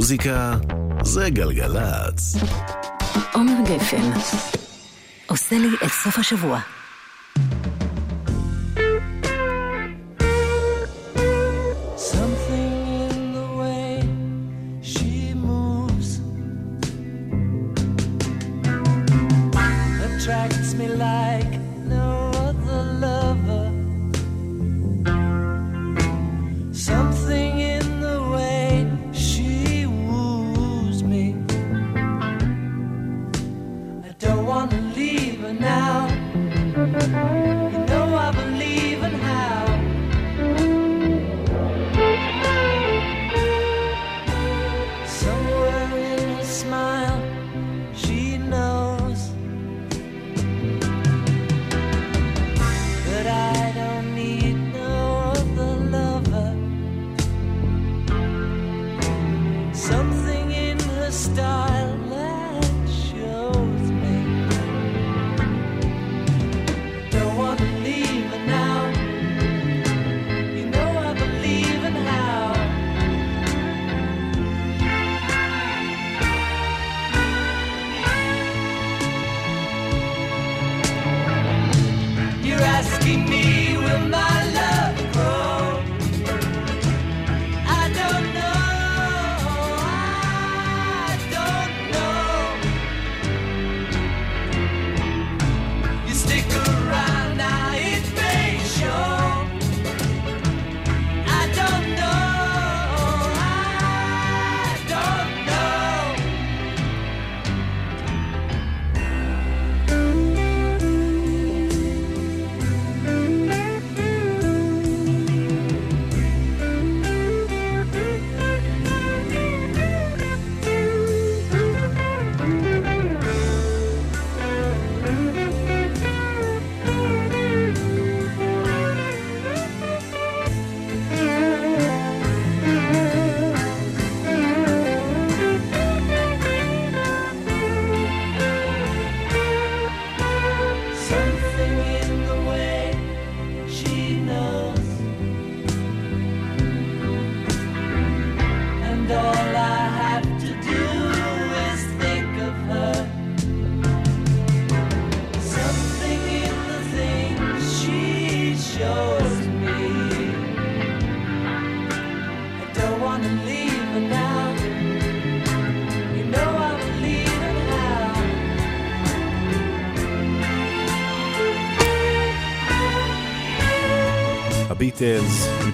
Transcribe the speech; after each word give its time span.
מוזיקה 0.00 0.54
זה 1.02 1.30
גלגלצ. 1.30 2.36
עומר 3.32 3.52
גפן 3.64 4.10
עושה 5.26 5.58
לי 5.58 5.68
את 5.84 5.88
סוף 5.88 6.18
השבוע. 6.18 6.60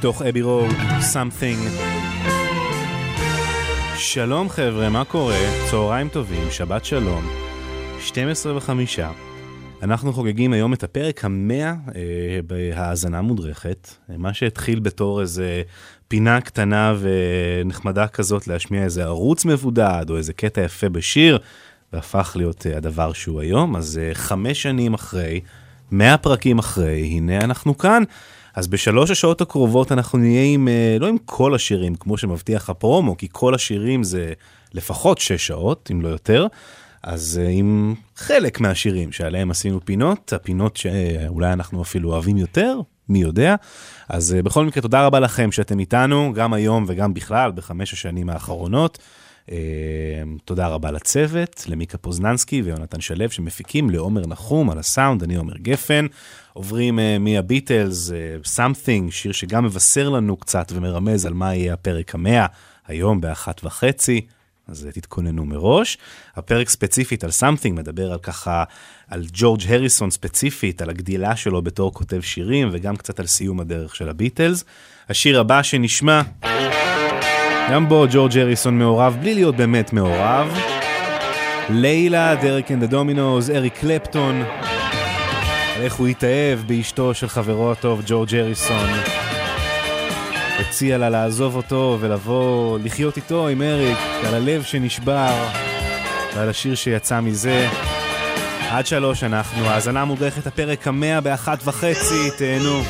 מתוך 0.07 0.23
אבי 0.23 0.43
רוג, 0.43 0.71
Something. 1.13 1.81
שלום 3.97 4.49
חבר'ה, 4.49 4.91
מה 4.91 5.05
קורה? 5.05 5.39
צהריים 5.71 6.09
טובים, 6.09 6.51
שבת 6.51 6.85
שלום. 6.85 7.29
12 8.01 8.57
וחמישה. 8.57 9.11
אנחנו 9.83 10.13
חוגגים 10.13 10.53
היום 10.53 10.73
את 10.73 10.83
הפרק 10.83 11.25
המאה 11.25 11.75
אה, 11.95 12.41
בהאזנה 12.47 13.23
מודרכת, 13.23 13.91
מה 14.09 14.35
שהתחיל 14.35 14.81
בתור 14.81 15.21
איזה 15.21 15.63
פינה 16.09 16.41
קטנה 16.41 16.95
ונחמדה 17.01 18.09
כזאת 18.09 18.49
להשמיע 18.49 18.85
איזה 18.85 19.05
ערוץ 19.05 19.45
מבודד 19.45 20.07
או 20.11 20.17
איזה 20.17 20.33
קטע 20.33 20.61
יפה 20.61 20.89
בשיר, 20.89 21.39
והפך 21.93 22.33
להיות 22.37 22.67
אה, 22.67 22.77
הדבר 22.77 23.13
שהוא 23.13 23.41
היום. 23.41 23.77
אז 23.77 24.01
אה, 24.03 24.15
חמש 24.15 24.63
שנים 24.63 24.95
אחרי, 24.95 25.41
מאה 25.91 26.17
פרקים 26.17 26.59
אחרי, 26.59 27.03
הנה 27.03 27.39
אנחנו 27.39 27.79
כאן. 27.79 28.03
אז 28.57 28.67
בשלוש 28.67 29.11
השעות 29.11 29.41
הקרובות 29.41 29.93
אנחנו 29.93 30.19
נהיה 30.19 30.45
עם, 30.45 30.69
אה, 30.69 30.97
לא 31.01 31.07
עם 31.07 31.17
כל 31.25 31.55
השירים, 31.55 31.95
כמו 31.95 32.19
שמבטיח 32.19 32.71
הפרומו, 32.71 33.17
כי 33.17 33.29
כל 33.33 33.55
השירים 33.55 34.05
זה 34.05 34.33
לפחות 34.75 35.19
שש 35.19 35.47
שעות, 35.47 35.89
אם 35.93 36.03
לא 36.03 36.09
יותר. 36.09 36.47
אז 37.03 37.41
אה, 37.43 37.49
עם 37.51 37.95
חלק 38.17 38.61
מהשירים 38.61 39.13
שעליהם 39.13 39.51
עשינו 39.51 39.81
פינות, 39.85 40.33
הפינות 40.33 40.77
שאולי 40.77 41.53
אנחנו 41.53 41.83
אפילו 41.83 42.13
אוהבים 42.13 42.37
יותר, 42.37 42.81
מי 43.09 43.19
יודע. 43.19 43.55
אז 44.09 44.35
אה, 44.35 44.43
בכל 44.43 44.65
מקרה, 44.65 44.83
תודה 44.83 45.07
רבה 45.07 45.21
לכם 45.21 45.53
שאתם 45.53 45.79
איתנו, 45.79 46.33
גם 46.35 46.53
היום 46.53 46.85
וגם 46.89 47.15
בכלל, 47.15 47.53
בחמש 47.53 47.93
השנים 47.93 48.31
האחרונות. 48.31 48.99
תודה 50.45 50.67
רבה 50.67 50.91
לצוות, 50.91 51.65
למיקה 51.69 51.99
פוזננסקי 51.99 52.63
ויונתן 52.63 53.01
שלו 53.01 53.31
שמפיקים, 53.31 53.91
לעומר 53.91 54.27
נחום 54.27 54.71
על 54.71 54.79
הסאונד, 54.79 55.23
אני 55.23 55.37
עומר 55.37 55.57
גפן. 55.57 56.07
עוברים 56.53 56.99
uh, 56.99 57.03
מהביטלס, 57.21 58.11
uh, 58.11 58.13
Something, 58.57 59.11
שיר 59.11 59.33
שגם 59.33 59.65
מבשר 59.65 60.09
לנו 60.09 60.37
קצת 60.37 60.73
ומרמז 60.75 61.27
על 61.27 61.35
מה 61.35 61.55
יהיה 61.55 61.75
הפרק 61.75 62.15
המאה, 62.15 62.47
היום 62.87 63.21
באחת 63.21 63.65
וחצי, 63.65 64.21
אז 64.69 64.89
uh, 64.91 64.95
תתכוננו 64.95 65.45
מראש. 65.45 65.99
הפרק 66.37 66.69
ספציפית 66.69 67.25
על 67.25 67.31
Something 67.31 67.73
מדבר 67.73 68.13
על 68.13 68.19
ככה, 68.19 68.65
על 69.09 69.25
ג'ורג' 69.33 69.61
הריסון 69.69 70.11
ספציפית, 70.11 70.83
על 70.83 70.91
הגדילה 70.91 71.37
שלו 71.37 71.63
בתור 71.63 71.95
כותב 71.95 72.21
שירים, 72.21 72.69
וגם 72.73 72.97
קצת 72.97 73.21
על 73.21 73.27
סיום 73.27 73.61
הדרך 73.61 73.97
של 73.97 74.09
הביטלס. 74.09 74.65
השיר 75.09 75.41
הבא 75.41 75.63
שנשמע, 75.63 76.23
גם 77.71 77.89
בו 77.89 78.07
ג'ורג' 78.11 78.39
הריסון 78.39 78.79
מעורב, 78.79 79.17
בלי 79.21 79.35
להיות 79.35 79.57
באמת 79.57 79.93
מעורב. 79.93 80.59
Layla, 81.71 82.35
Derek 82.35 82.71
and 82.71 82.83
the 82.83 83.01
Dominos, 83.01 83.51
אריק 83.51 83.79
קלפטון. 83.79 84.45
איך 85.81 85.95
הוא 85.95 86.09
התאהב 86.09 86.59
באשתו 86.67 87.15
של 87.15 87.29
חברו 87.29 87.73
הטוב 87.73 88.03
ג'ורג' 88.07 88.35
הריסון. 88.35 88.89
הציע 90.61 90.99
לה 90.99 91.11
לעזוב 91.11 91.57
אותו 91.57 91.99
ולבוא 92.01 92.79
לחיות 92.85 93.17
איתו 93.17 93.49
עם 93.49 93.63
אריק, 93.63 93.99
על 94.27 94.35
הלב 94.35 94.63
שנשבר 94.63 95.35
ועל 96.37 96.49
השיר 96.49 96.75
שיצא 96.75 97.21
מזה. 97.21 97.69
עד 98.71 98.87
שלוש 98.87 99.25
אנחנו, 99.25 99.65
האזנה 99.65 100.05
מודרכת 100.05 100.47
הפרק 100.47 100.89
המאה 100.89 101.21
באחת 101.21 101.59
וחצי, 101.65 102.31
תהנו. 102.39 102.83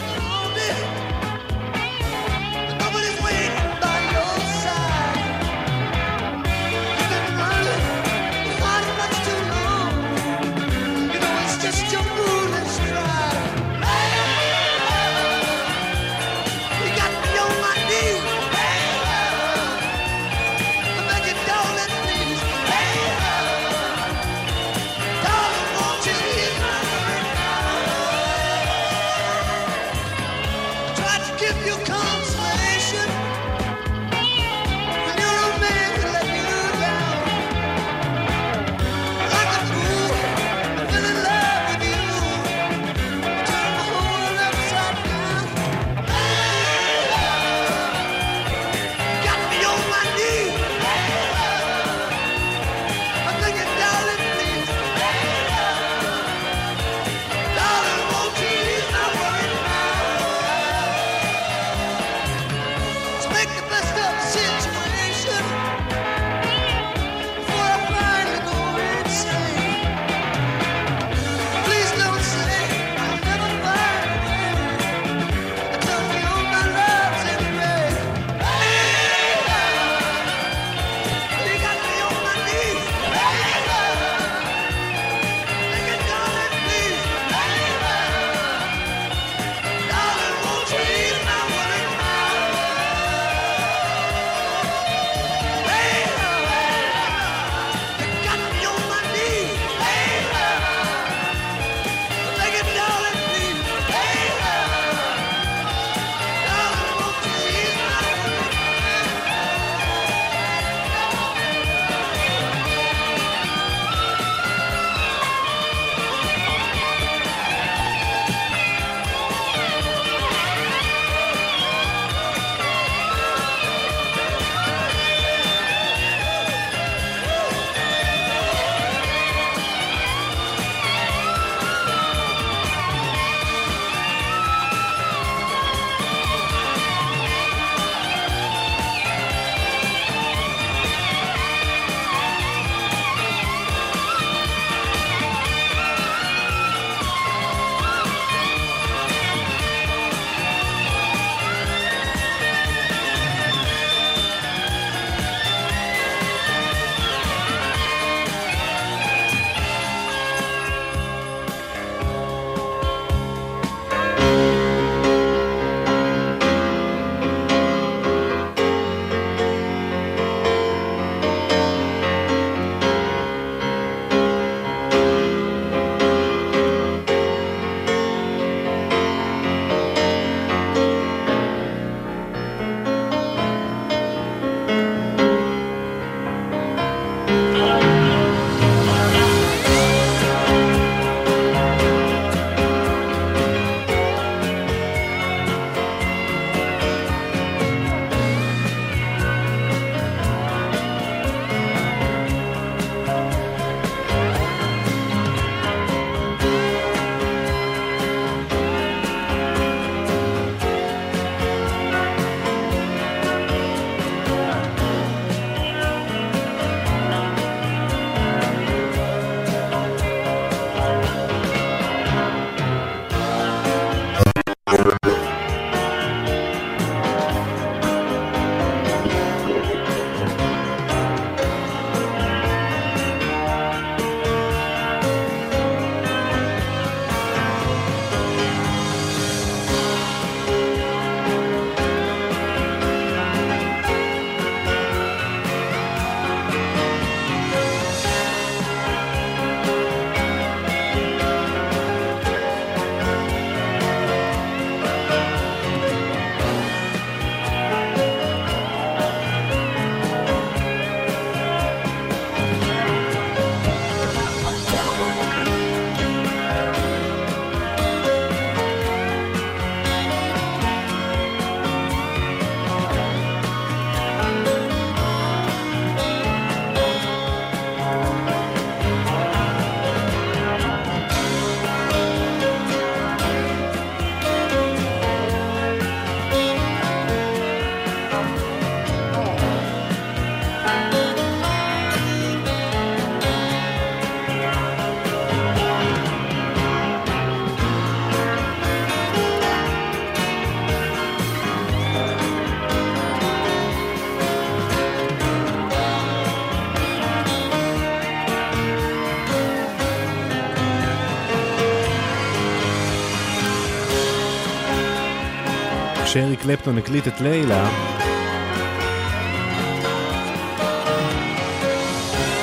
כשאריק 316.16 316.42
קלפטון 316.42 316.78
הקליט 316.78 317.08
את 317.08 317.20
לילה, 317.20 317.68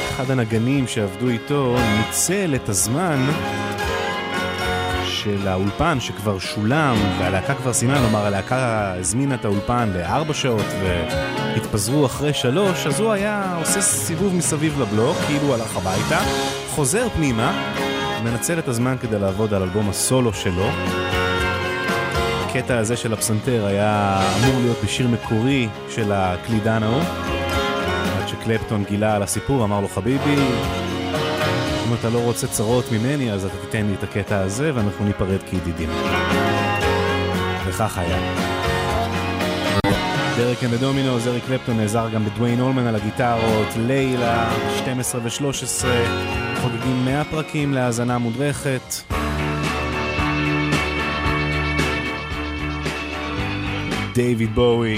אחד 0.09 0.31
הנגנים 0.31 0.87
שעבדו 0.87 1.29
איתו 1.29 1.75
ניצל 1.97 2.55
את 2.55 2.69
הזמן 2.69 3.25
של 5.05 5.47
האולפן 5.47 5.99
שכבר 5.99 6.39
שולם 6.39 6.95
והלהקה 7.19 7.55
כבר 7.55 7.73
סיימה, 7.73 7.99
כלומר 7.99 8.25
הלהקה 8.25 8.93
הזמינה 8.99 9.35
את 9.35 9.45
האולפן 9.45 9.89
לארבע 9.95 10.33
שעות 10.33 10.65
והתפזרו 10.83 12.05
אחרי 12.05 12.33
שלוש, 12.33 12.87
אז 12.87 12.99
הוא 12.99 13.11
היה 13.11 13.55
עושה 13.59 13.81
סיבוב 13.81 14.35
מסביב 14.35 14.81
לבלוק, 14.81 15.17
כאילו 15.27 15.53
הלך 15.53 15.77
הביתה, 15.77 16.19
חוזר 16.69 17.09
פנימה, 17.09 17.73
מנצל 18.23 18.59
את 18.59 18.67
הזמן 18.67 18.95
כדי 19.01 19.19
לעבוד 19.19 19.53
על 19.53 19.61
אלבום 19.61 19.89
הסולו 19.89 20.33
שלו. 20.33 20.69
הקטע 22.55 22.77
הזה 22.77 22.97
של 22.97 23.13
הפסנתר 23.13 23.65
היה 23.65 24.21
אמור 24.37 24.61
להיות 24.61 24.77
בשיר 24.83 25.07
מקורי 25.07 25.67
של 25.89 26.11
הקלידן 26.11 26.83
ההוא. 26.83 27.01
עד 28.21 28.27
שקלפטון 28.27 28.83
גילה 28.83 29.15
על 29.15 29.23
הסיפור, 29.23 29.63
אמר 29.63 29.81
לו 29.81 29.87
חביבי, 29.87 30.35
אם 31.87 31.93
אתה 31.99 32.09
לא 32.09 32.19
רוצה 32.19 32.47
צרות 32.47 32.85
ממני 32.91 33.31
אז 33.31 33.45
אתה 33.45 33.53
תיתן 33.65 33.85
לי 33.85 33.93
את 33.93 34.03
הקטע 34.03 34.39
הזה 34.39 34.71
ואנחנו 34.75 35.05
ניפרד 35.05 35.39
כידידים. 35.49 35.89
וכך 37.65 37.97
היה. 37.97 38.17
Derek 40.37 40.63
and 40.63 40.73
the 40.73 40.86
Dominos, 40.86 41.19
אריק 41.19 41.41
קלפטון 41.41 41.77
נעזר 41.77 42.09
גם 42.09 42.25
בדוויין 42.25 42.59
אולמן 42.59 42.87
על 42.87 42.95
הגיטרות, 42.95 43.67
Layla, 43.77 44.51
12 44.77 45.21
ו-13, 45.23 45.85
חוגגים 46.61 47.05
100 47.05 47.23
פרקים 47.23 47.73
להאזנה 47.73 48.17
מודרכת. 48.17 49.12
דייוויד 54.13 54.55
בואי. 54.55 54.97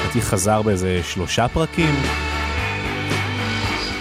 לדעתי 0.00 0.22
חזר 0.22 0.62
באיזה 0.62 1.00
שלושה 1.02 1.48
פרקים. 1.48 1.94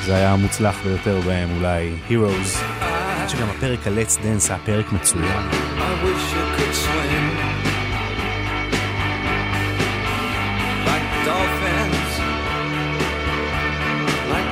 זה 0.05 0.15
היה 0.15 0.33
המוצלח 0.33 0.79
ביותר 0.83 1.19
בהם, 1.25 1.49
אולי 1.57 1.91
Heroes. 2.09 2.57
עד 3.21 3.29
שגם 3.29 3.47
הפרק 3.49 3.87
ה-Let's 3.87 4.17
Dance 4.17 4.49
היה 4.49 4.57
פרק 4.65 4.91
מצוין. 4.91 5.49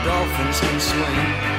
dolphins 0.05 0.59
can 0.61 0.79
swim. 0.79 1.58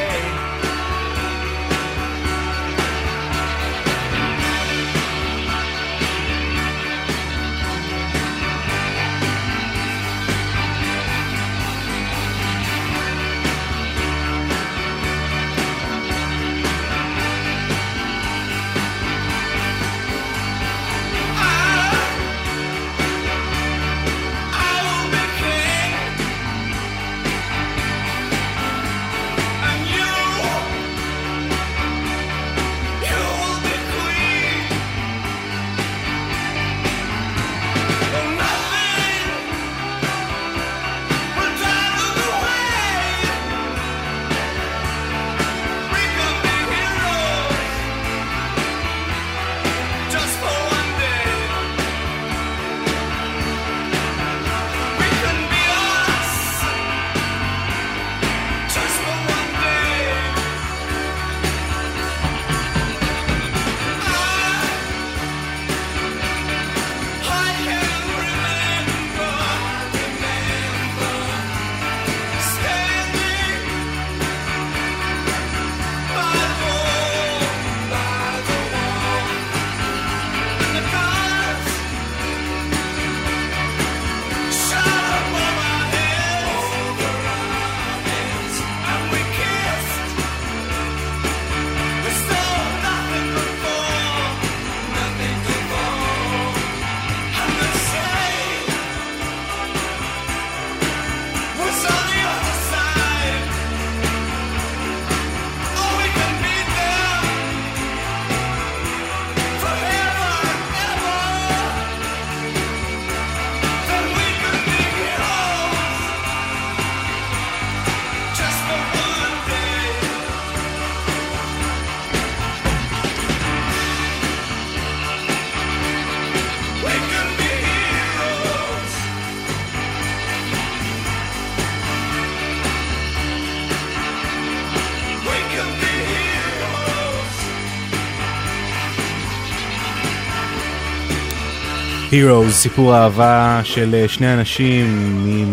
Heroes, 142.11 142.51
סיפור 142.51 142.95
אהבה 142.95 143.61
של 143.63 143.95
אה, 143.95 144.07
שני 144.07 144.33
אנשים 144.33 144.87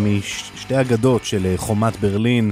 משתי 0.04 0.80
אגדות 0.80 1.24
של 1.24 1.46
אה, 1.46 1.54
חומת 1.56 1.96
ברלין, 1.96 2.50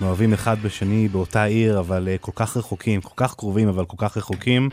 מאוהבים 0.00 0.32
אחד 0.32 0.56
בשני 0.62 1.08
באותה 1.08 1.44
עיר, 1.44 1.78
אבל 1.78 2.08
אה, 2.08 2.16
כל 2.20 2.32
כך 2.34 2.56
רחוקים, 2.56 3.00
כל 3.00 3.14
כך 3.16 3.34
קרובים, 3.34 3.68
אבל 3.68 3.84
כל 3.84 3.96
כך 3.98 4.16
רחוקים. 4.16 4.68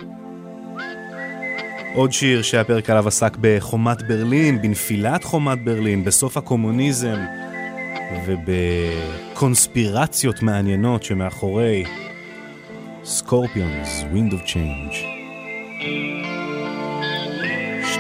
עוד 1.96 2.12
שיר 2.12 2.42
שהפרק 2.42 2.90
עליו 2.90 3.08
עסק 3.08 3.38
בחומת 3.42 4.08
ברלין, 4.08 4.62
בנפילת 4.62 5.24
חומת 5.24 5.66
ברלין, 5.66 6.04
בסוף 6.04 6.38
הקומוניזם 6.38 7.18
ובקונספירציות 8.26 10.42
מעניינות 10.42 11.04
שמאחורי 11.04 11.84
סקורפיונס, 13.04 14.04
Wind 14.14 14.34
of 14.34 14.48
Change. 14.48 15.15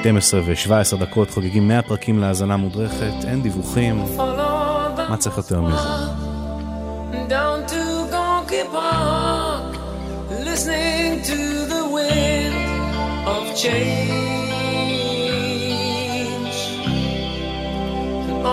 12 0.05 0.41
ו-17 0.45 0.97
דקות 0.97 1.29
חוגגים 1.29 1.67
100 1.67 1.81
פרקים 1.81 2.19
להאזנה 2.19 2.57
מודרכת, 2.57 3.13
אין 3.27 3.41
דיווחים, 3.41 4.03
מה 5.09 5.17
צריך 5.17 5.37
יותר 5.37 5.61
מזה? 5.61 5.77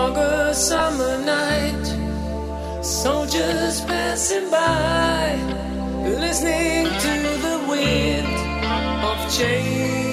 August 0.05 0.59
summer 0.69 1.15
night, 1.33 1.85
soldiers 3.01 3.75
passing 3.89 4.47
by, 4.57 5.23
listening 6.23 6.85
to 7.05 7.13
the 7.45 7.57
wind 7.71 8.35
of 9.09 9.19
change. 9.37 10.12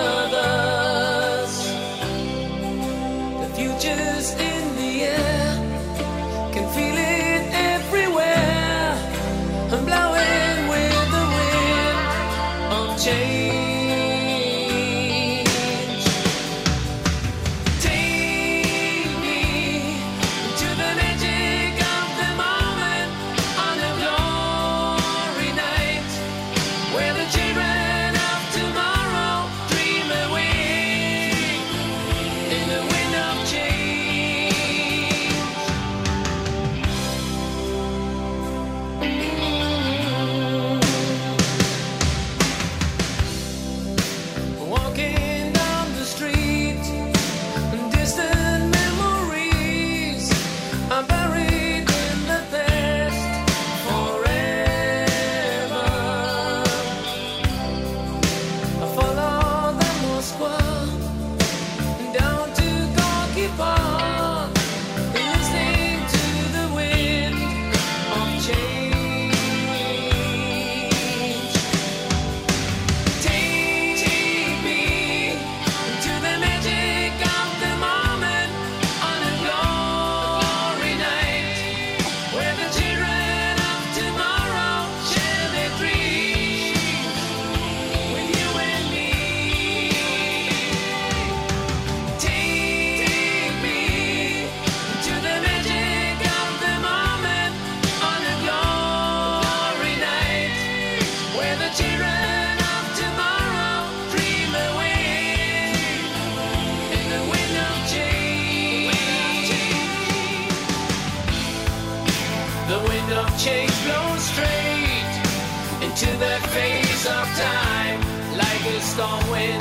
of 117.05 117.27
time, 117.35 117.99
like 118.37 118.65
a 118.65 118.81
storm 118.81 119.31
wind. 119.31 119.60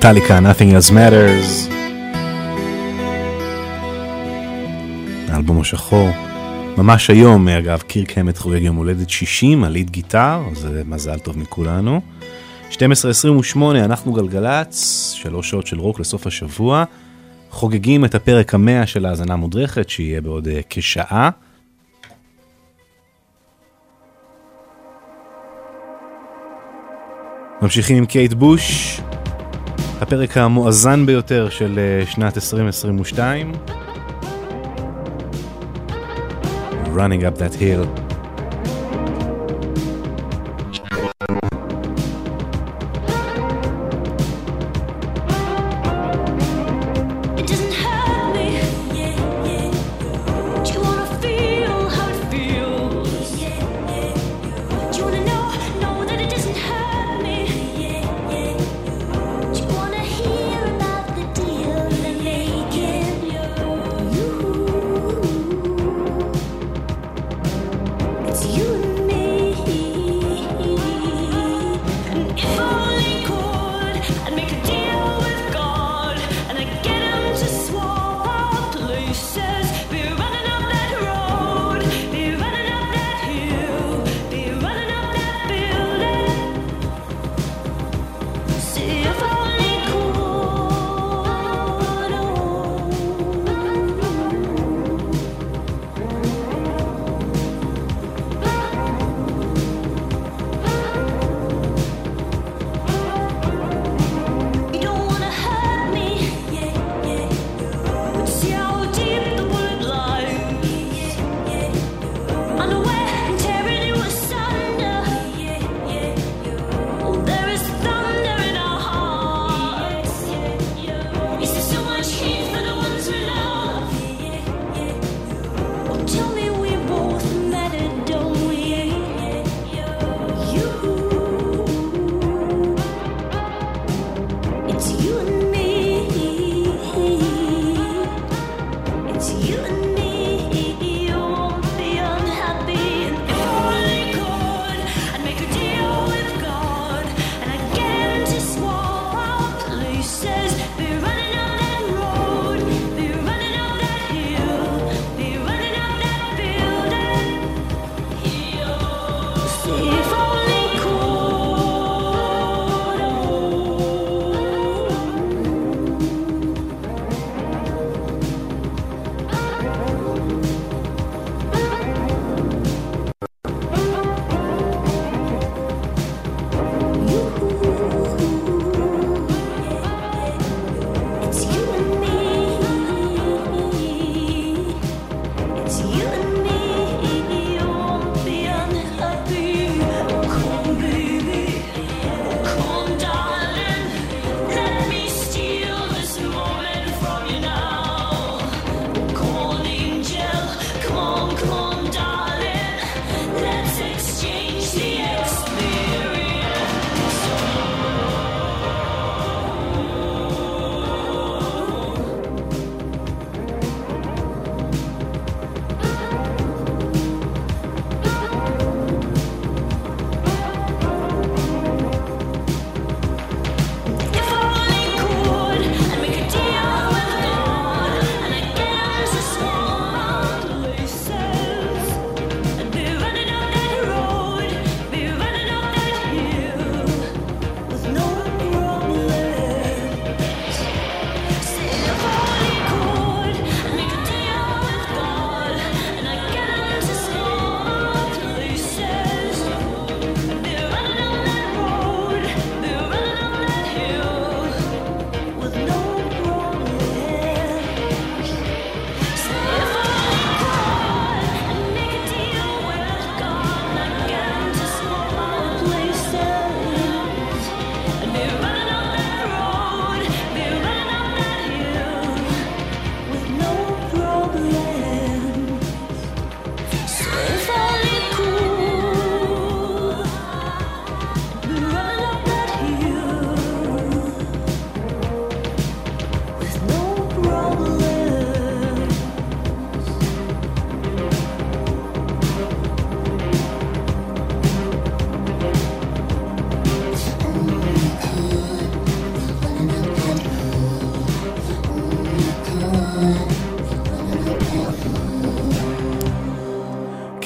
מטאליקה, 0.00 0.38
Nothing 0.38 0.88
else 0.88 0.90
matters. 0.90 1.72
האלבום 5.28 5.60
השחור. 5.60 6.08
ממש 6.76 7.10
היום, 7.10 7.48
אגב, 7.48 7.82
קירק 7.82 8.12
קמת 8.12 8.38
חוגג 8.38 8.62
יום 8.62 8.76
הולדת 8.76 9.10
60, 9.10 9.64
עלית 9.64 9.90
גיטר, 9.90 10.42
זה 10.52 10.82
מזל 10.86 11.18
טוב 11.18 11.38
מכולנו. 11.38 12.00
12.28, 12.70 12.76
אנחנו 13.74 14.12
גלגלצ, 14.12 15.10
שלוש 15.14 15.50
שעות 15.50 15.66
של 15.66 15.78
רוק 15.78 16.00
לסוף 16.00 16.26
השבוע. 16.26 16.84
חוגגים 17.50 18.04
את 18.04 18.14
הפרק 18.14 18.54
המאה 18.54 18.86
של 18.86 19.06
האזנה 19.06 19.36
מודרכת, 19.36 19.88
שיהיה 19.88 20.20
בעוד 20.20 20.48
uh, 20.48 20.50
כשעה. 20.70 21.30
ממשיכים 27.62 27.96
עם 27.96 28.06
קייט 28.06 28.32
בוש, 28.32 29.00
הפרק 30.10 30.36
המואזן 30.36 31.06
ביותר 31.06 31.48
של 31.48 31.78
אה, 31.78 32.06
שנת 32.06 32.36
2022. 32.36 33.52
Running 36.94 37.22
up 37.22 37.38
that 37.38 37.54
hill. 37.54 38.09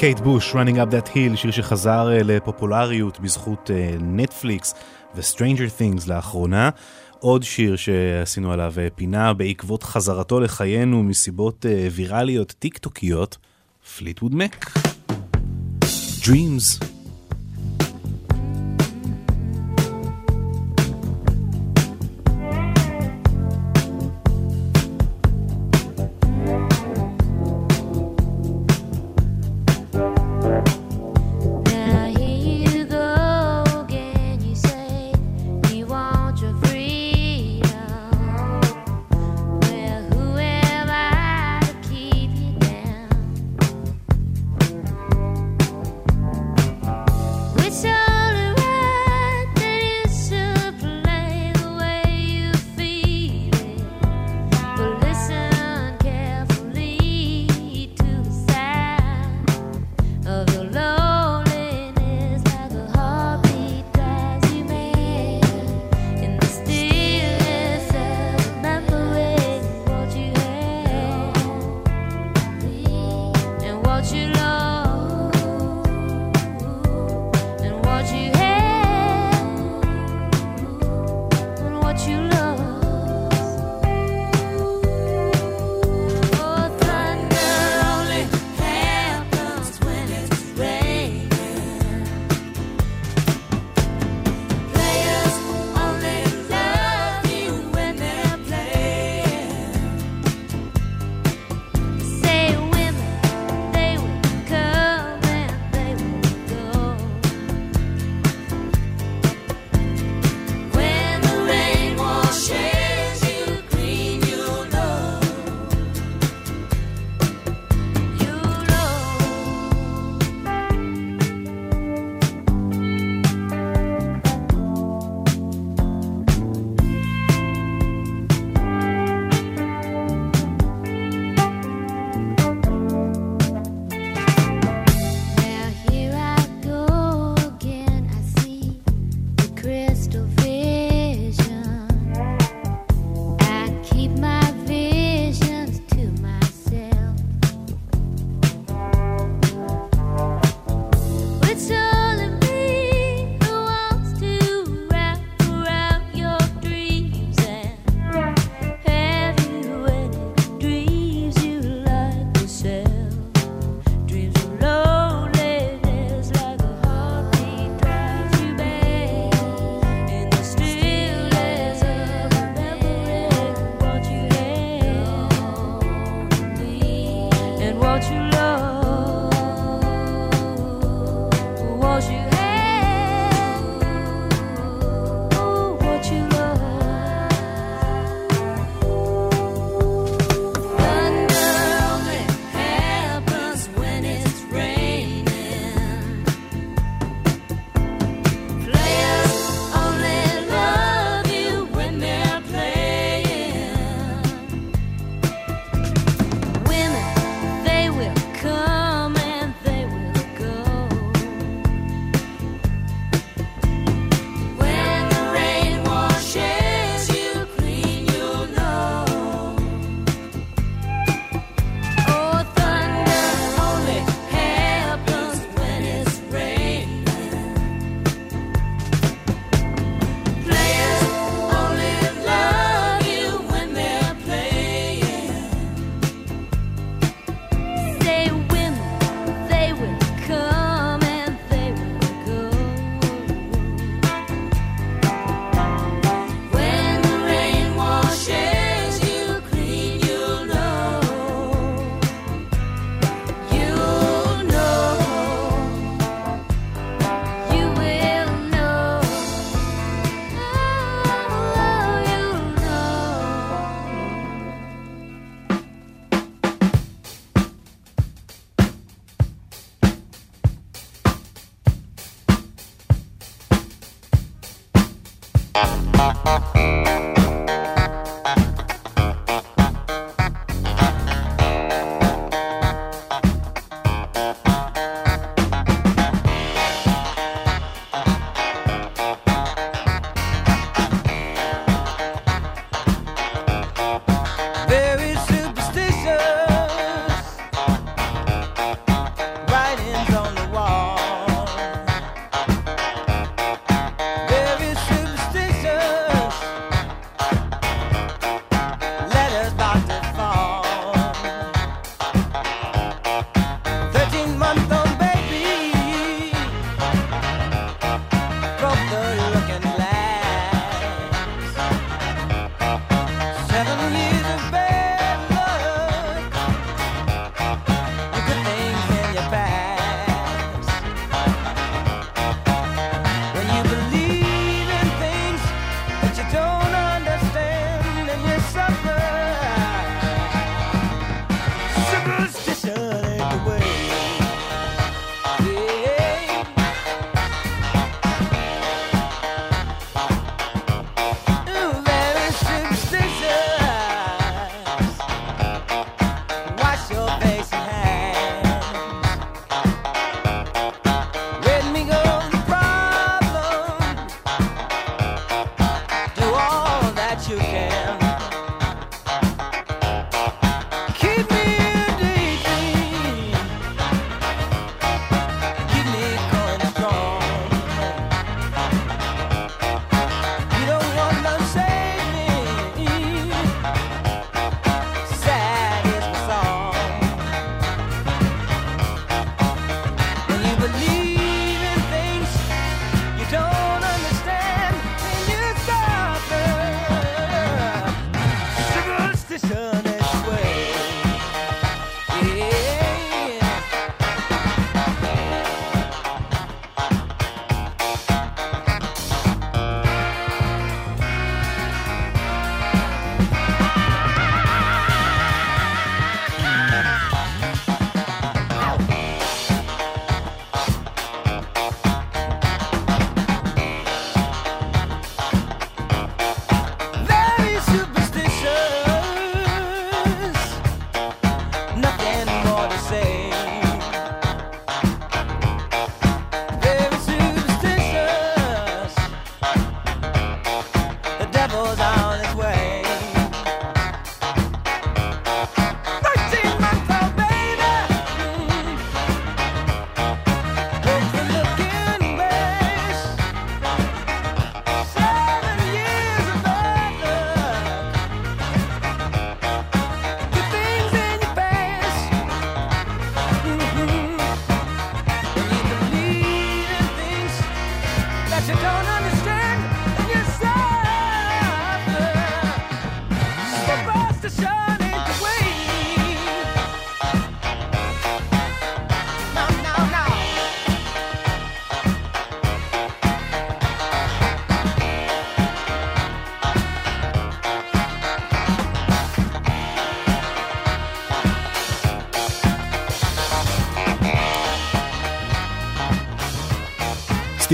קייט 0.05 0.19
בוש, 0.19 0.53
Running 0.53 0.75
Up 0.75 0.91
That 0.91 1.09
Hill, 1.09 1.35
שיר 1.35 1.51
שחזר 1.51 2.11
אה, 2.11 2.23
לפופולריות 2.23 3.19
בזכות 3.19 3.69
נטפליקס 4.01 4.73
ו-Stranger 5.15 5.79
Things 5.79 6.09
לאחרונה. 6.09 6.69
עוד 7.19 7.43
שיר 7.43 7.75
שעשינו 7.75 8.51
עליו 8.51 8.73
אה, 8.77 8.87
פינה 8.95 9.33
בעקבות 9.33 9.83
חזרתו 9.83 10.39
לחיינו 10.39 11.03
מסיבות 11.03 11.65
אה, 11.65 11.87
ויראליות 11.91 12.53
טיק 12.59 12.77
טוקיות, 12.77 13.37
פליטווד 13.97 14.35
מק. 14.35 14.65
Dreams 16.21 16.94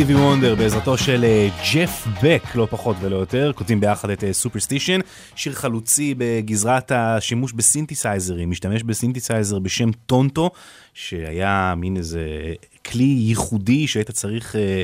סטיבי 0.02 0.16
וונדר 0.16 0.56
בעזרתו 0.56 0.98
של 0.98 1.24
אה, 1.24 1.50
ג'ף 1.74 2.08
בק, 2.24 2.56
לא 2.56 2.68
פחות 2.70 2.96
ולא 3.02 3.16
יותר, 3.16 3.52
כותבים 3.56 3.80
ביחד 3.80 4.10
את 4.10 4.24
Superstition, 4.32 5.00
שיר 5.36 5.54
חלוצי 5.54 6.16
בגזרת 6.18 6.92
השימוש 6.96 7.54
בסינתסייזרים, 7.54 8.50
משתמש 8.50 8.84
בסינתסייזר 8.84 9.60
בשם 9.60 9.92
טונטו, 10.06 10.50
שהיה 10.94 11.74
מין 11.78 11.98
איזה 11.98 12.26
כלי 12.86 13.04
ייחודי 13.04 13.88
שהיית 13.88 14.12
צריך 14.12 14.56
אה, 14.56 14.82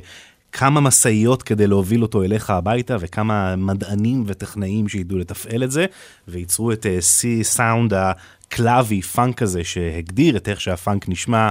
כמה 0.52 0.82
משאיות 0.82 1.44
כדי 1.44 1.68
להוביל 1.68 2.04
אותו 2.04 2.24
אליך 2.24 2.50
הביתה, 2.50 2.96
וכמה 3.00 3.56
מדענים 3.56 4.24
וטכנאים 4.28 4.88
שידעו 4.88 5.18
לתפעל 5.18 5.64
את 5.64 5.72
זה, 5.72 5.86
וייצרו 6.28 6.72
את 6.72 6.86
הסאונד 7.00 7.94
הקלאבי, 7.94 9.02
פאנק 9.02 9.42
הזה, 9.42 9.64
שהגדיר 9.64 10.38
את 10.38 10.50
איך 10.50 10.62
שהפאנק 10.62 11.10
נשמע. 11.10 11.50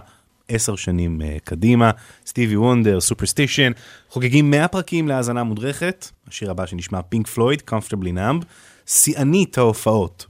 עשר 0.49 0.77
שנים 0.77 1.21
אה, 1.21 1.41
קדימה, 1.45 1.91
סטיבי 2.27 2.57
וונדר, 2.57 3.01
Superstition, 3.01 3.73
חוגגים 4.11 4.51
100 4.51 4.69
פרקים 4.69 5.09
להאזנה 5.09 5.45
מודרכת, 5.45 6.11
השיר 6.29 6.51
הבא 6.51 6.67
שנשמע 6.67 7.03
פינק 7.03 7.27
פלויד, 7.27 7.63
Comfortably 7.71 8.17
Numb, 8.17 8.45
שיאנית 8.87 9.59
ההופעות 9.59 10.27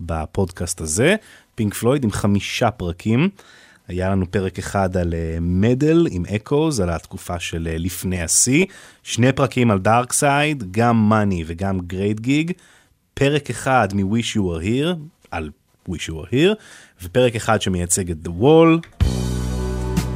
בפודקאסט 0.00 0.80
הזה, 0.80 1.14
פינק 1.54 1.74
פלויד 1.74 2.04
עם 2.04 2.10
חמישה 2.10 2.70
פרקים, 2.70 3.28
היה 3.88 4.10
לנו 4.10 4.30
פרק 4.30 4.58
אחד 4.58 4.96
על 4.96 5.14
Meddle 5.40 6.06
אה, 6.06 6.14
עם 6.14 6.26
Echoes, 6.36 6.80
על 6.80 6.90
התקופה 6.90 7.40
של 7.40 7.68
אה, 7.74 7.78
לפני 7.78 8.22
השיא, 8.22 8.66
שני 9.02 9.32
פרקים 9.32 9.70
על 9.70 9.78
Dark 9.78 10.12
Side, 10.12 10.64
גם 10.70 11.08
Money 11.08 11.44
וגם 11.46 11.80
Great 11.80 12.20
Gig, 12.20 12.52
פרק 13.14 13.50
אחד 13.50 13.88
מ-Wish 13.94 14.36
You 14.36 14.40
Were 14.40 14.64
Here, 14.64 14.96
על 15.30 15.50
Wish 15.88 16.08
You 16.08 16.12
Were 16.12 16.32
Here, 16.32 16.54
ופרק 17.02 17.36
אחד 17.36 17.62
שמייצג 17.62 18.10
את 18.10 18.16
The 18.24 18.42
Wall, 18.42 19.01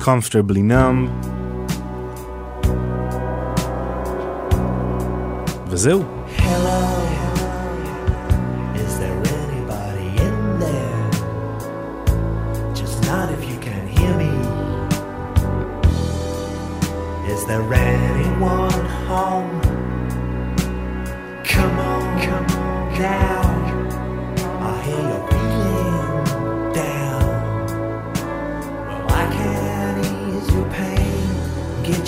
Comfortably 0.00 0.62
Numb. 0.62 1.10
וזהו. 5.76 6.04
Hello, 6.44 6.80
is 8.84 8.92
there 9.00 9.20
anybody 9.42 10.08
in 10.26 10.36
there? 10.64 11.10
Just 12.80 12.96
not 13.08 13.26
if 13.36 13.42
you 13.50 13.58
can 13.66 13.82
hear 13.96 14.14
me. 14.22 14.32
Is 17.32 17.40
there 17.50 17.66
anyone 17.74 18.80
home? 19.08 19.60
Come 21.52 21.76
on, 21.92 22.02
come 22.26 22.46
on 22.58 23.00
now. 23.00 23.45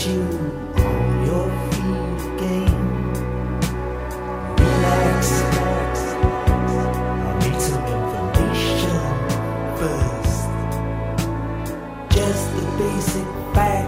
You 0.07 0.23
on 0.77 1.27
your 1.27 1.49
feet 1.73 2.21
again. 2.35 2.75
Relax. 4.57 5.23
I 6.11 7.39
need 7.41 7.61
some 7.61 7.87
information 7.97 9.01
first. 9.79 10.41
Just 12.15 12.45
the 12.55 12.63
basic 12.79 13.29
facts. 13.55 13.88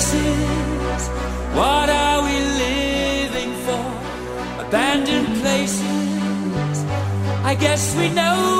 This 0.00 1.08
what 1.54 1.90
are 1.90 2.22
we 2.22 2.32
living 2.64 3.52
for? 3.66 4.64
Abandoned 4.64 5.42
places. 5.42 6.84
I 7.44 7.54
guess 7.54 7.94
we 7.96 8.08
know. 8.08 8.59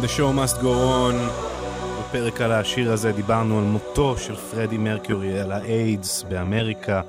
להיטים, 0.00 0.04
The 0.04 0.18
Show 0.18 0.58
Must 0.58 0.62
Go 0.62 0.66
On. 0.66 1.32
בפרק 2.00 2.40
על 2.40 2.52
השיר 2.52 2.92
הזה 2.92 3.12
דיברנו 3.12 3.58
על 3.58 3.64
מותו 3.64 4.18
של 4.18 4.36
פרדי 4.36 4.78
מרקיורי, 4.78 5.40
על 5.40 5.52
האיידס 5.52 6.22
באמריקה, 6.22 7.02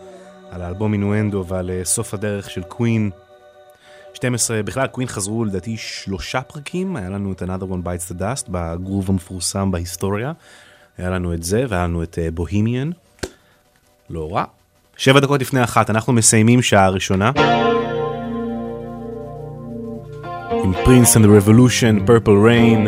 על 0.52 0.62
האלבום 0.62 0.92
מנואנדו 0.92 1.46
ועל 1.48 1.70
אה, 1.70 1.86
סוף 1.86 2.14
הדרך 2.14 2.50
של 2.50 2.64
קווין. 2.64 3.10
12, 4.14 4.64
בכלל 4.64 4.88
קווין 4.88 5.08
חזרו 5.08 5.46
לדעתי 5.46 5.78
שלושה 5.78 6.42
פרקים, 6.42 6.96
היה 6.96 7.10
לנו 7.10 7.32
את 7.32 7.42
another 7.42 7.66
one 7.72 7.86
bites 7.86 8.12
the 8.12 8.20
dust 8.20 8.46
בגרוב 8.50 9.10
המפורסם 9.10 9.72
בהיסטוריה, 9.72 10.32
היה 10.98 11.10
לנו 11.10 11.34
את 11.34 11.44
זה 11.44 11.66
והיה 11.70 11.84
לנו 11.84 12.04
את 12.04 12.20
אה, 12.20 12.32
בוהימיאן, 12.32 12.90
לא 14.10 14.36
רע. 14.36 14.44
שבע 14.98 15.20
דקות 15.20 15.42
לפני 15.42 15.64
אחת, 15.64 15.90
אנחנו 15.90 16.14
מסיימים 16.14 16.62
שעה 16.62 16.90
ראשונה. 16.90 17.32
עם 20.70 20.76
פרינס 20.86 21.18
and 21.18 21.22
the 21.22 21.26
Revolution, 21.26 22.06
Purple 22.06 22.32
Rain. 22.32 22.88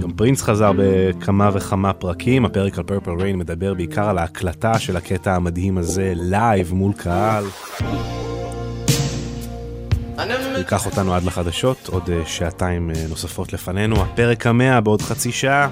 גם 0.00 0.10
פרינס 0.16 0.42
חזר 0.42 0.72
בכמה 0.76 1.50
וכמה 1.52 1.92
פרקים, 1.92 2.44
הפרק 2.44 2.78
על 2.78 2.84
Purple 2.84 3.10
Rain 3.10 3.38
מדבר 3.38 3.74
בעיקר 3.74 4.08
על 4.08 4.18
ההקלטה 4.18 4.78
של 4.78 4.96
הקטע 4.96 5.34
המדהים 5.34 5.78
הזה, 5.78 6.12
לייב 6.16 6.72
מול 6.74 6.92
קהל. 6.92 7.44
ייקח 10.56 10.86
אותנו 10.86 11.14
עד 11.14 11.22
לחדשות, 11.22 11.88
עוד 11.88 12.10
אה, 12.10 12.22
שעתיים 12.26 12.90
אה, 12.90 13.04
נוספות 13.08 13.52
לפנינו, 13.52 14.02
הפרק 14.02 14.46
המאה 14.46 14.80
בעוד 14.80 15.02
חצי 15.02 15.32
שעה. 15.32 15.68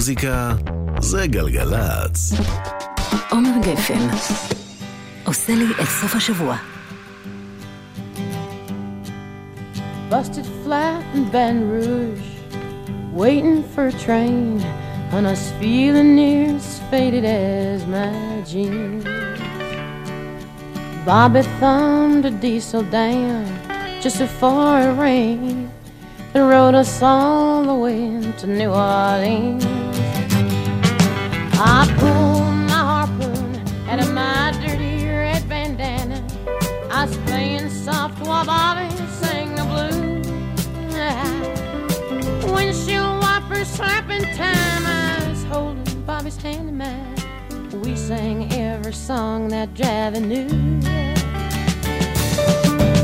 מוזיקה 0.00 0.52
זה 1.00 1.26
גלגלצ. 1.26 2.32
עומר 3.30 3.50
גפן 3.60 4.08
עושה 5.24 5.54
לי 5.54 5.64
את 5.82 5.88
סוף 5.88 6.14
השבוע. 6.14 6.56
Busted 10.10 10.46
flat 10.62 11.02
in 11.16 11.24
Baton 11.32 11.60
Rouge, 11.74 12.28
waiting 13.12 13.64
for 13.72 13.84
a 13.88 13.96
train, 14.06 14.60
and 15.12 15.26
I 15.26 15.32
was 15.36 15.46
feeling 15.60 16.10
near 16.14 16.54
as 16.54 16.68
faded 16.90 17.24
as 17.24 17.80
my 17.94 18.14
jeans. 18.50 19.04
Bobby 21.06 21.42
thumbed 21.60 22.24
a 22.30 22.32
diesel 22.44 22.84
down 23.00 23.46
just 24.02 24.18
before 24.18 24.78
it 24.86 24.94
rained 25.06 25.70
and 26.34 26.48
rode 26.54 26.76
us 26.82 27.02
all 27.02 27.64
the 27.70 27.78
way 27.84 28.02
to 28.38 28.46
New 28.46 28.70
Orleans. 28.70 29.69
Sang 48.11 48.51
every 48.51 48.91
song 48.91 49.47
that 49.47 49.69
Javi 49.73 50.19
knew. 50.31 50.49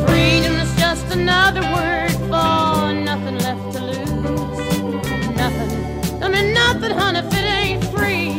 Freedom 0.05 0.55
is 0.63 0.71
just 0.83 1.05
another 1.19 1.63
word 1.77 2.11
for 2.31 2.91
nothing 3.09 3.37
left 3.47 3.65
to 3.75 3.81
lose. 3.93 4.67
Nothing, 5.41 5.71
I 6.21 6.27
mean 6.33 6.53
nothing, 6.53 6.91
honey, 6.99 7.19
if 7.19 7.33
it 7.39 7.47
ain't 7.59 7.83
free. 7.93 8.33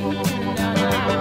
No, 0.59 0.69
no. 0.83 1.19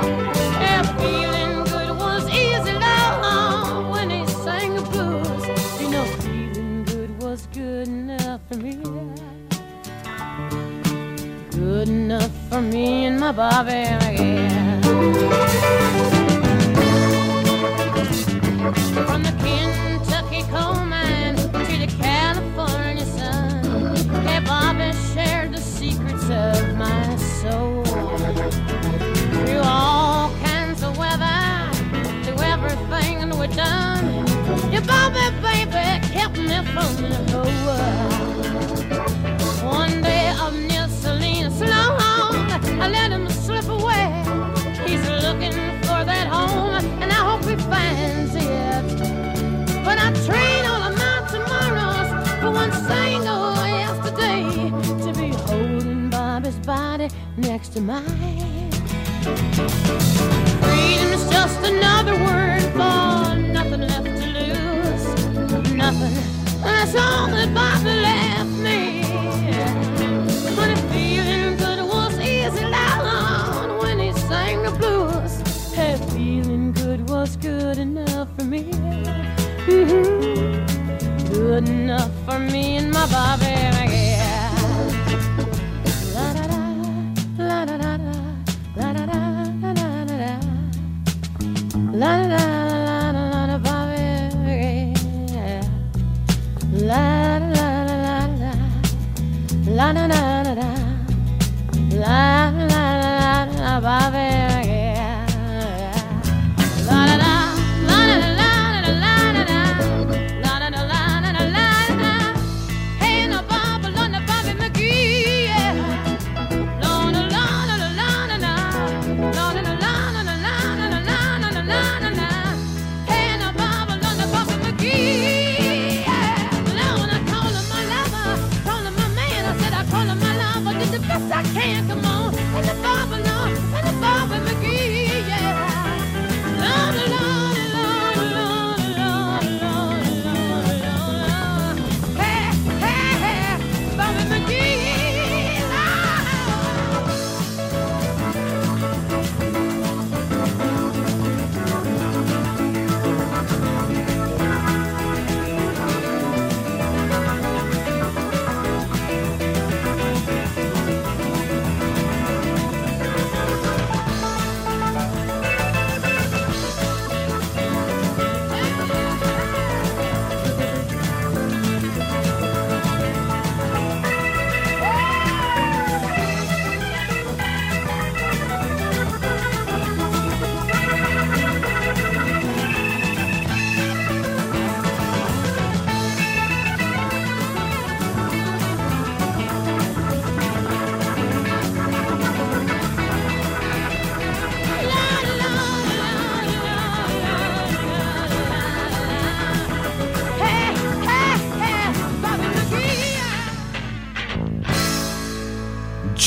Yeah, 0.64 0.84
feeling 1.00 1.54
good 1.72 1.91
was 2.04 2.24
easy, 2.43 2.74
love, 2.74 3.89
when 3.93 4.10
he 4.10 4.28
sang 4.45 4.76
the 4.76 4.84
blues. 4.91 5.43
You 5.82 5.89
know, 5.93 6.06
feeling 6.24 6.84
good 6.91 7.12
was 7.24 7.48
good 7.54 7.88
enough 7.88 8.41
for 8.50 8.58
me. 8.58 8.74
Good 11.52 11.88
enough 11.88 12.36
for 12.50 12.62
me 12.62 13.06
and 13.06 13.18
my 13.18 13.32
Bobby 13.32 14.07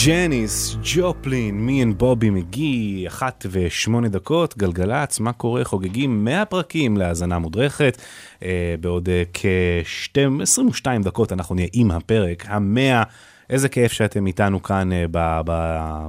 ג'ניס 0.06 0.76
ג'ופלין, 0.94 1.66
Me 1.66 1.82
and 1.82 1.98
Bobby 1.98 2.30
McGee, 2.30 3.04
אחת 3.08 3.46
ושמונה 3.50 4.08
דקות, 4.08 4.58
גלגלצ, 4.58 5.20
מה 5.20 5.32
קורה? 5.32 5.64
חוגגים 5.64 6.24
100 6.24 6.44
פרקים 6.44 6.96
להאזנה 6.96 7.38
מודרכת. 7.38 8.02
אה, 8.42 8.74
בעוד 8.80 9.08
אה, 9.08 9.22
כ-22 9.32 10.86
דקות 11.02 11.32
אנחנו 11.32 11.54
נהיה 11.54 11.68
עם 11.72 11.90
הפרק 11.90 12.44
המאה. 12.48 13.02
איזה 13.50 13.68
כיף 13.68 13.92
שאתם 13.92 14.26
איתנו 14.26 14.62
כאן 14.62 14.92
אה, 14.92 15.04
ב, 15.10 15.40
ב, 15.44 15.52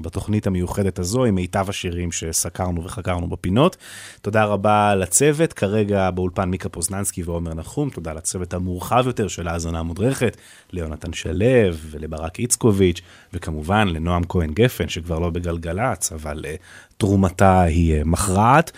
בתוכנית 0.02 0.48
המיוחדת 0.48 1.00
הזו, 1.00 1.26
עם 1.26 1.36
מיטב 1.36 1.66
השירים 1.70 2.12
שסקרנו 2.12 2.84
וחקרנו 2.84 3.28
בפינות. 3.28 3.78
תודה 4.22 4.44
רבה 4.44 4.96
לצוות, 4.96 5.54
כרגע 5.54 6.12
באולפן 6.12 6.50
מיקה 6.50 6.70
פוזננסקי 6.70 7.24
ועומר 7.24 7.54
נחום, 7.54 7.90
תודה 7.90 8.14
לצוות 8.14 8.54
המורחב 8.54 9.04
יותר 9.08 9.28
של 9.28 9.48
ההאזנה 9.48 9.80
המודרכת, 9.80 10.38
ליונתן 10.72 11.14
שלו 11.14 11.46
ולברק 11.92 12.40
איצקוביץ', 12.40 13.02
וכמובן 13.34 13.88
לנועם 13.88 14.24
כהן 14.30 14.54
גפן, 14.54 14.90
שכבר 14.90 15.20
לא 15.20 15.30
בגלגלצ, 15.30 16.12
אבל 16.12 16.46
אה, 16.48 16.56
תרומתה 16.98 17.62
היא 17.62 17.96
אה, 17.96 18.02
מכרעת. 18.06 18.72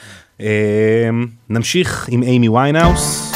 נמשיך 1.49 2.09
עם 2.09 2.23
אימי 2.23 2.49
ויינהאוס. 2.49 3.31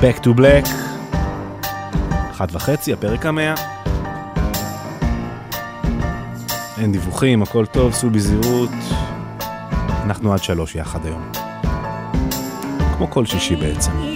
Back 0.00 0.18
to 0.24 0.38
Black. 0.38 0.93
אחת 2.34 2.48
וחצי, 2.52 2.92
הפרק 2.92 3.26
המאה. 3.26 3.54
אין 6.78 6.92
דיווחים, 6.92 7.42
הכל 7.42 7.66
טוב, 7.66 7.92
סעו 7.92 8.10
בזהירות. 8.10 8.70
אנחנו 10.02 10.32
עד 10.32 10.42
שלוש 10.42 10.74
יחד 10.74 11.06
היום. 11.06 11.32
כמו 12.96 13.10
כל 13.10 13.26
שישי 13.26 13.56
בעצם. 13.56 14.13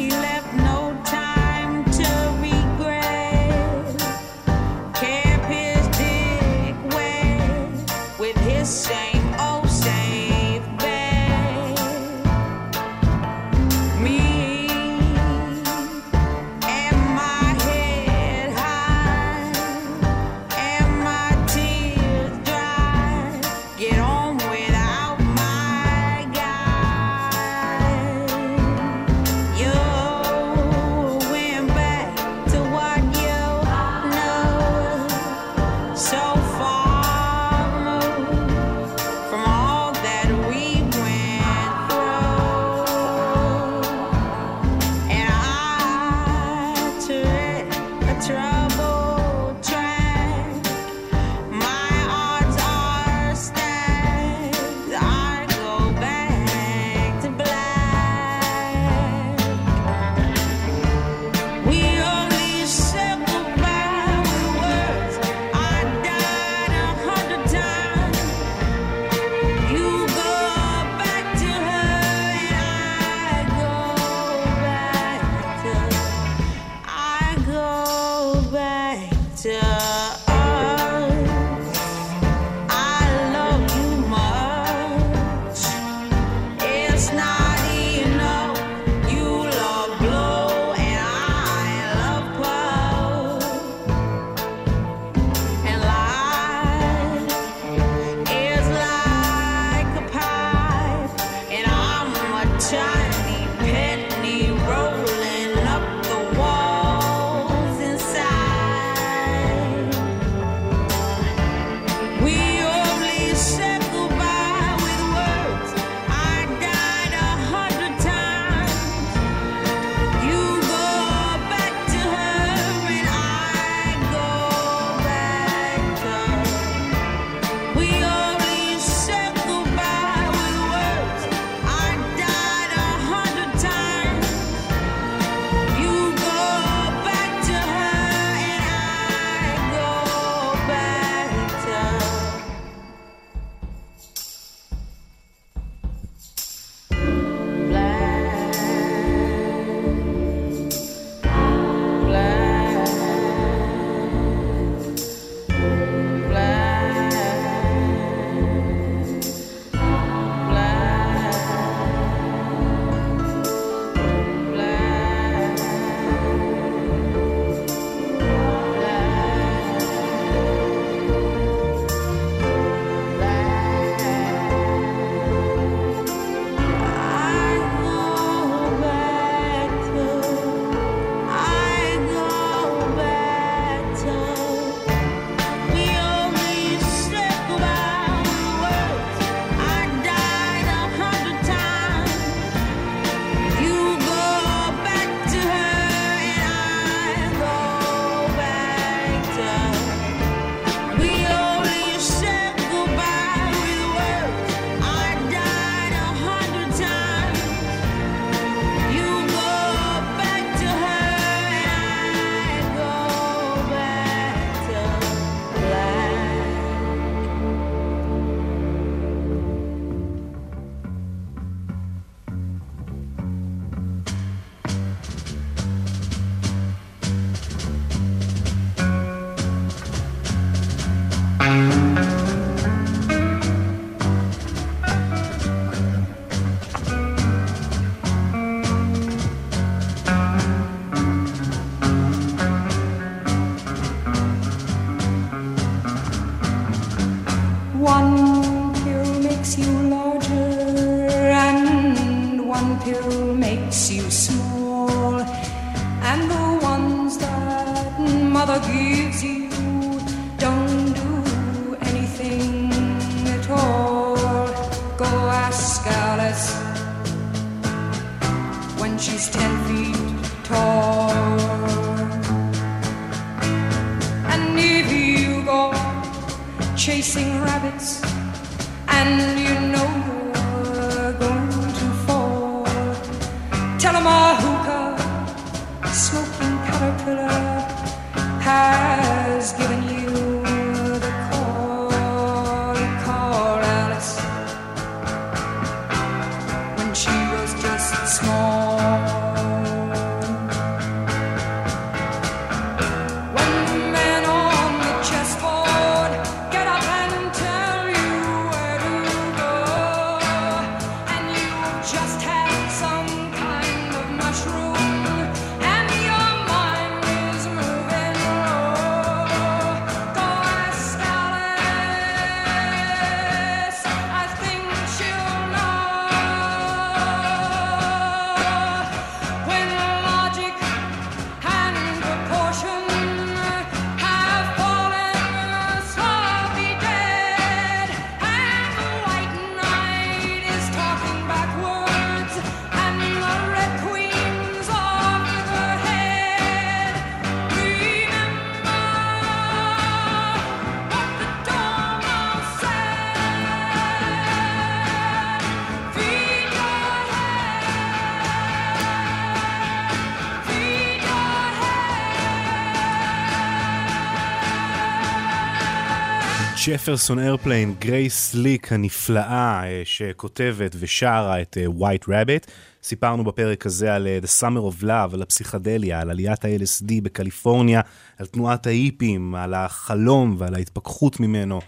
ג'פרסון 366.68 367.18
איירפליין, 367.18 367.74
גרייס 367.78 368.34
סליק 368.34 368.72
הנפלאה 368.72 369.62
אה, 369.64 369.82
שכותבת 369.84 370.76
ושרה 370.78 371.42
את 371.42 371.56
אה, 371.60 371.66
White 371.66 372.04
Rabbit. 372.04 372.50
סיפרנו 372.82 373.24
בפרק 373.24 373.66
הזה 373.66 373.94
על 373.94 374.06
אה, 374.06 374.18
The 374.22 374.40
Summer 374.40 374.74
of 374.74 374.82
Love, 374.82 375.14
על 375.14 375.22
הפסיכדליה, 375.22 376.00
על 376.00 376.10
עליית 376.10 376.44
ה-LSD 376.44 376.92
בקליפורניה, 377.02 377.80
על 378.18 378.26
תנועת 378.26 378.66
ההיפים, 378.66 379.34
על 379.34 379.54
החלום 379.54 380.34
ועל 380.38 380.54
ההתפכחות 380.54 381.20
ממנו. 381.20 381.60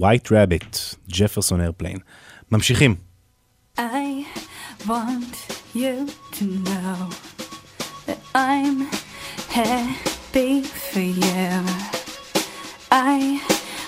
White 0.00 0.26
Rabbit, 0.28 0.96
ג'פרסון 1.08 1.60
איירפליין. 1.60 1.98
ממשיכים. 2.52 2.94
I 3.78 4.24
want 4.86 5.34
you 5.74 6.08
to 6.38 6.44
know 6.66 6.98
that 8.06 8.20
I'm 8.34 8.78
happy 9.50 10.62
for 10.62 11.06
you. 11.22 11.64
I 12.90 13.57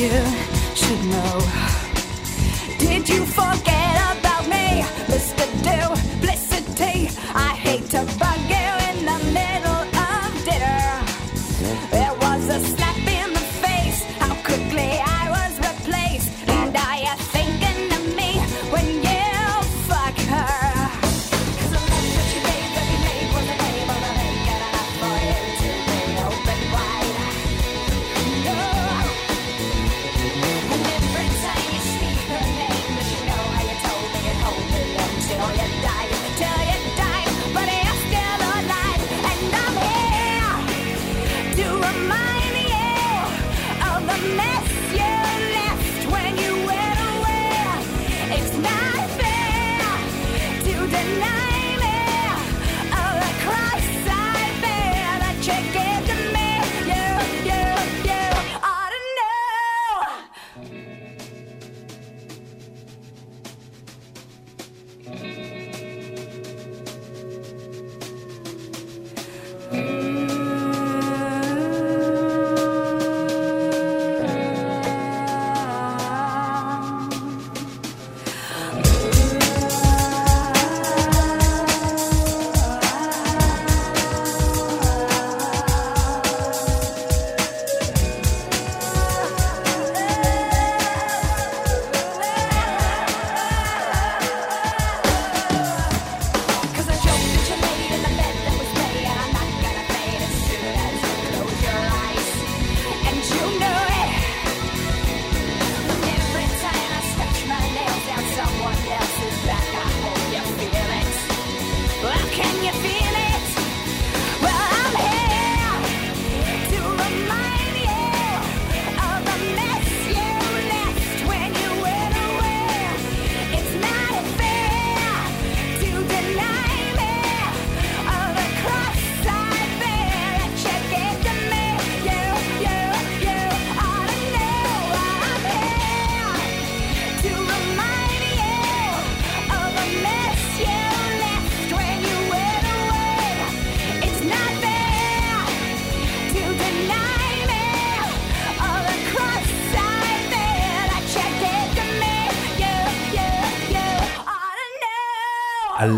you. 0.00 0.29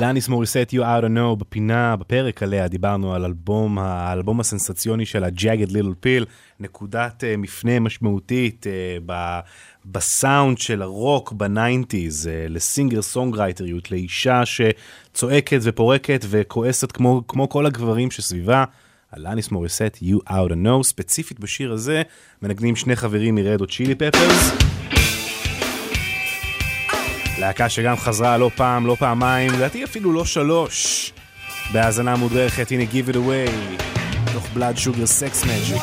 אלניס 0.02 0.28
מוריסט 0.28 0.70
You 0.72 0.78
Oughta 0.78 1.16
Know 1.16 1.36
בפינה, 1.38 1.96
בפרק 1.96 2.42
עליה 2.42 2.68
דיברנו 2.68 3.14
על 3.14 3.24
אלבום, 3.24 3.78
האלבום 3.78 4.40
הסנסציוני 4.40 5.06
של 5.06 5.24
ה-Jagged 5.24 5.68
Little 5.68 6.06
Pill, 6.06 6.24
נקודת 6.60 7.24
אה, 7.24 7.36
מפנה 7.40 7.80
משמעותית 7.80 8.66
אה, 8.66 9.02
ב, 9.06 9.38
בסאונד 9.84 10.58
של 10.58 10.82
הרוק 10.82 11.32
בניינטיז, 11.32 12.26
אה, 12.26 12.52
ל 12.52 12.59
singer 12.59 13.02
songwriter 13.02 13.65
יות, 13.65 13.90
לאישה 13.90 14.42
שצועקת 14.44 15.58
ופורקת 15.62 16.24
וכועסת 16.28 16.92
כמו, 16.92 17.22
כמו 17.28 17.48
כל 17.48 17.66
הגברים 17.66 18.10
שסביבה. 18.10 18.64
אלניס 19.16 19.50
מוריסט 19.50 19.98
You 20.02 20.30
Oughta 20.30 20.66
Know, 20.66 20.82
ספציפית 20.82 21.40
בשיר 21.40 21.72
הזה 21.72 22.02
מנגנים 22.42 22.76
שני 22.76 22.96
חברים 22.96 23.34
מרד 23.34 23.60
הוט 23.60 23.66
צ'ילי 23.66 23.94
פפרס. 23.94 24.52
להקה 27.42 27.68
שגם 27.68 27.96
חזרה 27.96 28.36
לא 28.38 28.50
פעם, 28.56 28.86
לא 28.86 28.96
פעמיים, 28.98 29.52
לדעתי 29.52 29.84
אפילו 29.84 30.12
לא 30.12 30.24
שלוש. 30.24 31.12
בהאזנה 31.72 32.16
מודרכת, 32.16 32.70
הנה 32.70 32.82
Give 32.82 33.10
It 33.10 33.14
Away, 33.14 33.82
תוך 34.32 34.48
בלאד 34.54 34.76
שוגר 34.76 35.06
סקס 35.06 35.44
מג'יק. 35.44 35.82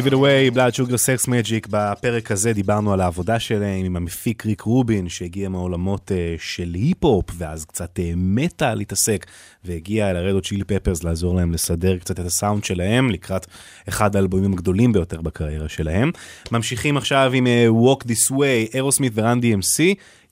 Give 0.00 0.06
it 0.06 0.14
away, 0.14 0.50
Blood 0.54 0.74
Sugar 0.74 0.96
Sex 0.96 1.28
Magic, 1.28 1.68
בפרק 1.70 2.30
הזה 2.30 2.52
דיברנו 2.52 2.92
על 2.92 3.00
העבודה 3.00 3.40
שלהם 3.40 3.84
עם 3.84 3.96
המפיק 3.96 4.46
ריק 4.46 4.60
רובין, 4.60 5.08
שהגיע 5.08 5.48
מעולמות 5.48 6.12
אה, 6.12 6.34
של 6.38 6.74
היפ-הופ, 6.74 7.24
ואז 7.34 7.64
קצת 7.64 7.98
אה, 7.98 8.12
מטה 8.16 8.74
להתעסק, 8.74 9.26
והגיע 9.64 10.10
אל 10.10 10.16
הרדו 10.16 10.40
צ'ילי 10.40 10.64
פפרס 10.64 11.04
לעזור 11.04 11.34
להם 11.34 11.52
לסדר 11.52 11.98
קצת 11.98 12.20
את 12.20 12.24
הסאונד 12.24 12.64
שלהם, 12.64 13.10
לקראת 13.10 13.46
אחד 13.88 14.16
האלבומים 14.16 14.52
הגדולים 14.52 14.92
ביותר 14.92 15.20
בקריירה 15.20 15.68
שלהם. 15.68 16.10
ממשיכים 16.52 16.96
עכשיו 16.96 17.30
עם 17.34 17.46
אה, 17.46 17.66
Walk 17.68 18.04
This 18.04 18.30
Way, 18.30 18.74
אירוסמית 18.74 19.12
ורן 19.14 19.40
DMC. 19.40 19.82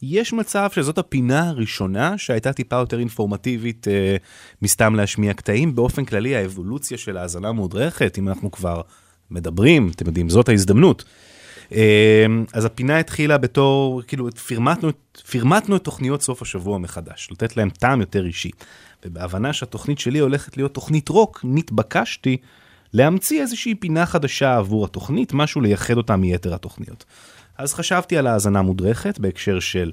יש 0.02 0.32
מצב 0.32 0.68
שזאת 0.72 0.98
הפינה 0.98 1.48
הראשונה 1.48 2.18
שהייתה 2.18 2.52
טיפה 2.52 2.76
יותר 2.76 2.98
אינפורמטיבית 2.98 3.88
אה, 3.88 4.16
מסתם 4.62 4.94
להשמיע 4.94 5.34
קטעים. 5.34 5.74
באופן 5.74 6.04
כללי, 6.04 6.36
האבולוציה 6.36 6.98
של 6.98 7.16
האזנה 7.16 7.52
מודרכת, 7.52 8.18
אם 8.18 8.28
אנחנו 8.28 8.50
כבר 8.50 8.80
מדברים, 9.30 9.90
אתם 9.94 10.06
יודעים, 10.06 10.28
זאת 10.28 10.48
ההזדמנות. 10.48 11.04
אה, 11.72 12.26
אז 12.52 12.64
הפינה 12.64 12.98
התחילה 12.98 13.38
בתור, 13.38 14.02
כאילו, 14.02 14.28
פרמטנו, 14.48 14.90
פרמטנו 15.30 15.76
את 15.76 15.84
תוכניות 15.84 16.22
סוף 16.22 16.42
השבוע 16.42 16.78
מחדש, 16.78 17.28
לתת 17.30 17.56
להם 17.56 17.70
טעם 17.70 18.00
יותר 18.00 18.26
אישי. 18.26 18.50
ובהבנה 19.04 19.52
שהתוכנית 19.52 19.98
שלי 19.98 20.18
הולכת 20.18 20.56
להיות 20.56 20.74
תוכנית 20.74 21.08
רוק, 21.08 21.40
נתבקשתי 21.44 22.36
להמציא 22.92 23.40
איזושהי 23.40 23.74
פינה 23.74 24.06
חדשה 24.06 24.56
עבור 24.56 24.84
התוכנית, 24.84 25.32
משהו 25.32 25.60
לייחד 25.60 25.96
אותה 25.96 26.16
מיתר 26.16 26.54
התוכניות. 26.54 27.04
אז 27.58 27.74
חשבתי 27.74 28.18
על 28.18 28.26
האזנה 28.26 28.62
מודרכת 28.62 29.18
בהקשר 29.18 29.60
של 29.60 29.92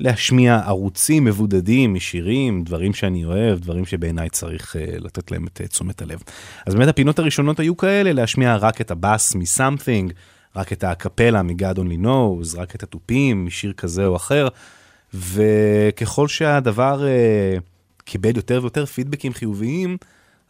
להשמיע 0.00 0.60
ערוצים 0.66 1.24
מבודדים 1.24 1.94
משירים, 1.94 2.64
דברים 2.64 2.94
שאני 2.94 3.24
אוהב, 3.24 3.58
דברים 3.58 3.86
שבעיניי 3.86 4.30
צריך 4.30 4.76
uh, 4.76 4.78
לתת 4.98 5.30
להם 5.30 5.46
את 5.46 5.60
uh, 5.64 5.68
תשומת 5.68 6.02
הלב. 6.02 6.22
אז 6.66 6.74
באמת 6.74 6.88
הפינות 6.88 7.18
הראשונות 7.18 7.60
היו 7.60 7.76
כאלה, 7.76 8.12
להשמיע 8.12 8.56
רק 8.56 8.80
את 8.80 8.90
הבאס 8.90 9.34
מ-something, 9.34 10.12
רק 10.56 10.72
את 10.72 10.84
האקפלה 10.84 11.42
מ-God 11.42 11.76
Only 11.76 12.04
Knows, 12.04 12.58
רק 12.58 12.74
את 12.74 12.82
התופים 12.82 13.46
משיר 13.46 13.72
כזה 13.72 14.06
או 14.06 14.16
אחר, 14.16 14.48
וככל 15.14 16.28
שהדבר 16.28 17.02
uh, 17.02 17.60
קיבל 18.04 18.36
יותר 18.36 18.58
ויותר 18.62 18.86
פידבקים 18.86 19.32
חיוביים, 19.32 19.96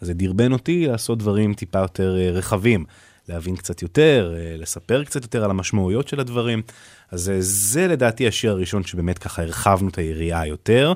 אז 0.00 0.06
זה 0.06 0.14
דרבן 0.14 0.52
אותי 0.52 0.86
לעשות 0.86 1.18
דברים 1.18 1.54
טיפה 1.54 1.78
יותר 1.78 2.16
uh, 2.16 2.36
רחבים. 2.36 2.84
להבין 3.28 3.56
קצת 3.56 3.82
יותר, 3.82 4.34
אה, 4.36 4.56
לספר 4.56 5.04
קצת 5.04 5.22
יותר 5.22 5.44
על 5.44 5.50
המשמעויות 5.50 6.08
של 6.08 6.20
הדברים. 6.20 6.62
אז 7.10 7.30
אה, 7.30 7.36
זה 7.40 7.86
לדעתי 7.86 8.28
השיר 8.28 8.50
הראשון 8.50 8.84
שבאמת 8.84 9.18
ככה 9.18 9.42
הרחבנו 9.42 9.88
את 9.88 9.98
היריעה 9.98 10.46
יותר, 10.46 10.92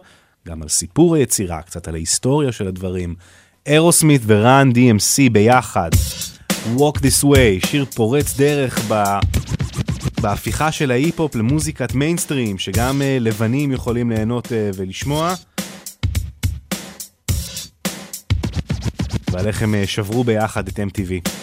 גם 0.49 0.63
על 0.63 0.69
סיפור 0.69 1.15
היצירה, 1.15 1.63
קצת 1.63 1.89
על 1.89 1.95
ההיסטוריה 1.95 2.53
של 2.53 2.67
הדברים. 2.67 3.15
אירוסמית 3.67 4.23
ורן 4.27 4.71
DMC 4.75 5.31
ביחד, 5.33 5.91
Walk 6.77 6.99
This 6.99 7.25
Way, 7.25 7.67
שיר 7.67 7.85
פורץ 7.85 8.37
דרך 8.37 8.79
ב... 8.89 9.05
בהפיכה 10.21 10.73
של 10.73 10.91
ההיפ-הופ 10.91 11.35
למוזיקת 11.35 11.95
מיינסטרים, 11.95 12.59
שגם 12.59 13.01
uh, 13.01 13.05
לבנים 13.21 13.73
יכולים 13.73 14.11
ליהנות 14.11 14.47
uh, 14.47 14.51
ולשמוע. 14.77 15.35
ועל 19.31 19.47
איך 19.47 19.63
הם 19.63 19.75
uh, 19.75 19.87
שברו 19.87 20.25
ביחד 20.25 20.69
את 20.69 20.79
MTV. 20.79 21.42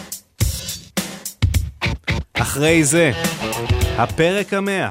אחרי 2.40 2.84
זה, 2.84 3.10
הפרק 3.98 4.54
המאה. 4.54 4.90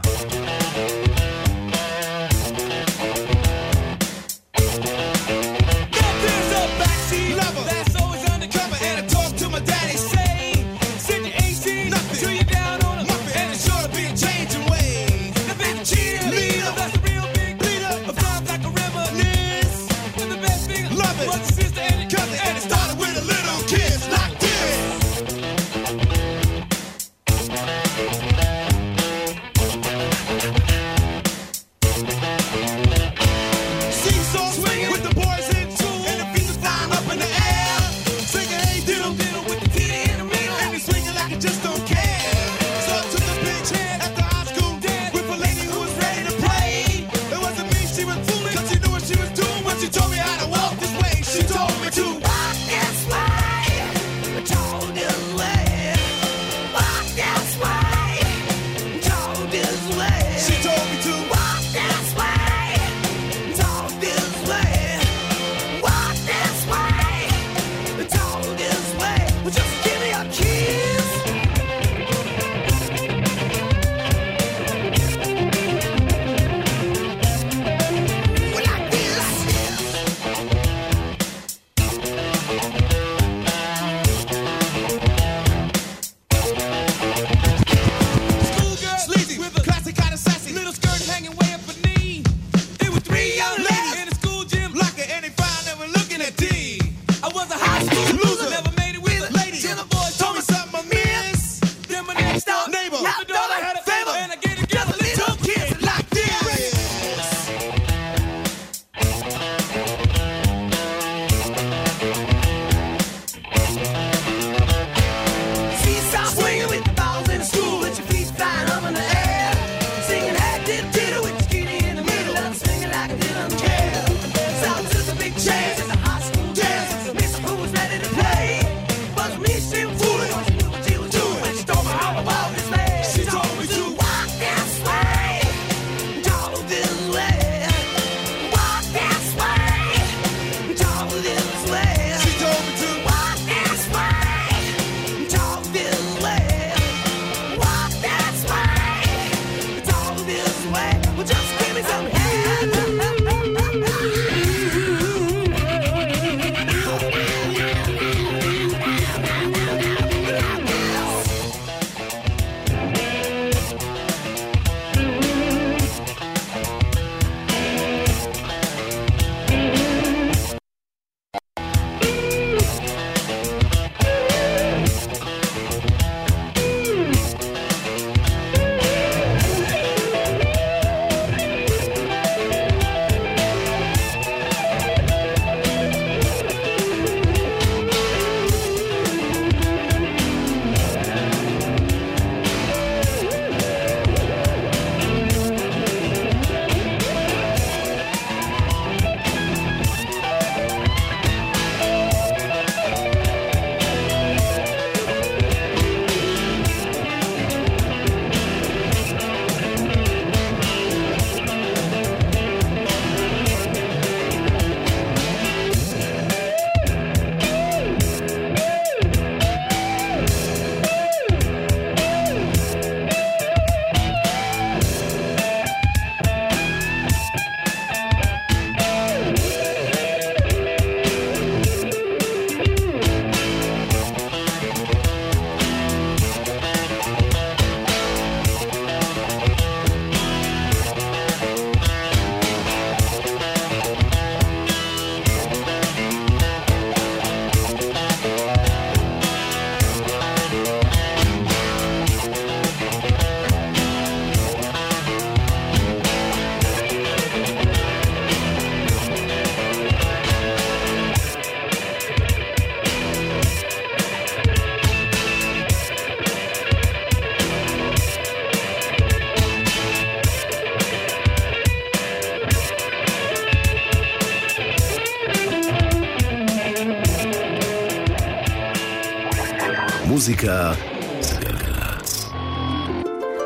מוזיקה 280.19 280.73
זה 281.21 281.35
גלגלצ. 281.35 282.25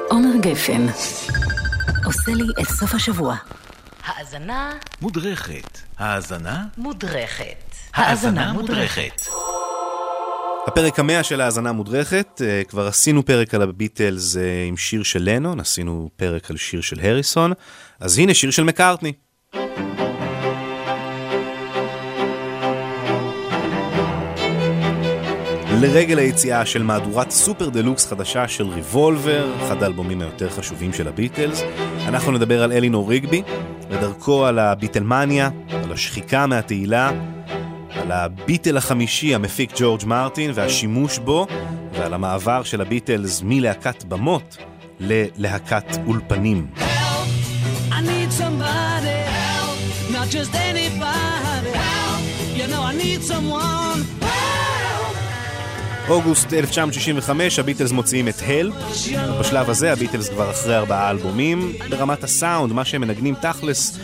עומר 0.09 0.37
גפן 0.39 0.85
עושה 2.05 2.31
לי 2.31 2.43
את 2.61 2.67
סוף 2.67 2.93
השבוע. 2.93 3.35
האזנה 4.03 4.71
מודרכת. 5.01 5.77
האזנה? 5.97 6.63
מודרכת. 6.77 7.75
האזנה 7.93 8.53
מודרכת. 8.53 9.21
הפרק 10.67 10.99
המאה 10.99 11.23
של 11.23 11.41
האזנה 11.41 11.71
מודרכת, 11.71 12.41
אה, 12.45 12.63
כבר 12.63 12.87
עשינו 12.87 13.25
פרק 13.25 13.53
על 13.53 13.61
הביטלס 13.61 14.37
אה, 14.37 14.65
עם 14.67 14.77
שיר 14.77 15.03
של 15.03 15.29
לנון, 15.29 15.59
עשינו 15.59 16.09
פרק 16.15 16.49
על 16.51 16.57
שיר 16.57 16.81
של 16.81 16.99
הריסון, 16.99 17.53
אז 17.99 18.17
הנה 18.17 18.33
שיר 18.33 18.51
של 18.51 18.63
מקארטני. 18.63 19.13
לרגל 25.83 26.19
היציאה 26.19 26.65
של 26.65 26.83
מהדורת 26.83 27.31
סופר 27.31 27.69
דלוקס 27.69 28.07
חדשה 28.07 28.47
של 28.47 28.67
ריבולבר, 28.67 29.51
אחד 29.63 29.83
האלבומים 29.83 30.21
היותר 30.21 30.49
חשובים 30.49 30.93
של 30.93 31.07
הביטלס, 31.07 31.63
אנחנו 32.07 32.31
נדבר 32.31 32.63
על 32.63 32.71
אלינור 32.71 33.09
ריגבי, 33.09 33.41
ודרכו 33.89 34.45
על 34.45 34.59
הביטלמניה, 34.59 35.49
על 35.83 35.91
השחיקה 35.91 36.47
מהתהילה, 36.47 37.11
על 37.89 38.11
הביטל 38.11 38.77
החמישי 38.77 39.35
המפיק 39.35 39.71
ג'ורג' 39.75 40.05
מרטין 40.05 40.51
והשימוש 40.53 41.17
בו, 41.17 41.47
ועל 41.93 42.13
המעבר 42.13 42.63
של 42.63 42.81
הביטלס 42.81 43.41
מלהקת 43.45 44.03
במות 44.03 44.57
ללהקת 44.99 45.97
אולפנים. 46.07 46.67
I 52.85 52.95
need 52.95 53.21
help, 53.31 53.92
אוגוסט 56.09 56.53
1965 56.53 57.59
הביטלס 57.59 57.91
מוציאים 57.91 58.27
את 58.27 58.41
הל. 58.45 58.71
בשלב 59.39 59.69
הזה 59.69 59.93
הביטלס 59.93 60.29
כבר 60.29 60.51
אחרי 60.51 60.77
ארבעה 60.77 61.09
אלבומים. 61.09 61.73
ברמת 61.89 62.23
הסאונד, 62.23 62.73
מה 62.73 62.85
שהם 62.85 63.01
מנגנים 63.01 63.35
תכלס, 63.35 63.99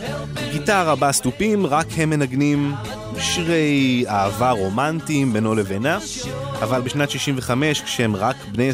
גיטרה, 0.51 0.95
בס, 0.95 1.21
תופים, 1.21 1.65
רק 1.65 1.87
הם 1.97 2.09
מנגנים 2.09 2.73
שירי 3.19 4.05
אהבה 4.07 4.51
רומנטיים 4.51 5.33
בינו 5.33 5.55
לבינה. 5.55 5.97
אבל 6.61 6.81
בשנת 6.81 7.11
65, 7.11 7.81
כשהם 7.81 8.15
רק 8.15 8.35
בני 8.51 8.71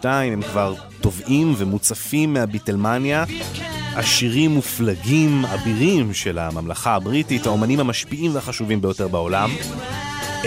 21-22, 0.00 0.04
הם 0.04 0.42
כבר 0.42 0.74
טובעים 1.00 1.54
ומוצפים 1.58 2.32
מהביטלמניה. 2.32 3.24
עשירים 3.94 4.50
מופלגים, 4.50 5.44
אבירים 5.44 6.14
של 6.14 6.38
הממלכה 6.38 6.94
הבריטית, 6.94 7.46
האומנים 7.46 7.80
המשפיעים 7.80 8.34
והחשובים 8.34 8.80
ביותר 8.80 9.08
בעולם. 9.08 9.50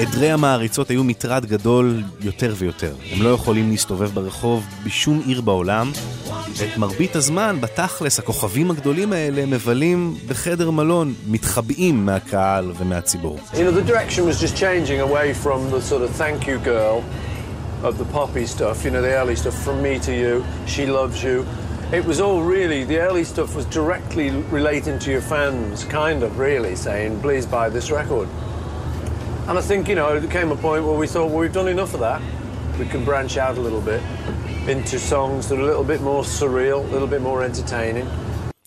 עדרי 0.01 0.31
המעריצות 0.31 0.89
היו 0.89 1.03
מטרד 1.03 1.45
גדול 1.45 2.03
יותר 2.21 2.53
ויותר. 2.57 2.93
הם 3.11 3.21
לא 3.21 3.29
יכולים 3.29 3.69
להסתובב 3.69 4.09
ברחוב 4.13 4.65
בשום 4.85 5.21
עיר 5.25 5.41
בעולם. 5.41 5.91
ואת 6.57 6.77
מרבית 6.77 7.15
הזמן, 7.15 7.57
בתכלס, 7.61 8.19
הכוכבים 8.19 8.71
הגדולים 8.71 9.13
האלה 9.13 9.45
מבלים 9.45 10.15
בחדר 10.27 10.71
מלון, 10.71 11.13
מתחבאים 11.27 12.05
מהקהל 12.05 12.71
ומהציבור. 12.77 13.39
It 21.93 22.05
was 22.05 22.21
all 22.21 22.41
really, 22.41 22.85
the 22.85 22.99
early 23.07 23.25
stuff 23.25 23.49
was 23.53 23.65
directly 23.65 24.27
relating 24.59 24.97
to 25.03 25.09
your 25.11 25.25
fans, 25.33 25.83
kind 25.83 26.23
of 26.23 26.39
really 26.39 26.73
saying, 26.85 27.19
please 27.25 27.45
buy 27.45 27.67
this 27.67 27.91
record. 27.91 28.27
And 29.51 29.59
I 29.59 29.67
think, 29.71 29.89
you 29.89 29.97
know, 29.99 30.07
there 30.17 30.31
came 30.39 30.49
a 30.57 30.61
point 30.69 30.81
where 30.87 30.99
we 31.03 31.07
thought, 31.13 31.27
well, 31.29 31.41
we've 31.43 31.57
done 31.61 31.71
enough 31.77 31.93
of 31.93 31.99
that. 32.07 32.21
We 32.79 32.85
can 32.93 33.03
branch 33.03 33.33
out 33.45 33.55
a 33.57 33.63
little 33.67 33.83
bit 33.91 34.01
into 34.73 34.97
songs 35.13 35.41
that 35.49 35.57
are 35.59 35.65
a 35.67 35.69
little 35.71 35.87
bit 35.93 36.01
more 36.09 36.23
surreal, 36.39 36.79
a 36.89 36.91
little 36.95 37.11
bit 37.15 37.21
more 37.21 37.43
entertaining. 37.43 38.07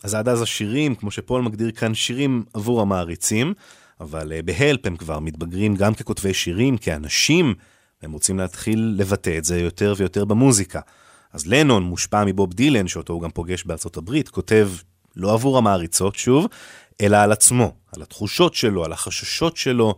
אז 0.03 0.15
עד 0.15 0.29
אז 0.29 0.43
השירים, 0.43 0.95
כמו 0.95 1.11
שפול 1.11 1.43
מגדיר 1.43 1.71
כאן, 1.71 1.95
שירים 1.95 2.45
עבור 2.55 2.81
המעריצים, 2.81 3.55
אבל 4.01 4.33
אה, 4.33 4.43
בהלפ 4.43 4.87
הם 4.87 4.97
כבר 4.97 5.19
מתבגרים 5.19 5.77
גם 5.77 5.95
ככותבי 5.95 6.35
שירים, 6.35 6.77
כאנשים, 6.77 7.55
והם 8.03 8.13
רוצים 8.13 8.39
להתחיל 8.39 8.95
לבטא 8.99 9.39
את 9.39 9.45
זה 9.45 9.61
יותר 9.61 9.95
ויותר 9.97 10.25
במוזיקה. 10.25 10.81
אז 11.33 11.47
לנון 11.47 11.83
מושפע 11.83 12.25
מבוב 12.25 12.55
דילן, 12.55 12.89
שאותו 12.89 13.13
הוא 13.13 13.23
גם 13.23 13.31
פוגש 13.31 13.65
בארצות 13.65 13.97
הברית, 13.97 14.29
כותב 14.29 14.71
לא 15.17 15.33
עבור 15.33 15.59
המעריצות 15.59 16.17
שוב, 16.17 16.47
אלא 17.01 17.17
על 17.17 17.33
עצמו, 17.33 17.73
על 17.97 18.03
התחושות 18.03 18.55
שלו, 18.55 18.85
על 18.85 18.93
החששות 18.93 19.57
שלו 19.57 19.95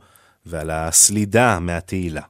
ועל 0.46 0.70
הסלידה 0.70 1.58
מהתהילה. 1.60 2.22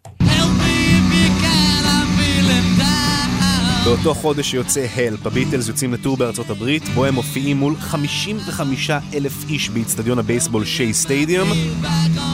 באותו 3.85 4.15
חודש 4.15 4.51
שיוצא 4.51 4.87
הלפ, 4.97 5.27
הביטלס 5.27 5.69
יוצאים 5.69 5.95
לטור 5.95 6.17
בארצות 6.17 6.51
הברית, 6.51 6.89
בו 6.89 7.05
הם 7.05 7.15
מופיעים 7.15 7.57
מול 7.57 7.77
55 7.77 8.91
אלף 8.91 9.49
איש 9.49 9.71
באיצטדיון 9.71 10.19
הבייסבול 10.19 10.65
שיי 10.65 10.95
סטדיום, 10.95 11.49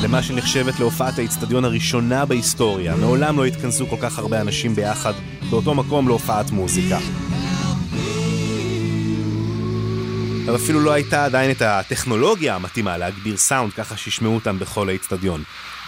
למה 0.02 0.22
שנחשבת 0.22 0.80
להופעת 0.80 1.18
האיצטדיון 1.18 1.64
הראשונה 1.64 2.24
בהיסטוריה. 2.24 2.96
מעולם 2.96 3.36
לא 3.36 3.44
התכנסו 3.44 3.86
כל 3.86 3.96
כך 4.00 4.18
הרבה 4.18 4.40
אנשים 4.40 4.74
ביחד 4.74 5.12
באותו 5.50 5.74
מקום 5.74 6.08
להופעת 6.08 6.50
מוזיקה. 6.50 6.98
אבל 10.46 10.56
אפילו 10.56 10.80
לא 10.80 10.92
הייתה 10.92 11.24
עדיין 11.24 11.50
את 11.50 11.62
הטכנולוגיה 11.62 12.54
המתאימה 12.54 12.98
להגביר 12.98 13.36
סאונד 13.36 13.72
ככה 13.72 13.96
שישמעו 13.96 14.34
אותם 14.34 14.58
בכל 14.58 14.88
האיצטדיון. 14.88 15.42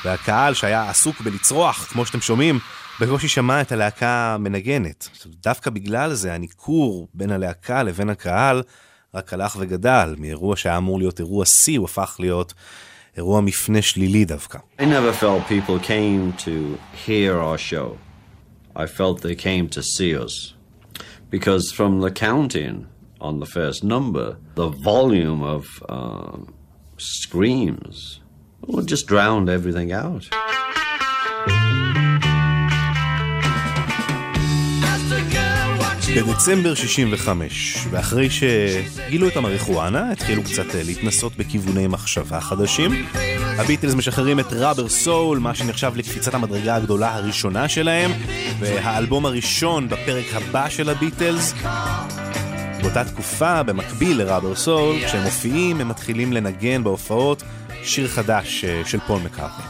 והקהל 0.04 0.54
שהיה 0.54 0.90
עסוק 0.90 1.20
בלצרוח, 1.20 1.86
כמו 1.92 2.06
שאתם 2.06 2.20
שומעים, 2.20 2.58
בקושי 3.00 3.28
שמע 3.28 3.60
את 3.60 3.72
הלהקה 3.72 4.36
מנגנת. 4.40 5.08
עכשיו, 5.12 5.32
דווקא 5.42 5.70
בגלל 5.70 6.14
זה 6.14 6.34
הניכור 6.34 7.08
בין 7.14 7.30
הלהקה 7.30 7.82
לבין 7.82 8.10
הקהל 8.10 8.62
רק 9.14 9.32
הלך 9.32 9.56
וגדל. 9.60 10.14
מאירוע 10.18 10.56
שהיה 10.56 10.76
אמור 10.76 10.98
להיות 10.98 11.18
אירוע 11.20 11.46
שיא, 11.46 11.78
הוא 11.78 11.84
הפך 11.84 12.16
להיות 12.18 12.54
אירוע 13.16 13.40
מפנה 13.40 13.82
שלילי 13.82 14.24
דווקא. 14.24 14.58
I 14.78 14.82
never 14.82 15.12
felt 15.22 15.48
people 15.48 15.78
came 15.86 16.44
to 16.44 16.78
hear 17.06 17.38
our 17.38 17.58
show. 17.58 17.96
I 18.76 18.86
felt 18.86 19.20
they 19.20 19.36
came 19.36 19.68
to 19.68 19.82
see 19.82 20.16
us. 20.24 20.54
Because 21.30 21.72
from 21.72 22.00
the 22.00 22.10
counting 22.10 22.86
on 23.20 23.40
the 23.40 23.46
first 23.46 23.82
number, 23.94 24.36
the 24.54 24.68
volume 24.68 25.42
of 25.42 25.64
um, 25.88 26.54
screams 26.98 28.20
well, 28.66 28.84
just 28.84 29.06
drowned 29.06 29.48
everything 29.48 29.92
out. 29.92 30.24
בדצמבר 36.16 36.74
65, 36.74 37.86
ואחרי 37.90 38.28
שגילו 38.30 39.28
את 39.28 39.36
המריחואנה, 39.36 40.12
התחילו 40.12 40.42
קצת 40.42 40.74
אה, 40.74 40.82
להתנסות 40.82 41.36
בכיווני 41.36 41.86
מחשבה 41.86 42.40
חדשים. 42.40 43.06
הביטלס 43.58 43.94
משחררים 43.94 44.40
את 44.40 44.52
ראבר 44.52 44.88
סול, 44.88 45.38
מה 45.38 45.54
שנחשב 45.54 45.92
לקפיצת 45.96 46.34
המדרגה 46.34 46.76
הגדולה 46.76 47.14
הראשונה 47.14 47.68
שלהם, 47.68 48.10
והאלבום 48.60 49.26
הראשון 49.26 49.88
בפרק 49.88 50.24
הבא 50.34 50.68
של 50.68 50.88
הביטלס. 50.88 51.54
באותה 52.82 53.04
תקופה, 53.04 53.62
במקביל 53.62 54.18
ל 54.18 54.23
Rubber 54.23 54.54
Soul, 54.54 54.96
כשהם 55.06 55.22
מופיעים, 55.22 55.80
הם 55.80 55.88
מתחילים 55.88 56.32
לנגן 56.32 56.84
בהופעות 56.84 57.42
שיר 57.84 58.08
חדש 58.08 58.64
אה, 58.64 58.82
של 58.84 58.98
פול 59.06 59.20
מקארטני. 59.24 59.64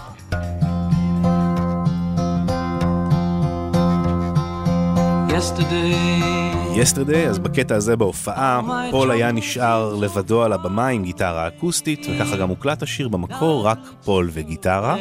Yesterday, 6.77 7.27
אז 7.27 7.39
בקטע 7.39 7.74
הזה 7.74 7.97
בהופעה, 7.97 8.61
פול 8.91 9.11
היה 9.11 9.32
נשאר 9.32 9.95
לבדו 9.95 10.43
על 10.43 10.53
הבמה 10.53 10.89
עם 10.89 11.03
גיטרה 11.03 11.49
אקוסטית, 11.49 12.07
וככה 12.11 12.36
גם 12.36 12.49
הוקלט 12.49 12.82
השיר 12.82 13.09
במקור, 13.09 13.66
רק 13.66 13.78
פול 14.05 14.31
וגיטרה. 14.32 14.97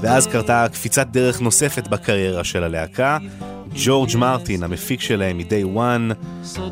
ואז 0.00 0.26
קרתה 0.26 0.66
קפיצת 0.72 1.06
דרך 1.06 1.40
נוספת 1.40 1.88
בקריירה 1.88 2.44
של 2.44 2.64
הלהקה. 2.64 3.18
ג'ורג' 3.84 4.16
מרטין, 4.16 4.62
המפיק 4.62 5.00
שלהם 5.00 5.38
מ-day 5.38 5.78
one, 5.78 6.14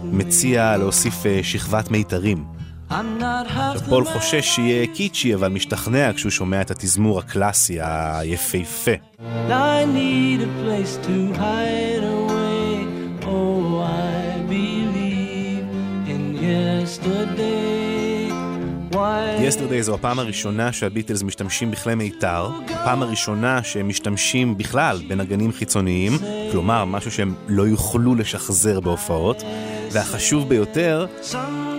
מציע 0.04 0.76
להוסיף 0.76 1.26
אה, 1.26 1.40
שכבת 1.42 1.90
מיתרים. 1.90 2.55
עכשיו 2.90 3.88
פול 3.88 4.04
חושש 4.04 4.54
שיהיה 4.54 4.86
קיצ'י, 4.86 5.34
אבל 5.34 5.48
משתכנע 5.48 6.12
כשהוא 6.12 6.30
שומע 6.30 6.60
את 6.60 6.70
התזמור 6.70 7.18
הקלאסי 7.18 7.78
היפהפה. 7.80 8.90
Away. 18.92 19.36
Oh? 19.36 19.42
Yesterday 19.46 19.82
זו 19.82 19.94
הפעם 19.94 20.18
הראשונה 20.18 20.72
שהביטלס 20.72 21.22
משתמשים 21.22 21.70
בכלי 21.70 21.94
מיתר, 21.94 22.50
הפעם 22.68 23.02
הראשונה 23.02 23.62
שהם 23.62 23.88
משתמשים 23.88 24.58
בכלל 24.58 25.00
בנגנים 25.08 25.52
חיצוניים, 25.52 26.12
כלומר 26.52 26.84
משהו 26.84 27.10
שהם 27.10 27.34
לא 27.48 27.62
יוכלו 27.62 28.14
לשחזר 28.14 28.80
בהופעות, 28.80 29.42
והחשוב 29.92 30.48
ביותר, 30.48 31.06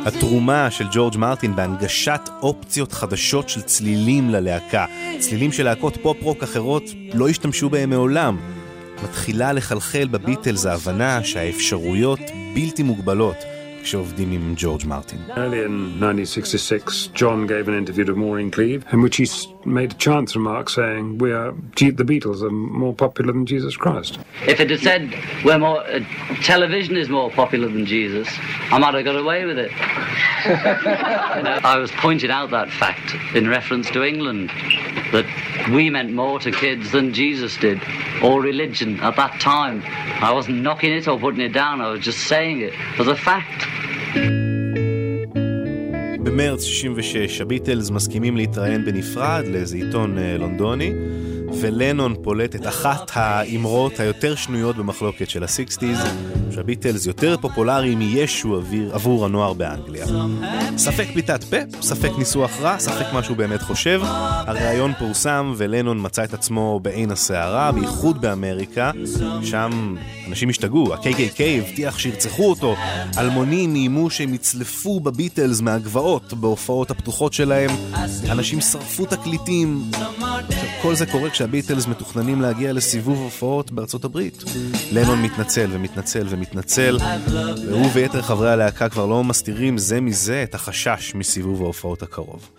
התרומה 0.05 0.71
של 0.71 0.85
ג'ורג' 0.91 1.17
מרטין 1.17 1.55
בהנגשת 1.55 2.21
אופציות 2.41 2.91
חדשות 2.91 3.49
של 3.49 3.61
צלילים 3.61 4.29
ללהקה, 4.29 4.85
צלילים 5.19 5.51
שלהקות 5.51 5.97
פופ-רוק 6.01 6.43
אחרות 6.43 6.83
לא 7.13 7.29
השתמשו 7.29 7.69
בהם 7.69 7.89
מעולם. 7.89 8.37
מתחילה 9.03 9.53
לחלחל 9.53 10.07
בביטלס 10.11 10.65
ההבנה 10.65 11.23
שהאפשרויות 11.23 12.19
בלתי 12.55 12.83
מוגבלות 12.83 13.35
כשעובדים 13.83 14.31
עם 14.31 14.53
ג'ורג' 14.57 14.81
מרטין. 14.85 15.19
Early 15.29 15.67
in 15.67 16.03
1966, 16.03 17.09
John 17.15 17.47
gave 17.47 17.67
an 17.67 17.75
interview 17.87 18.05
to 18.05 18.15
Maureen 18.15 18.51
Cleave 18.51 18.93
in 18.93 19.01
which 19.01 19.17
he 19.17 19.25
s- 19.25 19.47
made 19.67 19.91
a 19.91 19.95
chance 19.95 20.35
remark 20.35 20.69
saying, 20.69 21.17
"We 21.17 21.31
are 21.31 21.51
the 21.75 22.03
Beatles 22.03 22.41
are 22.41 22.49
more 22.49 22.93
popular 22.93 23.33
than 23.33 23.45
Jesus 23.45 23.75
Christ." 23.75 24.19
If 24.47 24.59
it 24.59 24.69
had 24.69 24.79
said 24.79 25.13
we're 25.43 25.59
more, 25.59 25.81
uh, 25.81 25.99
television 26.41 26.95
is 26.95 27.09
more 27.09 27.29
popular 27.29 27.67
than 27.67 27.85
Jesus, 27.85 28.27
I 28.71 28.79
might 28.79 28.93
have 28.93 29.03
got 29.03 29.15
away 29.15 29.45
with 29.45 29.59
it. 29.59 29.71
You 30.45 31.43
know, 31.43 31.59
I 31.63 31.77
was 31.77 31.91
pointing 31.91 32.31
out 32.31 32.51
that 32.51 32.71
fact 32.71 33.15
in 33.35 33.49
reference 33.49 33.89
to 33.91 34.03
England, 34.03 34.49
that 35.11 35.25
we 35.71 35.89
meant 35.89 36.13
more 36.13 36.39
to 36.39 36.51
kids 36.51 36.91
than 36.91 37.13
Jesus 37.13 37.57
did, 37.57 37.81
or 38.23 38.41
religion 38.41 38.99
at 39.01 39.15
that 39.17 39.39
time. 39.39 39.83
I 40.21 40.31
wasn't 40.31 40.61
knocking 40.61 40.93
it 40.93 41.07
or 41.07 41.19
putting 41.19 41.41
it 41.41 41.53
down, 41.53 41.81
I 41.81 41.89
was 41.89 42.01
just 42.01 42.27
saying 42.27 42.61
it 42.61 42.73
as 42.99 43.07
a 43.07 43.15
fact. 43.15 44.46
במרץ 46.37 46.63
66 46.63 47.41
הביטלס 47.41 47.89
מסכימים 47.89 48.37
להתראיין 48.37 48.85
בנפרד 48.85 49.43
לאיזה 49.47 49.77
עיתון 49.77 50.17
אה, 50.17 50.37
לונדוני, 50.37 50.93
ולנון 51.61 52.15
פולט 52.23 52.55
את 52.55 52.67
אחת 52.67 53.11
האמרות 53.13 53.99
היותר 53.99 54.35
שנויות 54.35 54.75
במחלוקת 54.75 55.29
של 55.29 55.43
הסיקסטיז, 55.43 55.99
שהביטלס 56.57 57.05
יותר 57.05 57.37
פופולריים 57.41 57.99
מישו 57.99 58.55
עבור, 58.55 58.93
עבור 58.93 59.25
הנוער 59.25 59.53
באנגליה. 59.53 60.05
ספק 60.77 61.07
פליטת 61.13 61.43
פה, 61.43 61.57
ספק 61.81 62.09
ניסוח 62.17 62.51
רע, 62.61 62.79
ספק 62.79 63.05
מה 63.13 63.23
שהוא 63.23 63.37
באמת 63.37 63.61
חושב. 63.61 64.01
הריאיון 64.03 64.93
פורסם 64.99 65.53
ולנון 65.57 65.97
מצא 66.01 66.23
את 66.23 66.33
עצמו 66.33 66.79
בעין 66.79 67.11
הסערה, 67.11 67.71
בייחוד 67.71 68.21
באמריקה. 68.21 68.91
שם 69.43 69.95
אנשים 70.27 70.49
השתגעו, 70.49 70.93
ה-KKK 70.93 71.41
הבטיח 71.41 71.99
שירצחו 71.99 72.49
אותו. 72.49 72.75
אלמונים 73.17 73.75
איימו 73.75 74.09
שהם 74.09 74.33
יצלפו 74.33 74.99
בביטלס 74.99 75.61
מהגבעות 75.61 76.33
בהופעות 76.33 76.91
הפתוחות 76.91 77.33
שלהם. 77.33 77.69
אנשים 78.29 78.61
שרפו 78.61 79.05
תקליטים. 79.05 79.91
כל 80.81 80.95
זה 80.95 81.05
קורה 81.05 81.29
כשהביטלס 81.29 81.87
מתוכננים 81.87 82.41
להגיע 82.41 82.73
לסיבוב 82.73 83.17
הופעות 83.17 83.71
בארצות 83.71 84.05
הברית. 84.05 84.43
לנון 84.91 85.21
מתנצל 85.21 85.69
ומתנצל 85.71 86.27
ומתנצל, 86.29 86.46
והוא 87.69 87.85
ויתר 87.93 88.21
חברי 88.21 88.51
הלהקה 88.51 88.89
כבר 88.89 89.05
לא 89.05 89.23
מסתירים 89.23 89.77
זה 89.77 90.01
מזה 90.01 90.43
את 90.43 90.55
החשש 90.55 91.15
מסיבוב 91.15 91.61
ההופעות 91.61 92.03
הקרוב. 92.03 92.49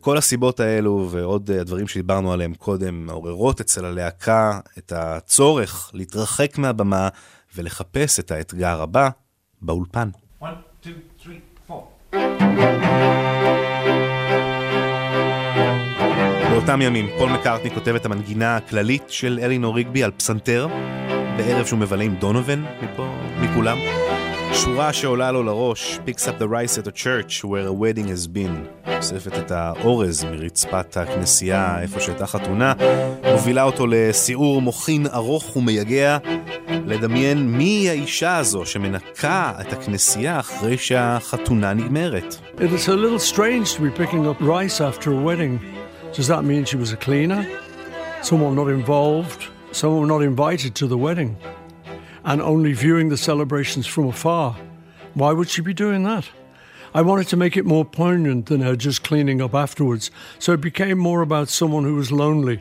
כל 0.00 0.18
הסיבות 0.18 0.60
האלו 0.60 1.08
ועוד 1.10 1.50
אה, 1.50 1.60
הדברים 1.60 1.88
שדיברנו 1.88 2.32
עליהם 2.32 2.54
קודם 2.54 3.06
מעוררות 3.06 3.60
אצל 3.60 3.84
הלהקה 3.84 4.60
את 4.78 4.92
הצורך 4.92 5.90
להתרחק 5.94 6.58
מהבמה 6.58 7.08
ולחפש 7.56 8.20
את 8.20 8.30
האתגר 8.30 8.82
הבא 8.82 9.08
באולפן. 9.62 10.08
One, 10.42 10.46
two, 10.82 11.22
three, 11.22 11.70
four. 11.70 12.14
באותם 16.50 16.82
ימים 16.82 17.06
פול 17.18 17.30
מקארטני 17.30 17.70
כותב 17.70 17.94
את 17.94 18.06
המנגינה 18.06 18.56
הכללית 18.56 19.02
של 19.08 19.38
אלינור 19.42 19.76
ריגבי 19.76 20.02
על 20.04 20.10
פסנתר, 20.10 20.68
בערב 21.38 21.66
שהוא 21.66 21.78
מבלה 21.78 22.04
עם 22.04 22.14
דונובן 22.14 22.64
מפה, 22.82 23.08
מכולם. 23.40 23.78
שורה 24.52 24.92
שעולה 24.92 25.32
לו 25.32 25.42
לראש, 25.42 25.98
picks 26.06 26.22
up 26.22 26.42
the 26.42 26.46
rice 26.46 26.78
at 26.78 26.86
a 26.86 26.92
church 26.92 27.44
where 27.44 27.66
a 27.66 27.72
wedding 27.72 28.06
has 28.06 28.26
been. 28.36 28.88
אוספת 28.96 29.38
את 29.38 29.50
האורז 29.50 30.24
מרצפת 30.24 30.96
הכנסייה 30.96 31.80
איפה 31.82 32.00
שהייתה 32.00 32.26
חתונה, 32.26 32.72
מובילה 33.32 33.62
אותו 33.62 33.86
לסיעור 33.86 34.62
מוחין 34.62 35.06
ארוך 35.06 35.56
ומייגע, 35.56 36.18
לדמיין 36.86 37.50
מי 37.52 37.90
האישה 37.90 38.36
הזו 38.36 38.66
שמנקה 38.66 39.52
את 39.60 39.72
הכנסייה 39.72 40.40
אחרי 40.40 40.78
שהחתונה 40.78 41.74
נגמרת. 41.74 42.36
Does 46.16 46.28
that 46.28 46.42
mean 46.50 46.64
she 46.64 46.76
was 46.76 46.90
a 46.92 46.96
cleaner? 47.06 47.42
Someone 48.22 48.54
not 48.56 48.68
involved? 48.80 49.57
Someone 49.72 50.08
not 50.08 50.22
invited 50.22 50.74
to 50.76 50.86
the 50.86 50.98
wedding? 50.98 51.36
And 52.24 52.40
only 52.40 52.72
viewing 52.72 53.08
the 53.10 53.16
celebrations 53.16 53.86
from 53.86 54.08
afar? 54.08 54.56
Why 55.14 55.32
would 55.32 55.48
she 55.48 55.62
be 55.62 55.74
doing 55.74 56.04
that? 56.04 56.26
I 56.94 57.02
wanted 57.02 57.28
to 57.28 57.36
make 57.36 57.56
it 57.56 57.66
more 57.66 57.84
poignant 57.84 58.46
than 58.46 58.60
her 58.62 58.74
just 58.76 59.02
cleaning 59.02 59.42
up 59.42 59.54
afterwards, 59.54 60.10
so 60.38 60.52
it 60.52 60.60
became 60.60 60.98
more 60.98 61.20
about 61.22 61.48
someone 61.48 61.84
who 61.84 61.94
was 61.94 62.10
lonely, 62.10 62.58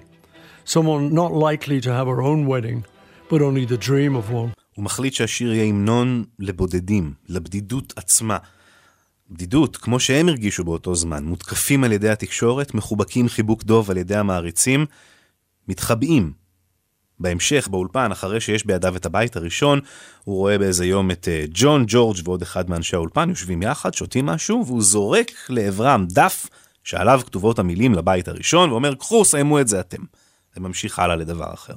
someone 0.66 1.14
not 1.14 1.32
likely 1.32 1.80
to 1.82 1.94
have 1.94 2.08
her 2.08 2.22
own 2.22 2.46
wedding, 2.46 2.86
but 3.30 3.42
only 3.42 3.66
the 3.66 3.78
dream 3.78 4.16
of 4.16 4.32
one. 4.32 4.52
הוא 4.76 4.86
מחליט 4.86 5.14
שהשיר 5.14 5.54
יהיה 5.54 5.64
המנון 5.64 6.26
לבודדים, 6.40 7.14
לבדידות 7.30 7.94
עצמה. 7.96 8.38
בדידות, 9.30 9.78
כמו 9.78 10.00
שהם 10.00 10.30
הרגישו 10.30 10.64
באותו 10.64 10.96
זמן, 10.96 11.24
מותקפים 11.24 11.84
על 11.84 11.92
ידי 11.92 12.10
התקשורת, 12.10 12.74
מחובקים 12.74 13.30
חיבוק 13.30 13.64
דוב 13.64 13.92
על 13.92 13.98
ידי 13.98 14.16
המעריצים, 14.16 14.86
מתחבאים. 15.68 16.47
בהמשך, 17.20 17.68
באולפן, 17.72 18.12
אחרי 18.12 18.42
שיש 18.42 18.66
בידיו 18.66 18.96
את 18.96 19.06
הבית 19.06 19.36
הראשון, 19.36 19.80
הוא 20.24 20.36
רואה 20.36 20.58
באיזה 20.58 20.86
יום 20.86 21.12
את 21.12 21.28
אה, 21.28 21.46
ג'ון, 21.54 21.84
ג'ורג' 21.88 22.18
ועוד 22.24 22.42
אחד 22.42 22.70
מאנשי 22.70 22.96
האולפן 22.96 23.30
יושבים 23.30 23.62
יחד, 23.62 23.94
שותים 23.94 24.26
משהו, 24.26 24.64
והוא 24.66 24.82
זורק 24.82 25.32
לעברם 25.50 26.06
דף 26.10 26.48
שעליו 26.84 27.22
כתובות 27.26 27.60
המילים 27.60 27.94
לבית 27.94 28.28
הראשון, 28.28 28.72
ואומר, 28.72 28.96
קחו, 28.96 29.26
סיימו 29.26 29.60
את 29.60 29.68
זה 29.68 29.80
אתם. 29.80 30.02
זה 30.56 30.62
ממשיך 30.62 31.00
הלאה 31.00 31.16
לדבר 31.16 31.54
אחר. 31.54 31.74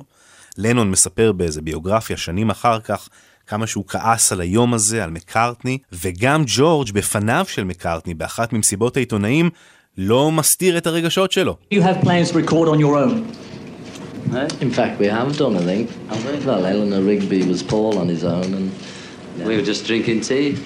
לנון 0.58 0.90
מספר 0.90 1.32
באיזה 1.32 1.62
ביוגרפיה 1.62 2.16
שנים 2.16 2.50
אחר 2.50 2.80
כך 2.80 3.08
כמה 3.46 3.66
שהוא 3.66 3.84
כעס 3.88 4.32
על 4.32 4.40
היום 4.40 4.74
הזה, 4.74 5.04
על 5.04 5.10
מקארטני, 5.10 5.78
וגם 5.92 6.42
ג'ורג' 6.46 6.92
בפניו 6.92 7.44
של 7.48 7.64
מקארטני, 7.64 8.14
באחת 8.14 8.52
ממסיבות 8.52 8.96
העיתונאים, 8.96 9.50
לא 9.98 10.30
מסתיר 10.30 10.78
את 10.78 10.86
הרגשות 10.86 11.32
שלו. 11.32 11.56
You 11.74 11.78
have 11.78 12.04
plans 12.04 12.32
to. 12.32 13.49
Uh, 14.32 14.48
In 14.60 14.70
fact, 14.70 15.01
we 15.01 15.06
have 15.06 15.36
done, 15.36 15.56
I 15.56 15.64
think. 15.64 15.90
Have 16.09 16.24
we? 16.24 16.47
Well, 16.47 16.64
Eleanor 16.64 17.02
Rigby 17.02 17.42
was 17.47 17.62
Paul 17.62 17.98
on 17.98 18.09
his 18.09 18.22
own, 18.24 18.55
and 18.55 18.70
we 19.47 19.56
were 19.56 19.62
just 19.62 19.86
drinking 19.86 20.20
tea. 20.20 20.56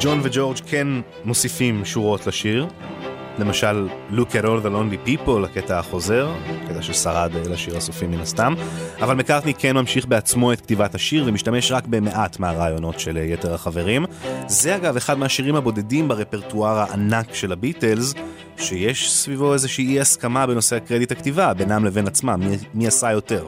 ג'ון 0.00 0.20
וג'ורג' 0.22 0.56
כן 0.66 0.88
מוסיפים 1.24 1.84
שורות 1.84 2.26
לשיר. 2.26 2.66
למשל, 3.38 3.88
Look 4.12 4.30
at 4.30 4.44
all 4.44 4.66
the 4.66 4.70
lonely 4.70 5.08
people, 5.08 5.44
הקטע 5.44 5.78
החוזר, 5.78 6.32
קטע 6.68 6.82
ששרד 6.82 7.30
אה, 7.36 7.48
לשיר 7.48 7.76
הסופי 7.76 8.06
מן 8.06 8.20
הסתם, 8.20 8.54
אבל 9.00 9.14
מקארטני 9.14 9.54
כן 9.54 9.76
ממשיך 9.76 10.06
בעצמו 10.06 10.52
את 10.52 10.60
כתיבת 10.60 10.94
השיר 10.94 11.24
ומשתמש 11.26 11.72
רק 11.72 11.86
במעט 11.86 12.38
מהרעיונות 12.38 13.00
של 13.00 13.16
אה, 13.16 13.22
יתר 13.22 13.54
החברים. 13.54 14.04
זה 14.46 14.76
אגב 14.76 14.96
אחד 14.96 15.18
מהשירים 15.18 15.56
הבודדים 15.56 16.08
ברפרטואר 16.08 16.78
הענק 16.78 17.34
של 17.34 17.52
הביטלס, 17.52 18.14
שיש 18.58 19.12
סביבו 19.12 19.52
איזושהי 19.52 19.86
אי 19.86 20.00
הסכמה 20.00 20.46
בנושא 20.46 20.76
הקרדיט 20.76 21.12
הכתיבה, 21.12 21.54
בינם 21.54 21.84
לבין 21.84 22.06
עצמם, 22.06 22.40
מי, 22.40 22.56
מי 22.74 22.86
עשה 22.86 23.12
יותר. 23.12 23.46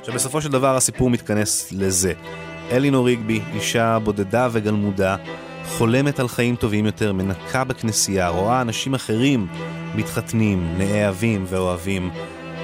עכשיו 0.00 0.14
בסופו 0.14 0.40
של 0.40 0.50
דבר 0.50 0.76
הסיפור 0.76 1.10
מתכנס 1.10 1.72
לזה. 1.72 2.12
אלינור 2.70 3.06
ריגבי, 3.06 3.40
אישה 3.54 3.98
בודדה 3.98 4.48
וגלמודה, 4.52 5.16
חולמת 5.78 6.20
על 6.20 6.28
חיים 6.28 6.56
טובים 6.56 6.86
יותר, 6.86 7.12
מנקה 7.12 7.64
בכנסייה, 7.64 8.28
רואה 8.28 8.60
אנשים 8.60 8.94
אחרים 8.94 9.46
מתחתנים, 9.94 10.74
נאהבים 10.78 11.44
ואוהבים, 11.48 12.10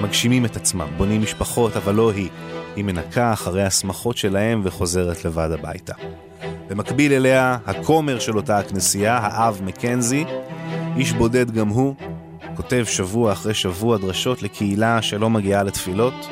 מגשימים 0.00 0.44
את 0.44 0.56
עצמם, 0.56 0.86
בונים 0.96 1.22
משפחות, 1.22 1.76
אבל 1.76 1.94
לא 1.94 2.10
היא. 2.10 2.28
היא 2.76 2.84
מנקה 2.84 3.32
אחרי 3.32 3.62
השמחות 3.62 4.16
שלהם 4.16 4.60
וחוזרת 4.64 5.24
לבד 5.24 5.48
הביתה. 5.52 5.94
במקביל 6.68 7.12
אליה, 7.12 7.58
הכומר 7.66 8.18
של 8.18 8.36
אותה 8.36 8.58
הכנסייה, 8.58 9.18
האב 9.22 9.60
מקנזי, 9.64 10.24
איש 10.96 11.12
בודד 11.12 11.50
גם 11.50 11.68
הוא, 11.68 11.94
כותב 12.56 12.84
שבוע 12.88 13.32
אחרי 13.32 13.54
שבוע 13.54 13.98
דרשות 13.98 14.42
לקהילה 14.42 15.02
שלא 15.02 15.30
מגיעה 15.30 15.62
לתפילות. 15.62 16.28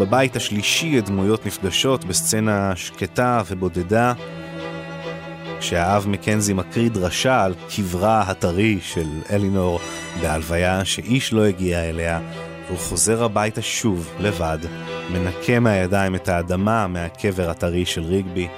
בבית 0.00 0.36
השלישי 0.36 0.98
הדמויות 0.98 1.46
נפגשות 1.46 2.04
בסצנה 2.04 2.76
שקטה 2.76 3.42
ובודדה, 3.46 4.12
כשהאב 5.60 6.08
מקנזי 6.08 6.52
מקריא 6.52 6.90
דרשה 6.90 7.44
על 7.44 7.54
קברה 7.76 8.22
הטרי 8.26 8.78
של 8.82 9.06
אלינור 9.30 9.80
בהלוויה 10.20 10.84
שאיש 10.84 11.32
לא 11.32 11.44
הגיע 11.44 11.80
אליה, 11.88 12.20
והוא 12.66 12.78
חוזר 12.78 13.24
הביתה 13.24 13.62
שוב, 13.62 14.10
לבד, 14.20 14.58
מנקה 15.12 15.60
מהידיים 15.60 16.14
את 16.14 16.28
האדמה 16.28 16.86
מהקבר 16.86 17.50
הטרי 17.50 17.84
של 17.84 18.02
ריגבי. 18.02 18.48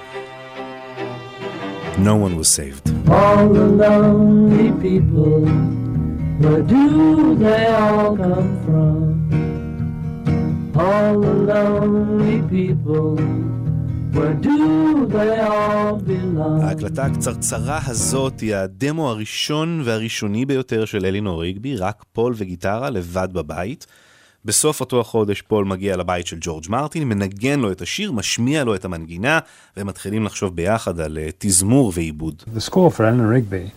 No 1.97 2.15
one 2.15 2.35
was 2.41 2.49
saved. 2.59 2.85
All 3.07 3.49
the 3.59 3.67
lonely 3.83 4.71
people, 4.85 5.41
where 6.41 6.63
do 6.75 7.35
they 7.43 7.65
all 7.67 8.17
come 8.17 8.51
from? 8.65 9.03
All 10.85 11.13
the 11.25 11.35
lonely 11.51 12.39
people, 12.55 13.11
ההקלטה 16.61 17.05
הקצרצרה 17.05 17.79
הזאת 17.85 18.39
היא 18.39 18.55
הדמו 18.55 19.09
הראשון 19.09 19.81
והראשוני 19.85 20.45
ביותר 20.45 20.85
של 20.85 21.05
אלינור 21.05 21.41
ריגבי, 21.41 21.75
רק 21.75 22.03
פול 22.13 22.33
וגיטרה 22.37 22.89
לבד 22.89 23.27
בבית. 23.31 23.85
בסוף 24.45 24.79
אותו 24.79 25.01
החודש 25.01 25.41
פול 25.41 25.65
מגיע 25.65 25.97
לבית 25.97 26.27
של 26.27 26.37
ג'ורג' 26.41 26.65
מרטין, 26.69 27.09
מנגן 27.09 27.59
לו 27.59 27.71
את 27.71 27.81
השיר, 27.81 28.11
משמיע 28.11 28.63
לו 28.63 28.75
את 28.75 28.85
המנגינה, 28.85 29.39
והם 29.77 29.87
מתחילים 29.87 30.23
לחשוב 30.23 30.55
ביחד 30.55 30.99
על 30.99 31.17
אה, 31.17 31.29
תזמור 31.37 31.91
ועיבוד. 31.95 32.43
The 32.55 32.69
score 32.69 32.91
for 32.91 33.03
Eleanor 33.03 33.29
Rigby 33.29 33.71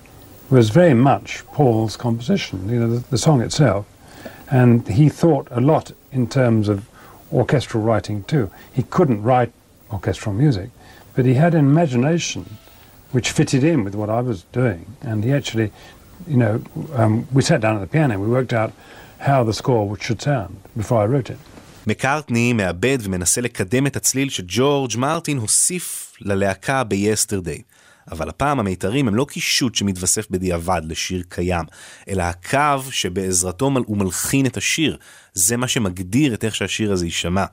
was 0.50 0.70
very 0.70 0.94
much 0.94 1.44
Paul's 1.56 1.96
composition, 1.96 2.58
you 2.68 2.78
know, 2.80 2.90
the, 2.94 3.02
the 3.10 3.18
song 3.18 3.40
itself. 3.42 3.84
And 4.50 4.86
he 4.88 5.08
thought 5.08 5.48
a 5.50 5.60
lot 5.60 5.92
in 6.12 6.26
terms 6.26 6.68
of 6.68 6.78
orchestral 7.32 7.82
writing 7.82 8.22
too. 8.32 8.50
He 8.72 8.82
couldn't 8.82 9.22
write 9.22 9.52
orchestral 9.92 10.34
music, 10.34 10.70
but 11.14 11.24
he 11.24 11.34
had 11.34 11.54
an 11.54 11.64
imagination 11.74 12.42
which 13.12 13.30
fitted 13.30 13.62
in 13.64 13.84
with 13.84 13.94
what 13.94 14.10
I 14.10 14.20
was 14.30 14.38
doing. 14.52 14.82
And 15.08 15.24
he 15.24 15.32
actually, 15.32 15.68
you 16.32 16.38
know, 16.42 16.54
um, 17.00 17.26
we 17.32 17.42
sat 17.42 17.60
down 17.60 17.74
at 17.76 17.80
the 17.80 17.92
piano, 17.96 18.18
we 18.18 18.28
worked 18.28 18.52
out 18.52 18.72
how 19.18 19.44
the 19.44 19.52
score 19.60 19.82
should 20.04 20.20
sound 20.20 20.52
before 20.76 20.98
I 21.02 21.06
wrote 21.06 21.30
it. 21.30 21.38
מקארטני 21.86 22.52
מאבד 22.52 22.98
ומנסה 23.02 23.40
לקדם 23.40 23.86
את 23.86 23.96
הצליל 23.96 24.28
שג'ורג' 24.28 24.96
מרטין 24.96 25.38
הוסיף 25.38 26.12
ללהקה 26.20 26.84
ב-Yesterday. 26.84 27.62
אבל 28.10 28.28
הפעם 28.28 28.60
המיתרים 28.60 29.08
הם 29.08 29.14
לא 29.14 29.26
קישוט 29.28 29.74
שמתווסף 29.74 30.30
בדיעבד 30.30 30.80
לשיר 30.84 31.22
קיים, 31.28 31.64
אלא 32.08 32.22
הקו 32.22 32.90
שבעזרתו 32.90 33.70
הוא 33.86 33.96
מלחין 33.96 34.46
את 34.46 34.56
השיר. 34.56 34.96
זה 35.34 35.56
מה 35.56 35.68
שמגדיר 35.68 36.34
את 36.34 36.44
איך 36.44 36.54
שהשיר 36.54 36.92
הזה 36.92 37.06
יישמע. 37.06 37.44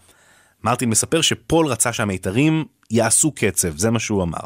מרטין 0.63 0.89
מספר 0.89 1.21
שפול 1.21 1.67
רצה 1.67 1.93
שהמיתרים 1.93 2.65
יעשו 2.91 3.31
קצב, 3.31 3.77
זה 3.77 3.91
מה 3.91 3.99
שהוא 3.99 4.23
אמר. 4.23 4.45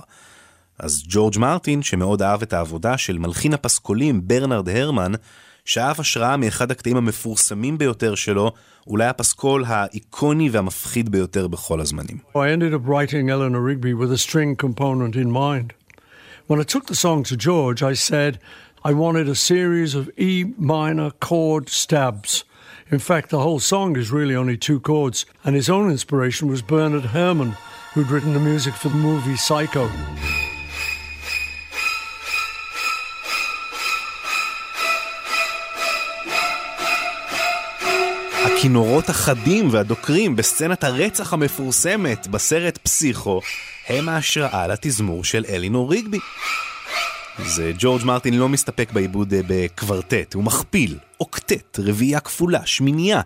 אז 0.79 1.03
ג'ורג' 1.07 1.37
מרטין, 1.37 1.83
שמאוד 1.83 2.21
אהב 2.21 2.41
את 2.41 2.53
העבודה 2.53 2.97
של 2.97 3.17
מלחין 3.17 3.53
הפסקולים 3.53 4.27
ברנרד 4.27 4.69
הרמן, 4.69 5.11
שאב 5.65 5.95
השראה 5.99 6.37
מאחד 6.37 6.71
הקטעים 6.71 6.97
המפורסמים 6.97 7.77
ביותר 7.77 8.15
שלו, 8.15 8.51
אולי 8.87 9.05
הפסקול 9.05 9.63
האיקוני 9.67 10.49
והמפחיד 10.49 11.09
ביותר 11.09 11.47
בכל 11.47 11.81
הזמנים. 11.81 12.17
I 12.35 12.49
ended 12.49 12.73
up 12.73 12.87
writing 12.87 13.29
Eleanor 13.29 13.61
Rigby 13.61 13.93
with 13.93 14.11
a 14.11 14.17
string 14.17 14.55
component 14.55 15.15
in 15.15 15.31
mind. 15.31 15.73
When 16.47 16.59
I 16.61 16.63
took 16.63 16.85
the 16.85 16.95
song 16.95 17.23
to 17.23 17.35
George, 17.35 17.83
I 17.83 17.93
said 17.93 18.39
I 18.85 18.93
wanted 18.93 19.27
a 19.27 19.35
series 19.35 19.95
of 19.95 20.09
E 20.17 20.45
minor 20.57 21.09
chord 21.27 21.65
stabs. 21.69 22.45
In 22.89 22.99
fact, 22.99 23.31
the 23.31 23.39
whole 23.39 23.59
song 23.59 23.97
is 23.97 24.11
really 24.11 24.33
only 24.33 24.55
two 24.55 24.79
chords, 24.79 25.25
and 25.43 25.53
his 25.55 25.69
own 25.69 25.91
inspiration 25.91 26.47
was 26.47 26.61
Bernard 26.61 27.07
Herrmann, 27.15 27.57
who'd 27.93 28.09
written 28.09 28.33
the 28.33 28.39
music 28.39 28.73
for 28.75 28.87
the 28.87 28.95
movie 28.95 29.35
Psycho. 29.35 29.89
הכינורות 38.45 39.09
החדים 39.09 39.67
והדוקרים 39.71 40.35
בסצנת 40.35 40.83
הרצח 40.83 41.33
המפורסמת 41.33 42.27
בסרט 42.27 42.77
פסיכו 42.77 43.41
הם 43.87 44.09
ההשראה 44.09 44.67
לתזמור 44.67 45.23
של 45.23 45.45
אלינור 45.49 45.91
ריגבי. 45.91 46.19
זה 47.45 47.71
ג'ורג' 47.79 48.05
מרטין 48.05 48.33
לא 48.33 48.49
מסתפק 48.49 48.91
בעיבוד 48.91 49.33
אה, 49.33 49.39
בקוורטט, 49.47 50.33
הוא 50.33 50.43
מכפיל, 50.43 50.97
אוקטט, 51.19 51.79
רביעייה 51.79 52.19
כפולה, 52.19 52.65
שמינייה. 52.65 53.21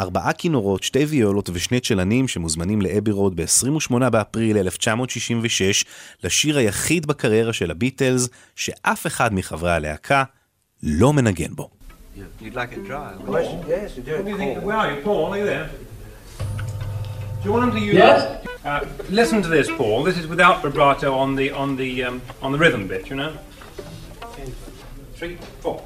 ארבעה 0.00 0.32
כינורות, 0.32 0.82
שתי 0.82 1.04
ויולות 1.04 1.50
ושני 1.52 1.80
צ'לנים 1.80 2.28
שמוזמנים 2.28 2.82
לאבי 2.82 3.10
רוד 3.10 3.36
ב-28 3.36 4.10
באפריל 4.10 4.56
1966 4.58 5.84
לשיר 6.24 6.58
היחיד 6.58 7.06
בקריירה 7.06 7.52
של 7.52 7.70
הביטלס 7.70 8.28
שאף 8.56 9.06
אחד 9.06 9.34
מחברי 9.34 9.72
הלהקה 9.72 10.24
לא 10.82 11.12
מנגן 11.12 11.50
bו. 11.56 11.68
You'd 12.40 12.54
like 12.54 12.72
it 12.72 12.84
dry. 12.86 13.12
Question, 13.26 13.58
yes, 13.68 13.96
you 13.96 14.02
do 14.02 14.12
What 14.12 14.24
do 14.24 14.30
you 14.30 14.38
think? 14.38 14.62
Where 14.62 14.76
are 14.76 14.90
you, 14.92 15.02
Paul? 15.02 15.32
Are 15.32 15.38
you 15.38 15.44
there? 15.44 15.68
Do 17.40 17.44
you 17.44 17.52
want 17.52 17.64
him 17.66 17.72
to 17.78 17.84
use? 17.90 17.94
Yes. 17.94 18.20
Uh, 18.64 18.86
listen 19.20 19.42
to 19.42 19.50
this, 19.56 19.68
Paul. 19.80 20.02
This 20.08 20.16
is 20.20 20.26
without 20.26 20.56
vibrato 20.62 21.08
on 21.24 21.28
the 21.40 21.48
on 21.62 21.76
the 21.82 21.90
um, 22.06 22.16
on 22.44 22.50
the 22.54 22.60
rhythm 22.64 22.82
bit. 22.92 23.04
You 23.10 23.16
know. 23.20 23.32
Four. 25.62 25.78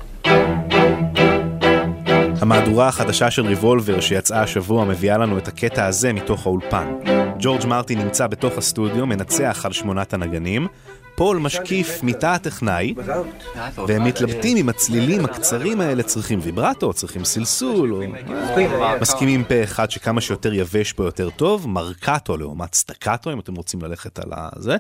המהדורה 2.41 2.89
החדשה 2.89 3.31
של 3.31 3.47
ריבולבר 3.47 4.01
שיצאה 4.01 4.43
השבוע 4.43 4.85
מביאה 4.85 5.19
לנו 5.19 5.39
את 5.39 5.49
הקטע 5.49 5.87
הזה 5.87 6.13
מתוך 6.13 6.47
האולפן. 6.47 6.95
ג'ורג' 7.39 7.67
מרטין 7.67 7.99
נמצא 7.99 8.27
בתוך 8.27 8.59
הסטודיו, 8.59 9.07
מנצח 9.07 9.63
על 9.65 9.73
שמונת 9.73 10.15
הנגנים, 10.15 10.67
פול 11.21 11.39
משקיף 11.39 12.03
מתא 12.03 12.27
הטכנאי, 12.27 12.95
והם 13.89 14.05
מתלבטים 14.05 14.57
אם 14.57 14.69
הצלילים 14.69 15.25
הקצרים 15.25 15.81
האלה 15.81 16.03
צריכים 16.03 16.39
ויברטו, 16.43 16.93
צריכים 16.93 17.25
סלסול, 17.25 17.95
או... 17.95 18.01
מסכימים 19.01 19.45
פה 19.45 19.65
אחד 19.65 19.91
שכמה 19.91 20.21
שיותר 20.21 20.55
יבש 20.55 20.93
פה 20.93 21.05
יותר 21.05 21.31
טוב, 21.31 21.69
מרקטו 21.69 22.37
לעומת 22.37 22.75
סטקטו, 22.75 23.33
אם 23.33 23.41
אתם 23.41 23.55
רוצים 23.55 23.83
ללכת 23.83 24.19
על 24.19 24.31
הזה. 24.33 24.77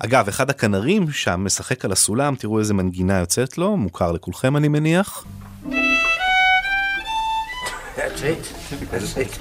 אגב, 0.00 0.28
אחד 0.28 0.50
הכנרים 0.50 1.10
שם 1.10 1.44
משחק 1.44 1.84
על 1.84 1.92
הסולם, 1.92 2.34
תראו 2.34 2.58
איזה 2.58 2.74
מנגינה 2.74 3.18
יוצאת 3.18 3.58
לו, 3.58 3.76
מוכר 3.76 4.12
לכולכם 4.12 4.56
אני 4.56 4.68
מניח. 4.68 5.24
That's 8.14 8.22
it. 8.22 8.44
That's 8.92 9.16
it. 9.16 9.32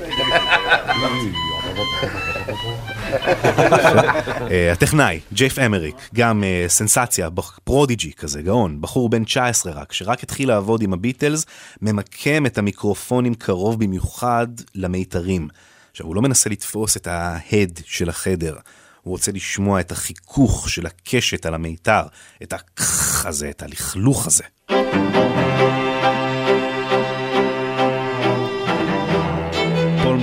אה, 4.51 4.71
הטכנאי, 4.71 5.19
ג'ף 5.33 5.59
אמריק, 5.59 5.95
גם 6.15 6.43
אה, 6.43 6.65
סנסציה, 6.67 7.29
prodigy 7.63 8.13
כזה, 8.13 8.41
גאון, 8.41 8.81
בחור 8.81 9.09
בן 9.09 9.23
19 9.23 9.73
רק, 9.73 9.93
שרק 9.93 10.23
התחיל 10.23 10.47
לעבוד 10.49 10.81
עם 10.81 10.93
הביטלס, 10.93 11.45
ממקם 11.81 12.45
את 12.45 12.57
המיקרופונים 12.57 13.33
קרוב 13.33 13.79
במיוחד 13.83 14.47
למיתרים. 14.75 15.47
עכשיו, 15.91 16.07
הוא 16.07 16.15
לא 16.15 16.21
מנסה 16.21 16.49
לתפוס 16.49 16.97
את 16.97 17.07
ההד 17.07 17.79
של 17.85 18.09
החדר, 18.09 18.55
הוא 19.01 19.11
רוצה 19.11 19.31
לשמוע 19.31 19.79
את 19.79 19.91
החיכוך 19.91 20.69
של 20.69 20.85
הקשת 20.85 21.45
על 21.45 21.53
המיתר, 21.53 22.03
את 22.43 22.53
הכך 22.53 23.25
הזה, 23.25 23.49
את 23.49 23.63
הלכלוך 23.63 24.27
הזה. 24.27 24.43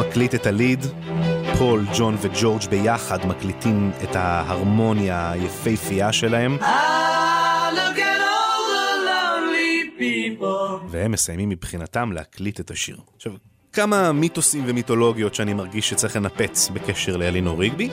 מקליט 0.01 0.35
את 0.35 0.47
הליד, 0.47 0.87
פול, 1.59 1.87
ג'ון 1.99 2.17
וג'ורג' 2.21 2.63
ביחד 2.71 3.27
מקליטים 3.27 3.91
את 4.03 4.17
ההרמוניה 4.17 5.31
היפהפייה 5.31 6.13
שלהם. 6.13 6.59
והם 10.89 11.13
מסיימים 11.13 11.49
מבחינתם 11.49 12.13
להקליט 12.13 12.61
את 12.61 12.71
השיר. 12.71 12.97
עכשיו, 13.17 13.33
כמה 13.73 14.13
מיתוסים 14.13 14.65
ומיתולוגיות 14.67 15.35
שאני 15.35 15.55
מרגיש 15.55 15.89
שצריך 15.89 16.17
לנפץ 16.17 16.69
בקשר 16.69 17.17
לאלינור 17.17 17.61
ריגבי. 17.61 17.89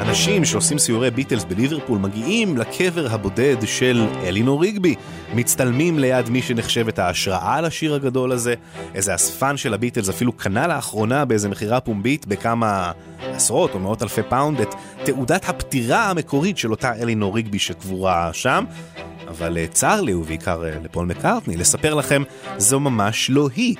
אנשים 0.00 0.44
שעושים 0.44 0.78
סיורי 0.78 1.10
ביטלס 1.10 1.44
בליברפול 1.44 1.98
מגיעים 1.98 2.56
לקבר 2.56 3.06
הבודד 3.10 3.56
של 3.66 4.06
אלינור 4.22 4.62
ריגבי, 4.62 4.94
מצטלמים 5.34 5.98
ליד 5.98 6.30
מי 6.30 6.42
שנחשבת 6.42 6.98
ההשראה 6.98 7.60
לשיר 7.60 7.94
הגדול 7.94 8.32
הזה. 8.32 8.54
איזה 8.94 9.14
אספן 9.14 9.56
של 9.56 9.74
הביטלס 9.74 10.08
אפילו 10.08 10.32
קנה 10.32 10.66
לאחרונה 10.66 11.24
באיזה 11.24 11.48
מכירה 11.48 11.80
פומבית 11.80 12.26
בכמה 12.26 12.92
עשרות 13.20 13.74
או 13.74 13.78
מאות 13.78 14.02
אלפי 14.02 14.22
פאונד 14.22 14.60
את 14.60 14.74
תעודת 15.04 15.48
הפטירה 15.48 16.10
המקורית 16.10 16.58
של 16.58 16.70
אותה 16.70 16.94
אלינור 16.94 17.34
ריגבי 17.34 17.58
שקבורה 17.58 18.30
שם. 18.32 18.64
אבל 19.28 19.58
אה, 19.58 19.66
צר 19.66 20.00
לי, 20.00 20.14
ובעיקר 20.14 20.64
אה, 20.64 20.70
לפול 20.84 21.06
מקארטני, 21.06 21.56
לספר 21.56 21.94
לכם, 21.94 22.22
זו 22.56 22.80
ממש 22.80 23.30
לא 23.30 23.48
היא. 23.56 23.76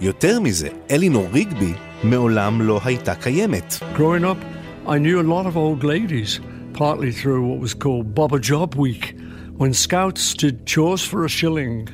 יותר 0.00 0.40
מזה, 0.40 0.68
אלינור 0.90 1.26
ריגבי 1.32 1.72
מעולם 2.02 2.62
לא 2.62 2.80
הייתה 2.84 3.14
קיימת. 3.14 3.74
Growing 3.96 4.22
up, 4.22 4.55
I 4.87 4.97
knew 4.97 5.19
a 5.19 5.31
lot 5.35 5.45
of 5.45 5.55
old 5.55 5.83
ladies, 5.83 6.39
partly 6.73 7.11
through 7.11 7.41
what 7.47 7.59
was 7.59 7.73
called 7.73 8.15
Bobber 8.15 8.39
Job 8.39 8.75
Week, 8.75 9.15
when 9.57 9.73
scouts 9.73 10.33
did 10.33 10.65
chores 10.65 11.03
for 11.03 11.25
a 11.25 11.29
shilling. 11.29 11.89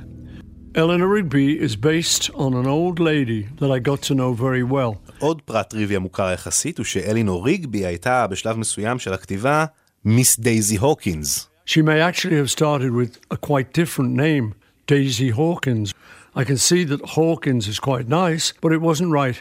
Eleanor 0.75 1.07
Rigby 1.07 1.59
is 1.59 1.75
based 1.75 2.29
on 2.35 2.53
an 2.53 2.67
old 2.67 2.99
lady 2.99 3.47
that 3.59 3.71
I 3.71 3.79
got 3.79 4.01
to 4.03 4.15
know 4.15 4.33
very 4.33 4.63
well. 4.63 5.01
עוד 5.19 5.41
פרט 5.41 5.69
טריוויה 5.69 5.99
מוכר 5.99 6.31
יחסית 6.33 6.77
הוא 6.77 6.85
שאלינור 6.85 7.45
ריגבי 7.45 7.85
הייתה 7.85 8.27
בשלב 8.27 8.57
מסוים 8.57 8.99
של 8.99 9.13
הכתיבה 9.13 9.65
מיס 10.05 10.39
דייזי 10.39 10.77
הוקינס. 10.77 11.47
She 11.65 11.81
may 11.81 11.99
actually 11.99 12.37
have 12.37 12.49
started 12.49 12.91
with 12.91 13.19
a 13.29 13.37
quite 13.37 13.73
different 13.73 14.13
name, 14.15 14.53
Daisy 14.87 15.31
Hawkins. 15.31 15.93
I 16.33 16.43
can 16.45 16.57
see 16.57 16.85
that 16.85 17.01
Hawkins 17.15 17.67
is 17.67 17.79
quite 17.79 18.07
nice, 18.07 18.53
but 18.61 18.71
it 18.71 18.81
wasn't 18.81 19.11
right. 19.11 19.37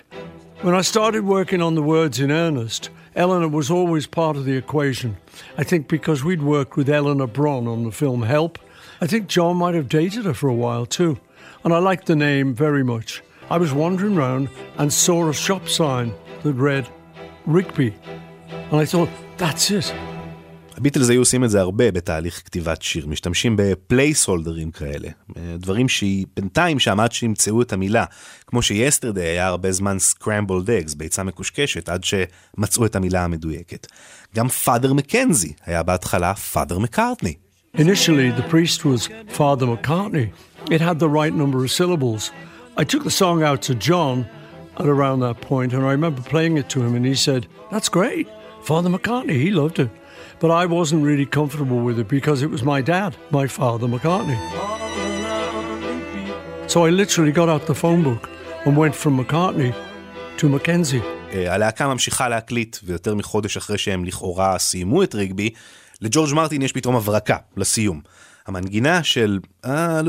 When 0.62 0.74
I 0.74 0.80
started 0.80 1.24
working 1.24 1.62
on 1.62 1.74
the 1.76 1.82
words 1.94 2.18
in 2.18 2.32
earnest, 2.32 2.90
Eleanor 3.15 3.49
was 3.49 3.69
always 3.69 4.07
part 4.07 4.37
of 4.37 4.45
the 4.45 4.55
equation. 4.55 5.17
I 5.57 5.63
think 5.63 5.87
because 5.87 6.23
we'd 6.23 6.41
worked 6.41 6.77
with 6.77 6.89
Eleanor 6.89 7.27
Bron 7.27 7.67
on 7.67 7.83
the 7.83 7.91
film 7.91 8.23
Help. 8.23 8.57
I 9.01 9.07
think 9.07 9.27
John 9.27 9.57
might 9.57 9.75
have 9.75 9.89
dated 9.89 10.25
her 10.25 10.33
for 10.33 10.47
a 10.47 10.53
while 10.53 10.85
too. 10.85 11.19
And 11.63 11.73
I 11.73 11.79
liked 11.79 12.05
the 12.05 12.15
name 12.15 12.53
very 12.53 12.83
much. 12.83 13.21
I 13.49 13.57
was 13.57 13.73
wandering 13.73 14.15
round 14.15 14.49
and 14.77 14.93
saw 14.93 15.27
a 15.27 15.33
shop 15.33 15.67
sign 15.67 16.13
that 16.43 16.53
read 16.53 16.87
Rigby. 17.45 17.93
And 18.49 18.79
I 18.79 18.85
thought, 18.85 19.09
That's 19.37 19.69
it. 19.71 19.93
הביטלס 20.81 21.09
היו 21.09 21.21
עושים 21.21 21.43
את 21.43 21.49
זה 21.49 21.61
הרבה 21.61 21.91
בתהליך 21.91 22.41
כתיבת 22.45 22.81
שיר, 22.81 23.07
משתמשים 23.07 23.55
בפלייסהולדרים 23.57 24.71
כאלה, 24.71 25.09
דברים 25.57 25.89
שבינתיים 25.89 26.79
שם 26.79 26.99
עד 26.99 27.11
שימצאו 27.11 27.61
את 27.61 27.73
המילה, 27.73 28.05
כמו 28.47 28.61
שיסטרדי 28.61 29.21
היה 29.21 29.47
הרבה 29.47 29.71
זמן 29.71 29.97
scrambled 29.97 30.67
eggs, 30.67 30.97
ביצה 30.97 31.23
מקושקשת, 31.23 31.89
עד 31.89 32.03
שמצאו 32.03 32.85
את 32.85 32.95
המילה 32.95 33.23
המדויקת. 33.23 33.87
גם 34.35 34.47
פאדר 34.47 34.93
מקנזי 34.93 35.53
היה 35.65 35.83
בהתחלה 35.83 36.35
פאדר 36.35 36.79
מקארטני. 36.79 37.33
Initially, 37.77 38.31
the 38.39 38.47
priest 38.53 38.83
was 38.83 39.01
Father 39.37 39.67
McCartney. 39.73 40.27
It 40.75 40.81
had 40.81 40.97
the 40.99 41.11
right 41.19 41.35
number 41.41 41.59
of 41.63 41.71
syllables. 41.71 42.23
I 42.81 42.83
took 42.91 43.03
the 43.03 43.17
song 43.21 43.37
out 43.49 43.61
to 43.67 43.73
John 43.87 44.17
at 44.81 44.87
around 44.95 45.19
that 45.19 45.39
point, 45.51 45.71
and 45.75 45.83
I 45.89 45.91
remember 45.97 46.21
playing 46.33 46.55
it 46.61 46.67
to 46.73 46.79
him, 46.85 46.93
and 46.97 47.05
he 47.11 47.15
said, 47.27 47.41
That's 47.71 47.89
great. 47.99 48.27
Father 48.69 48.89
McCartney, 48.95 49.39
he 49.45 49.51
loved 49.61 49.79
it. 49.85 49.91
But 50.41 50.49
I 50.49 50.65
wasn't 50.65 51.03
really 51.09 51.27
comfortable 51.39 51.79
with 51.87 51.97
it 51.99 52.07
because 52.17 52.41
it 52.45 52.49
was 52.55 52.63
my 52.73 52.81
dad, 52.81 53.11
my 53.39 53.45
father 53.57 53.87
McCartney. 53.95 54.39
So 56.67 56.77
I 56.87 56.89
literally 56.89 57.33
got 57.39 57.47
out 57.53 57.61
the 57.67 57.75
phone 57.83 58.01
book 58.09 58.23
and 58.65 58.75
went 58.75 58.95
from 58.95 59.13
McCartney 59.21 59.71
to 60.37 60.49
Mackenzie. 60.49 61.01
אה, 61.33 61.53
הלהקה 61.53 61.87
ממשיכה 61.87 62.29
להקליט, 62.29 62.77
ויותר 62.83 63.15
מחודש 63.15 63.57
אחרי 63.57 63.77
שהם 63.77 64.05
לכאורה 64.05 64.59
סיימו 64.59 65.03
את 65.03 65.15
ריגבי, 65.15 65.49
לג'ורג' 66.01 66.33
מרטין 66.33 66.61
יש 66.61 66.71
פתאום 66.71 66.95
הברקה 66.95 67.37
לסיום. 67.57 68.01
המנגינה 68.47 69.03
של 69.03 69.39
אה, 69.65 70.01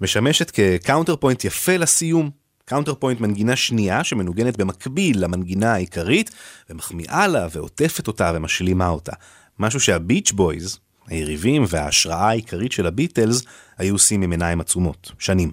משמשת 0.00 0.50
כ 0.50 1.16
counterpoint 1.16 1.44
יפה 1.44 1.76
לסיום. 1.76 2.39
counterpoint 2.70 3.20
מנגינה 3.20 3.56
שנייה 3.56 4.04
שמנוגנת 4.04 4.56
במקביל 4.56 5.24
למנגינה 5.24 5.72
העיקרית, 5.72 6.30
ומחמיאה 6.70 7.26
לה 7.26 7.46
ועוטפת 7.52 8.06
אותה 8.06 8.32
ומשלימה 8.34 8.88
אותה. 8.88 9.12
משהו 9.58 9.80
שהביץ' 9.80 10.32
בויז, 10.32 10.78
היריבים 11.06 11.64
וההשראה 11.68 12.28
העיקרית 12.28 12.72
של 12.72 12.86
הביטלס, 12.86 13.42
היו 13.78 13.94
עושים 13.94 14.22
עם 14.22 14.30
עיניים 14.30 14.60
עצומות, 14.60 15.12
שנים. 15.18 15.52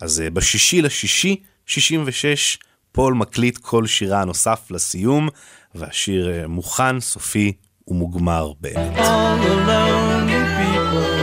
אז 0.00 0.20
אה, 0.20 0.30
בשישי 0.30 0.82
לשישי, 0.82 1.36
66, 1.66 2.58
פול 2.92 3.14
מקליט 3.14 3.58
קול 3.58 3.86
שירה 3.86 4.24
נוסף 4.24 4.70
לסיום, 4.70 5.28
והשיר 5.74 6.30
אה, 6.30 6.46
מוכן, 6.46 7.00
סופי 7.00 7.52
ומוגמר 7.88 8.52
באמת. 8.60 8.96
All 8.96 9.00
lonely 9.66 10.42
people, 10.58 11.22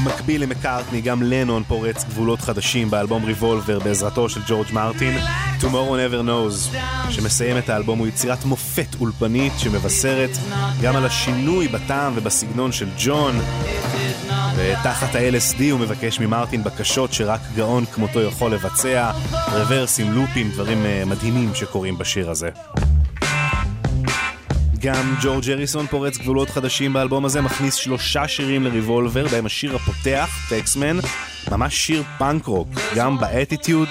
במקביל 0.00 0.42
למקארטני, 0.42 1.00
גם 1.00 1.22
לנון 1.22 1.62
פורץ 1.68 2.04
גבולות 2.04 2.40
חדשים 2.40 2.90
באלבום 2.90 3.24
ריבולבר 3.24 3.78
בעזרתו 3.78 4.28
של 4.28 4.40
ג'ורג' 4.48 4.66
מרטין. 4.72 5.18
Tomorrow 5.60 5.64
Never 5.64 6.26
Knows, 6.26 6.76
שמסיים 7.10 7.58
את 7.58 7.68
האלבום, 7.68 7.98
הוא 7.98 8.06
יצירת 8.06 8.44
מופת 8.44 8.96
אולפנית 9.00 9.52
שמבשרת 9.58 10.30
גם 10.82 10.96
על 10.96 11.06
השינוי 11.06 11.68
בטעם 11.68 12.12
ובסגנון 12.16 12.72
של 12.72 12.88
ג'ון. 12.98 13.40
ותחת 14.56 15.14
ה-LSD 15.14 15.62
הוא 15.70 15.80
מבקש 15.80 16.20
ממרטין 16.20 16.64
בקשות 16.64 17.12
שרק 17.12 17.40
גאון 17.56 17.84
כמותו 17.84 18.22
יכול 18.22 18.50
לבצע, 18.50 19.10
רוורסים, 19.52 20.12
לופים, 20.12 20.50
דברים 20.50 20.86
אה, 20.86 21.02
מדהימים 21.06 21.54
שקורים 21.54 21.98
בשיר 21.98 22.30
הזה. 22.30 22.48
גם 24.80 25.14
ג'ורג' 25.22 25.50
אריסון 25.50 25.86
פורץ 25.86 26.18
גבולות 26.18 26.50
חדשים 26.50 26.92
באלבום 26.92 27.24
הזה, 27.24 27.40
מכניס 27.40 27.74
שלושה 27.74 28.28
שירים 28.28 28.64
לריבולבר, 28.64 29.28
בהם 29.28 29.46
השיר 29.46 29.76
הפותח, 29.76 30.28
טקסמן, 30.48 30.96
ממש 31.50 31.76
שיר 31.76 32.02
פאנק 32.18 32.46
רוק, 32.46 32.68
גם 32.96 33.18
באטיטיוד, 33.18 33.88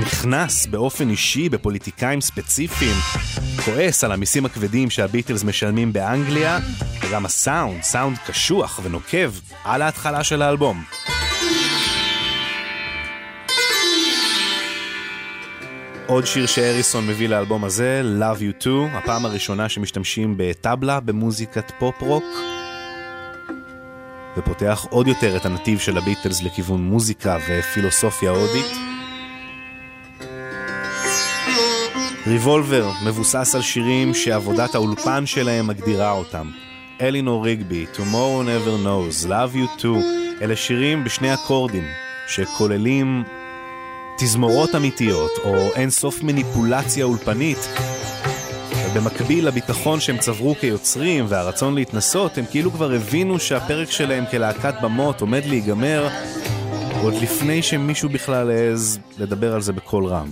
נכנס 0.00 0.66
באופן 0.66 1.10
אישי 1.10 1.48
בפוליטיקאים 1.48 2.20
ספציפיים, 2.20 2.96
כועס 3.64 4.04
על 4.04 4.12
המיסים 4.12 4.46
הכבדים 4.46 4.90
שהביטלס 4.90 5.44
משלמים 5.44 5.92
באנגליה, 5.92 6.58
וגם 7.00 7.24
הסאונד, 7.24 7.82
סאונד 7.82 8.18
קשוח 8.26 8.80
ונוקב 8.82 9.30
על 9.64 9.82
ההתחלה 9.82 10.24
של 10.24 10.42
האלבום. 10.42 10.84
עוד 16.06 16.26
שיר 16.26 16.46
שהאריסון 16.46 17.06
מביא 17.06 17.28
לאלבום 17.28 17.64
הזה, 17.64 18.02
Love 18.20 18.38
You 18.38 18.64
To, 18.64 18.96
הפעם 18.96 19.26
הראשונה 19.26 19.68
שמשתמשים 19.68 20.34
בטבלה 20.36 21.00
במוזיקת 21.00 21.72
פופ-רוק, 21.78 22.24
ופותח 24.36 24.86
עוד 24.90 25.08
יותר 25.08 25.36
את 25.36 25.46
הנתיב 25.46 25.78
של 25.78 25.98
הביטלס 25.98 26.42
לכיוון 26.42 26.82
מוזיקה 26.82 27.38
ופילוסופיה 27.48 28.30
הודית. 28.30 28.76
ריבולבר 32.26 32.90
מבוסס 33.06 33.54
על 33.54 33.62
שירים 33.62 34.14
שעבודת 34.14 34.74
האולפן 34.74 35.26
שלהם 35.26 35.66
מגדירה 35.66 36.10
אותם. 36.10 36.50
אלינור 37.00 37.44
ריגבי, 37.44 37.86
Tomorrow 37.94 38.46
Never 38.46 38.86
Knows, 38.86 39.28
Love 39.28 39.56
You 39.56 39.82
Too, 39.82 40.04
אלה 40.42 40.56
שירים 40.56 41.04
בשני 41.04 41.34
אקורדים, 41.34 41.84
שכוללים 42.26 43.24
תזמורות 44.18 44.74
אמיתיות, 44.74 45.30
או 45.44 45.54
אין 45.74 45.90
סוף 45.90 46.22
מניפולציה 46.22 47.04
אולפנית. 47.04 47.58
ובמקביל 48.86 49.46
לביטחון 49.46 50.00
שהם 50.00 50.18
צברו 50.18 50.54
כיוצרים 50.54 51.24
והרצון 51.28 51.74
להתנסות, 51.74 52.38
הם 52.38 52.44
כאילו 52.50 52.70
כבר 52.70 52.92
הבינו 52.92 53.38
שהפרק 53.38 53.90
שלהם 53.90 54.24
כלהקת 54.30 54.74
במות 54.82 55.20
עומד 55.20 55.44
להיגמר 55.44 56.08
עוד 57.02 57.14
לפני 57.14 57.62
שמישהו 57.62 58.08
בכלל 58.08 58.50
העז 58.50 58.98
לדבר 59.18 59.54
על 59.54 59.60
זה 59.60 59.72
בקול 59.72 60.06
רם. 60.06 60.28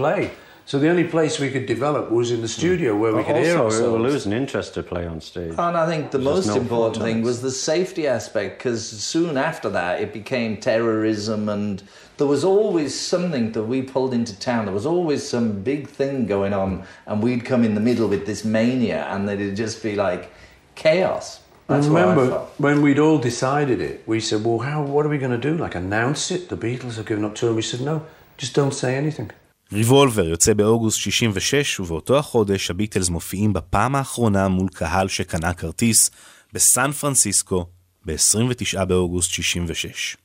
We. 0.00 0.24
So 0.70 0.78
the 0.78 0.88
only 0.88 1.02
place 1.02 1.40
we 1.40 1.50
could 1.50 1.66
develop 1.66 2.12
was 2.12 2.30
in 2.30 2.42
the 2.42 2.46
hmm. 2.46 2.60
studio 2.60 2.96
where 2.96 3.12
we 3.12 3.24
could 3.24 3.34
hear 3.34 3.58
also, 3.58 3.76
we 3.76 3.88
were 3.88 3.98
ourselves. 3.98 4.12
losing 4.12 4.32
interest 4.32 4.74
to 4.74 4.84
play 4.84 5.04
on 5.04 5.20
stage. 5.20 5.54
And 5.58 5.76
I 5.76 5.84
think 5.84 6.12
the 6.12 6.20
most 6.20 6.46
no 6.46 6.54
important 6.54 6.98
fun 6.98 7.06
thing 7.06 7.22
was 7.22 7.42
the 7.42 7.50
safety 7.50 8.06
aspect 8.06 8.58
because 8.58 8.88
soon 8.88 9.36
after 9.36 9.68
that 9.70 10.00
it 10.00 10.12
became 10.12 10.58
terrorism 10.58 11.48
and 11.48 11.82
there 12.18 12.28
was 12.28 12.44
always 12.44 12.94
something 12.94 13.50
that 13.50 13.64
we 13.64 13.82
pulled 13.82 14.14
into 14.14 14.38
town. 14.38 14.66
There 14.66 14.72
was 14.72 14.86
always 14.86 15.28
some 15.28 15.60
big 15.60 15.88
thing 15.88 16.26
going 16.26 16.52
on 16.52 16.84
and 17.06 17.20
we'd 17.20 17.44
come 17.44 17.64
in 17.64 17.74
the 17.74 17.80
middle 17.80 18.06
with 18.06 18.24
this 18.24 18.44
mania 18.44 19.06
and 19.06 19.28
it'd 19.28 19.56
just 19.56 19.82
be 19.82 19.96
like 19.96 20.32
chaos. 20.76 21.40
That's 21.66 21.88
And 21.88 21.98
I 21.98 22.00
remember, 22.00 22.28
felt. 22.28 22.60
when 22.60 22.80
we'd 22.80 23.00
all 23.00 23.18
decided 23.18 23.80
it, 23.80 24.04
we 24.06 24.20
said, 24.20 24.44
well, 24.44 24.60
how, 24.60 24.84
what 24.84 25.04
are 25.04 25.08
we 25.08 25.18
going 25.18 25.32
to 25.32 25.50
do? 25.50 25.56
Like, 25.56 25.74
announce 25.74 26.30
it? 26.30 26.48
The 26.48 26.56
Beatles 26.56 26.94
have 26.94 27.06
given 27.06 27.24
up 27.24 27.34
tour. 27.34 27.48
And 27.48 27.56
we 27.56 27.62
said, 27.62 27.80
no, 27.80 28.06
just 28.36 28.54
don't 28.54 28.72
say 28.72 28.94
anything. 28.94 29.32
ריבולבר 29.72 30.28
יוצא 30.28 30.54
באוגוסט 30.54 30.98
66, 30.98 31.80
ובאותו 31.80 32.18
החודש 32.18 32.70
הביטלס 32.70 33.08
מופיעים 33.08 33.52
בפעם 33.52 33.94
האחרונה 33.94 34.48
מול 34.48 34.68
קהל 34.68 35.08
שקנה 35.08 35.52
כרטיס 35.52 36.10
בסן 36.52 36.92
פרנסיסקו 36.92 37.66
ב-29 38.06 38.84
באוגוסט 38.84 39.30
66. 39.30 40.16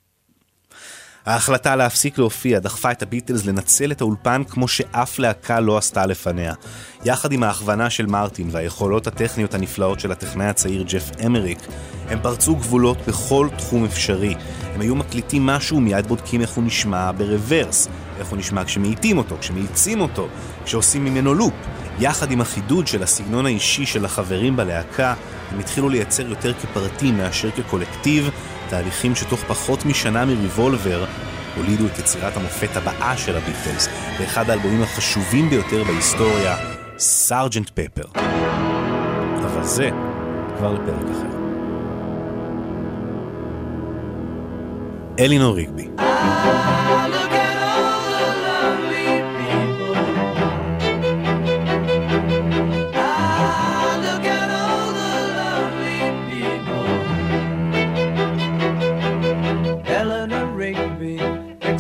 ההחלטה 1.25 1.75
להפסיק 1.75 2.17
להופיע 2.17 2.59
דחפה 2.59 2.91
את 2.91 3.01
הביטלס 3.01 3.45
לנצל 3.45 3.91
את 3.91 4.01
האולפן 4.01 4.43
כמו 4.43 4.67
שאף 4.67 5.19
להקה 5.19 5.59
לא 5.59 5.77
עשתה 5.77 6.05
לפניה. 6.05 6.53
יחד 7.05 7.31
עם 7.31 7.43
ההכוונה 7.43 7.89
של 7.89 8.05
מרטין 8.05 8.49
והיכולות 8.51 9.07
הטכניות 9.07 9.53
הנפלאות 9.53 9.99
של 9.99 10.11
הטכנאי 10.11 10.45
הצעיר 10.45 10.83
ג'ף 10.87 11.11
אמריק, 11.25 11.59
הם 12.07 12.19
פרצו 12.21 12.55
גבולות 12.55 12.97
בכל 13.07 13.47
תחום 13.57 13.85
אפשרי. 13.85 14.35
הם 14.73 14.81
היו 14.81 14.95
מקליטים 14.95 15.45
משהו, 15.45 15.79
מיד 15.79 16.07
בודקים 16.07 16.41
איך 16.41 16.49
הוא 16.49 16.63
נשמע 16.63 17.11
ברוורס, 17.11 17.87
איך 18.19 18.27
הוא 18.27 18.37
נשמע 18.37 18.65
כשמאיטים 18.65 19.17
אותו, 19.17 19.35
כשמאיצים 19.39 20.01
אותו, 20.01 20.27
כשעושים 20.65 21.05
ממנו 21.05 21.33
לופ. 21.33 21.53
יחד 21.99 22.31
עם 22.31 22.41
החידוד 22.41 22.87
של 22.87 23.03
הסגנון 23.03 23.45
האישי 23.45 23.85
של 23.85 24.05
החברים 24.05 24.55
בלהקה, 24.55 25.13
הם 25.51 25.59
התחילו 25.59 25.89
לייצר 25.89 26.27
יותר 26.29 26.53
כפרטים 26.53 27.17
מאשר 27.17 27.51
כקולקטיב, 27.51 28.29
תהליכים 28.69 29.15
שתוך 29.15 29.39
פחות 29.47 29.85
משנה 29.85 30.25
מריבולבר 30.25 31.05
הולידו 31.57 31.85
את 31.85 31.99
יצירת 31.99 32.37
המופת 32.37 32.77
הבאה 32.77 33.17
של 33.17 33.37
הביטלס, 33.37 33.87
באחד 34.19 34.49
האלבומים 34.49 34.81
החשובים 34.81 35.49
ביותר 35.49 35.83
בהיסטוריה, 35.83 36.55
סארג'נט 36.97 37.69
פפר. 37.69 38.03
אבל 39.45 39.63
זה 39.63 39.89
כבר 40.57 40.73
לפרק 40.73 41.05
אחר. 41.11 41.35
אלינור 45.19 45.55
ריגבי. 45.55 45.87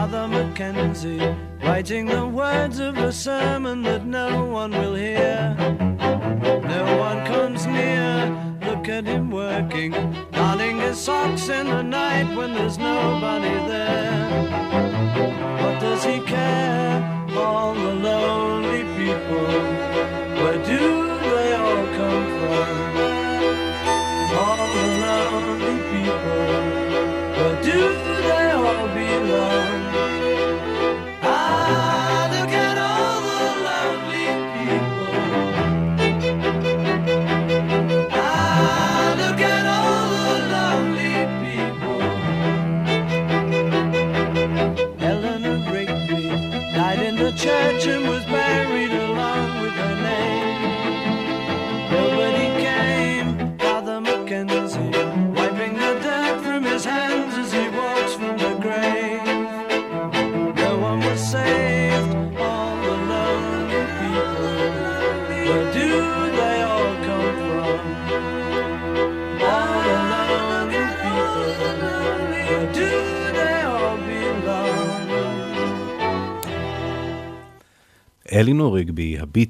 Father 0.00 0.28
Mackenzie, 0.28 1.36
writing 1.62 2.06
the 2.06 2.26
words 2.26 2.78
of 2.78 2.96
a 2.96 3.12
sermon 3.12 3.82
that 3.82 4.06
no 4.06 4.46
one 4.46 4.70
will 4.70 4.94
hear. 4.94 5.54
No 5.58 6.96
one 6.98 7.26
comes 7.26 7.66
near. 7.66 8.34
Look 8.62 8.88
at 8.88 9.04
him 9.04 9.30
working, 9.30 9.90
darning 10.32 10.78
his 10.78 10.98
socks 10.98 11.50
in 11.50 11.66
the 11.66 11.82
night 11.82 12.34
when 12.34 12.54
there's 12.54 12.78
nobody 12.78 13.52
there. 13.68 14.89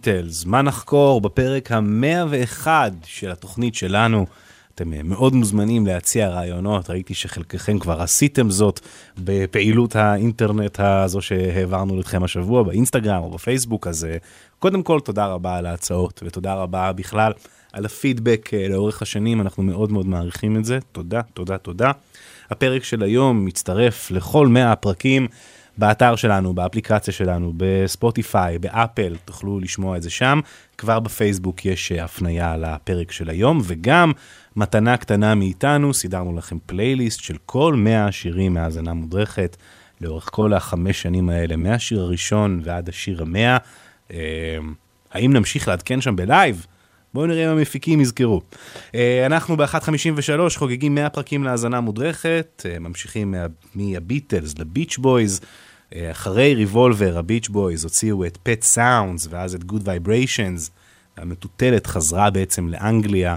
הביטלס, 0.06 0.44
מה 0.44 0.62
נחקור 0.62 1.20
בפרק 1.20 1.72
המאה 1.72 2.24
ואחד 2.30 2.90
של 3.04 3.30
התוכנית 3.30 3.74
שלנו. 3.74 4.26
אתם 4.74 4.92
אה, 4.92 5.02
מאוד 5.02 5.34
מוזמנים 5.34 5.86
להציע 5.86 6.28
רעיונות, 6.28 6.90
ראיתי 6.90 7.14
שחלקכם 7.14 7.78
כבר 7.78 8.02
עשיתם 8.02 8.50
זאת 8.50 8.80
בפעילות 9.18 9.96
האינטרנט 9.96 10.80
הזו 10.80 11.20
שהעברנו 11.20 11.96
לכם 11.96 12.24
השבוע 12.24 12.62
באינסטגרם 12.62 13.22
או 13.22 13.30
בפייסבוק, 13.30 13.86
אז 13.86 14.04
אה, 14.04 14.16
קודם 14.58 14.82
כל 14.82 15.00
תודה 15.00 15.26
רבה 15.26 15.56
על 15.56 15.66
ההצעות 15.66 16.20
ותודה 16.26 16.54
רבה 16.54 16.92
בכלל 16.92 17.32
על 17.72 17.84
הפידבק 17.84 18.50
אה, 18.54 18.68
לאורך 18.68 19.02
השנים, 19.02 19.40
אנחנו 19.40 19.62
מאוד 19.62 19.92
מאוד 19.92 20.06
מעריכים 20.06 20.56
את 20.56 20.64
זה, 20.64 20.78
תודה, 20.92 21.22
תודה, 21.34 21.58
תודה. 21.58 21.90
הפרק 22.50 22.84
של 22.84 23.02
היום 23.02 23.44
מצטרף 23.44 24.10
לכל 24.10 24.46
100 24.46 24.72
הפרקים. 24.72 25.28
באתר 25.80 26.16
שלנו, 26.16 26.54
באפליקציה 26.54 27.12
שלנו, 27.14 27.52
בספוטיפיי, 27.56 28.58
באפל, 28.58 29.16
תוכלו 29.24 29.60
לשמוע 29.60 29.96
את 29.96 30.02
זה 30.02 30.10
שם. 30.10 30.40
כבר 30.78 31.00
בפייסבוק 31.00 31.64
יש 31.66 31.92
אה, 31.92 32.04
הפנייה 32.04 32.56
לפרק 32.56 33.12
של 33.12 33.30
היום, 33.30 33.60
וגם 33.64 34.12
מתנה 34.56 34.96
קטנה 34.96 35.34
מאיתנו, 35.34 35.94
סידרנו 35.94 36.36
לכם 36.36 36.56
פלייליסט 36.66 37.20
של 37.20 37.36
כל 37.46 37.74
100 37.76 38.06
השירים 38.06 38.54
מהאזנה 38.54 38.94
מודרכת, 38.94 39.56
לאורך 40.00 40.28
כל 40.32 40.52
החמש 40.54 41.02
שנים 41.02 41.28
האלה, 41.30 41.56
מהשיר 41.56 42.00
הראשון 42.00 42.60
ועד 42.64 42.88
השיר 42.88 43.22
המאה. 43.22 43.56
אה, 44.12 44.18
האם 45.12 45.32
נמשיך 45.32 45.68
לעדכן 45.68 46.00
שם 46.00 46.16
בלייב? 46.16 46.66
בואו 47.14 47.26
נראה 47.26 47.44
אם 47.52 47.58
המפיקים 47.58 48.00
יזכרו. 48.00 48.40
אה, 48.94 49.26
אנחנו 49.26 49.56
ב-1.53 49.56 50.56
חוגגים 50.56 50.94
100 50.94 51.10
פרקים 51.10 51.44
להאזנה 51.44 51.80
מודרכת, 51.80 52.66
ממשיכים 52.80 53.30
מה- 53.30 53.46
מהביטלס 53.74 54.58
לביץ' 54.58 54.98
בויז. 54.98 55.40
אה, 55.94 56.10
אחרי 56.10 56.54
ריבולבר, 56.54 57.18
הביץ' 57.18 57.48
בויז 57.48 57.84
הוציאו 57.84 58.24
את 58.24 58.38
Pet 58.42 58.62
Sounds 58.62 59.26
ואז 59.30 59.54
את 59.54 59.64
Good 59.64 59.88
Vibrations. 59.88 60.70
המטוטלת 61.16 61.86
חזרה 61.86 62.30
בעצם 62.30 62.68
לאנגליה, 62.68 63.36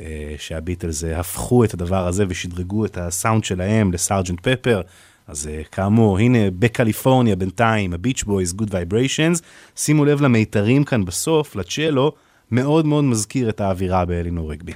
אה, 0.00 0.34
שהביטלס 0.38 1.04
אה, 1.04 1.20
הפכו 1.20 1.64
את 1.64 1.74
הדבר 1.74 2.06
הזה 2.06 2.24
ושדרגו 2.28 2.84
את 2.84 2.98
הסאונד 2.98 3.44
שלהם 3.44 3.92
לסארג'נט 3.92 4.40
פפר. 4.40 4.80
אז 5.28 5.50
כאמור, 5.72 6.18
הנה 6.18 6.38
בקליפורניה 6.58 7.36
בינתיים, 7.36 7.92
הביץ' 7.92 8.24
בויז, 8.24 8.52
Good 8.52 8.74
Vibrations. 8.74 9.42
שימו 9.76 10.04
לב 10.04 10.20
למיתרים 10.20 10.84
כאן 10.84 11.04
בסוף, 11.04 11.56
לצ'לו, 11.56 12.12
מאוד 12.50 12.86
מאוד 12.86 13.04
מזכיר 13.04 13.48
את 13.48 13.60
האווירה 13.60 14.04
באלינור 14.04 14.50
ריגבי. 14.52 14.72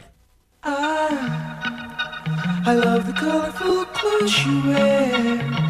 I 2.63 2.75
love 2.75 3.07
the 3.07 3.15
colorful 3.15 3.85
clothes 3.97 4.31
she 4.31 4.53
wears 4.67 5.70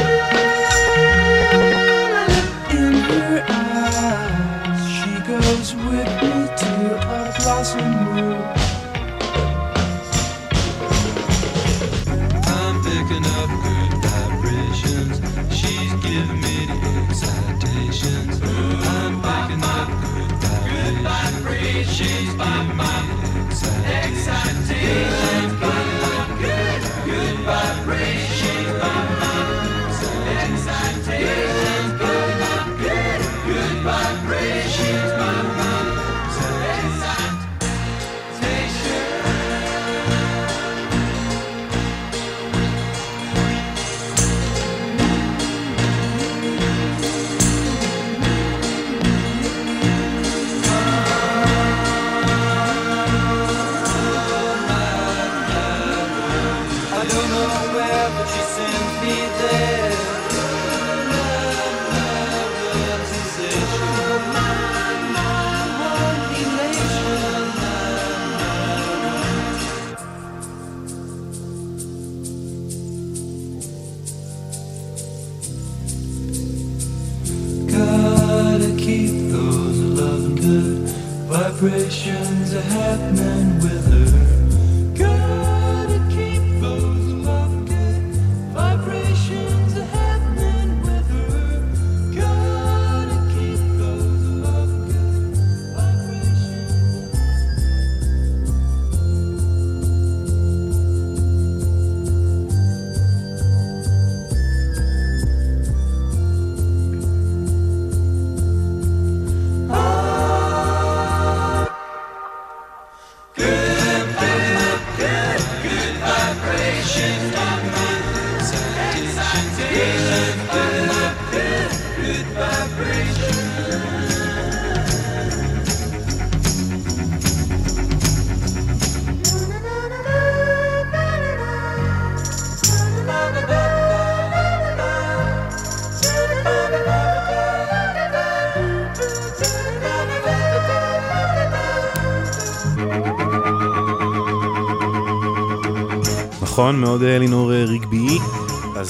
sadness. 82.91 83.30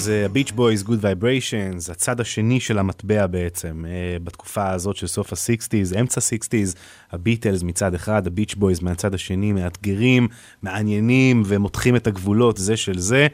אז 0.01 0.07
הביץ' 0.25 0.51
בויז, 0.51 0.83
Good 0.83 0.99
Vibrations, 1.05 1.89
הצד 1.89 2.19
השני 2.19 2.59
של 2.59 2.79
המטבע 2.79 3.27
בעצם, 3.27 3.85
אה, 3.87 4.17
בתקופה 4.23 4.69
הזאת 4.69 4.95
של 4.95 5.07
סוף 5.07 5.33
ה-60's, 5.33 5.99
אמצע 5.99 6.21
ה-60's, 6.21 6.77
הביטלס 7.11 7.63
מצד 7.63 7.93
אחד, 7.93 8.27
הביץ' 8.27 8.55
בויז 8.55 8.79
מהצד 8.79 9.13
השני, 9.13 9.51
מאתגרים, 9.51 10.27
מעניינים 10.61 11.43
ומותחים 11.45 11.95
את 11.95 12.07
הגבולות 12.07 12.57
זה 12.57 12.77
של 12.77 12.99
זה. 12.99 13.27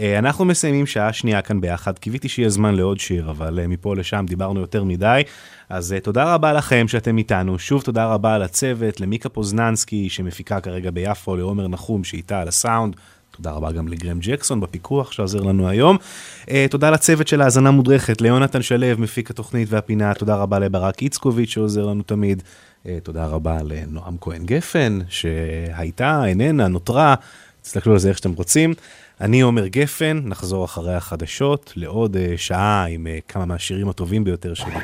אה, 0.00 0.18
אנחנו 0.18 0.44
מסיימים 0.44 0.86
שעה 0.86 1.12
שנייה 1.12 1.42
כאן 1.42 1.60
ביחד, 1.60 1.98
קיוויתי 1.98 2.28
שיהיה 2.28 2.48
זמן 2.48 2.74
לעוד 2.74 3.00
שיר, 3.00 3.30
אבל 3.30 3.60
אה, 3.60 3.66
מפה 3.66 3.96
לשם 3.96 4.24
דיברנו 4.28 4.60
יותר 4.60 4.84
מדי. 4.84 5.22
אז 5.68 5.92
אה, 5.92 6.00
תודה 6.00 6.34
רבה 6.34 6.52
לכם 6.52 6.88
שאתם 6.88 7.18
איתנו, 7.18 7.58
שוב 7.58 7.82
תודה 7.82 8.06
רבה 8.06 8.38
לצוות, 8.38 9.00
למיקה 9.00 9.28
פוזננסקי 9.28 10.08
שמפיקה 10.08 10.60
כרגע 10.60 10.90
ביפו, 10.90 11.36
לעומר 11.36 11.68
נחום 11.68 12.04
שאיתה 12.04 12.40
על 12.40 12.48
הסאונד. 12.48 12.96
תודה 13.36 13.50
רבה 13.50 13.72
גם 13.72 13.88
לגרם 13.88 14.18
ג'קסון 14.20 14.60
בפיקוח 14.60 15.12
שעוזר 15.12 15.40
לנו 15.40 15.68
היום. 15.68 15.96
Uh, 16.42 16.48
תודה 16.70 16.90
לצוות 16.90 17.28
של 17.28 17.40
האזנה 17.40 17.70
מודרכת, 17.70 18.20
ליונתן 18.20 18.62
שלו, 18.62 18.98
מפיק 18.98 19.30
התוכנית 19.30 19.68
והפינה, 19.70 20.14
תודה 20.14 20.36
רבה 20.36 20.58
לברק 20.58 21.02
איצקוביץ' 21.02 21.50
שעוזר 21.50 21.86
לנו 21.86 22.02
תמיד. 22.02 22.42
Uh, 22.82 22.86
תודה 23.02 23.26
רבה 23.26 23.58
לנועם 23.64 24.16
כהן 24.20 24.46
גפן, 24.46 24.98
שהייתה, 25.08 26.24
איננה, 26.24 26.68
נותרה, 26.68 27.14
תסתכלו 27.62 27.92
על 27.92 27.98
זה 27.98 28.08
איך 28.08 28.18
שאתם 28.18 28.32
רוצים. 28.32 28.74
אני 29.20 29.40
עומר 29.40 29.66
גפן, 29.66 30.20
נחזור 30.24 30.64
אחרי 30.64 30.94
החדשות 30.94 31.72
לעוד 31.76 32.16
uh, 32.16 32.18
שעה 32.36 32.84
עם 32.84 33.06
uh, 33.06 33.32
כמה 33.32 33.44
מהשירים 33.44 33.88
הטובים 33.88 34.24
ביותר 34.24 34.54
שלי. 34.54 34.74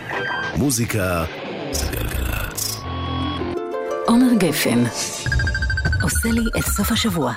מוזיקה 0.56 1.24
זה 1.72 1.86
גלגלצ. 1.92 2.76
עומר 4.06 4.34
גפן 4.38 4.84
עושה 6.02 6.28
לי 6.28 6.42
את 6.58 6.64
סוף 6.64 6.92
השבוע. 6.92 7.32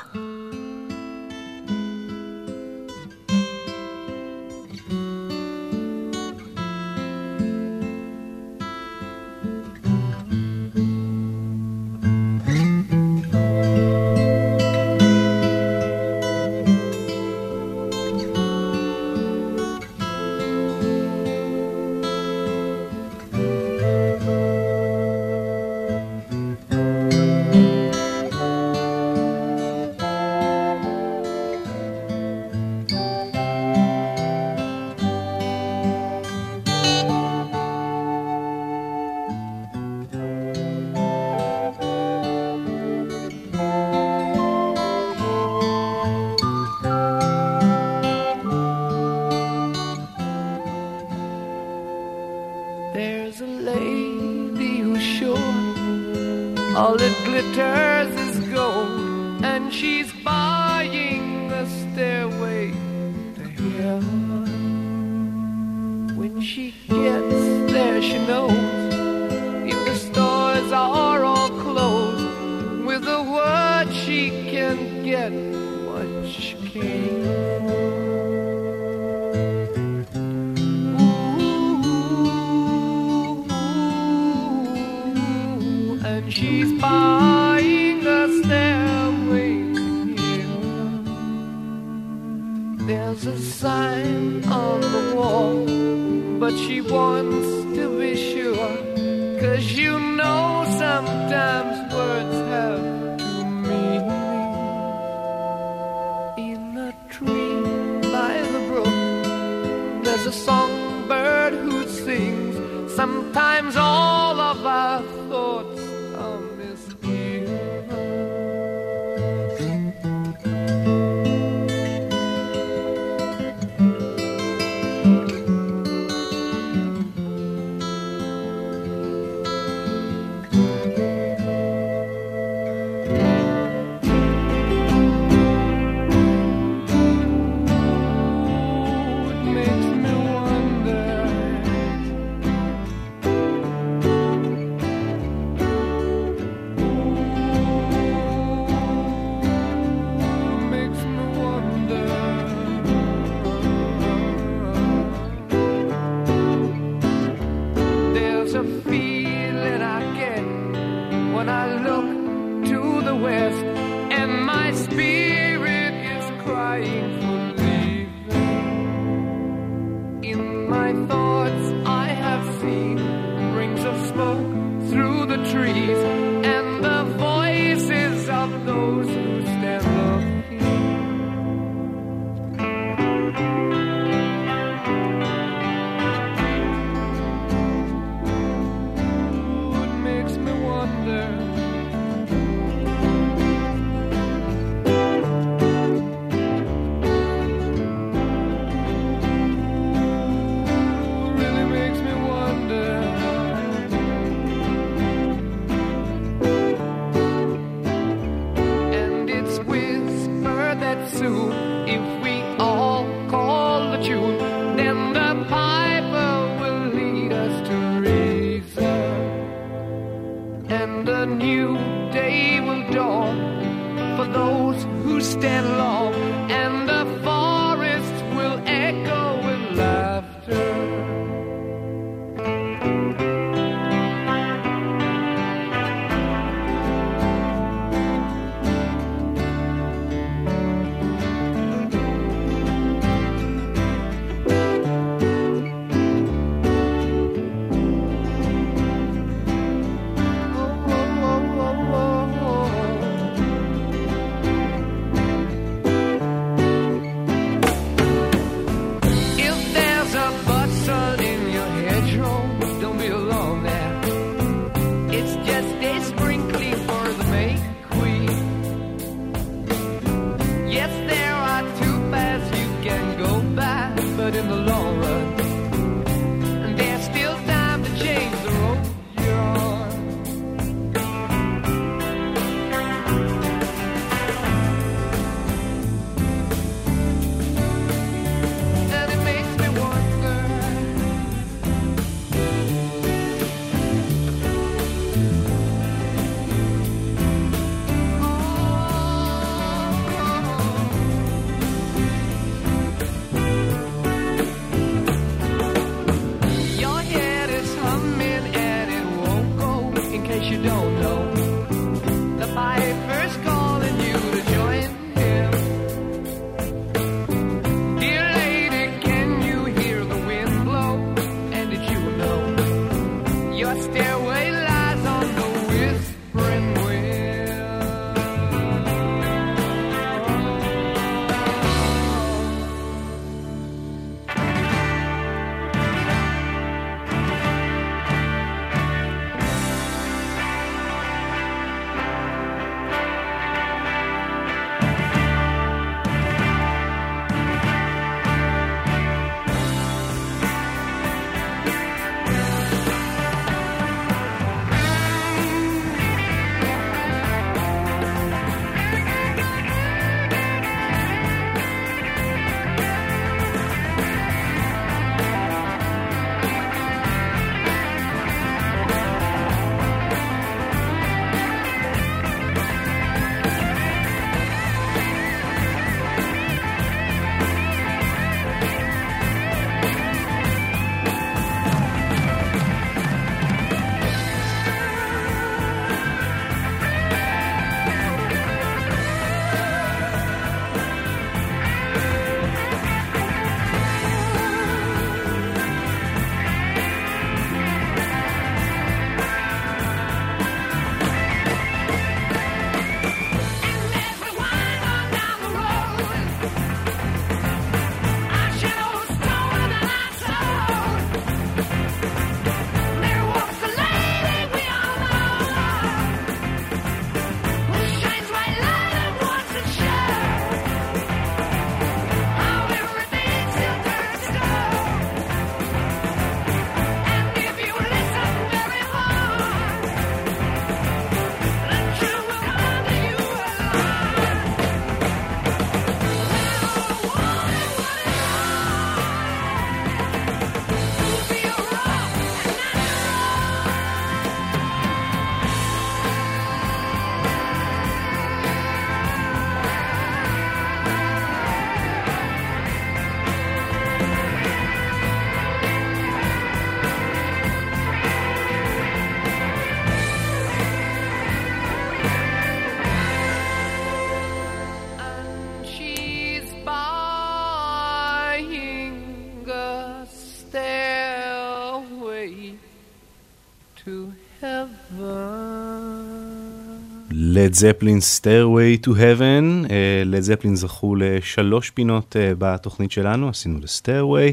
לד 477.54 477.58
זפלין 477.60 478.02
Stairway 478.02 478.78
to 478.78 478.96
Heaven, 478.96 479.64
לד 480.06 480.22
זפלין 480.22 480.56
זכו 480.56 480.96
לשלוש 480.96 481.70
פינות 481.70 482.16
אה, 482.20 482.32
בתוכנית 482.38 482.92
שלנו, 482.92 483.30
עשינו 483.30 483.60
ל 483.62 483.69
Stairway, 483.69 484.32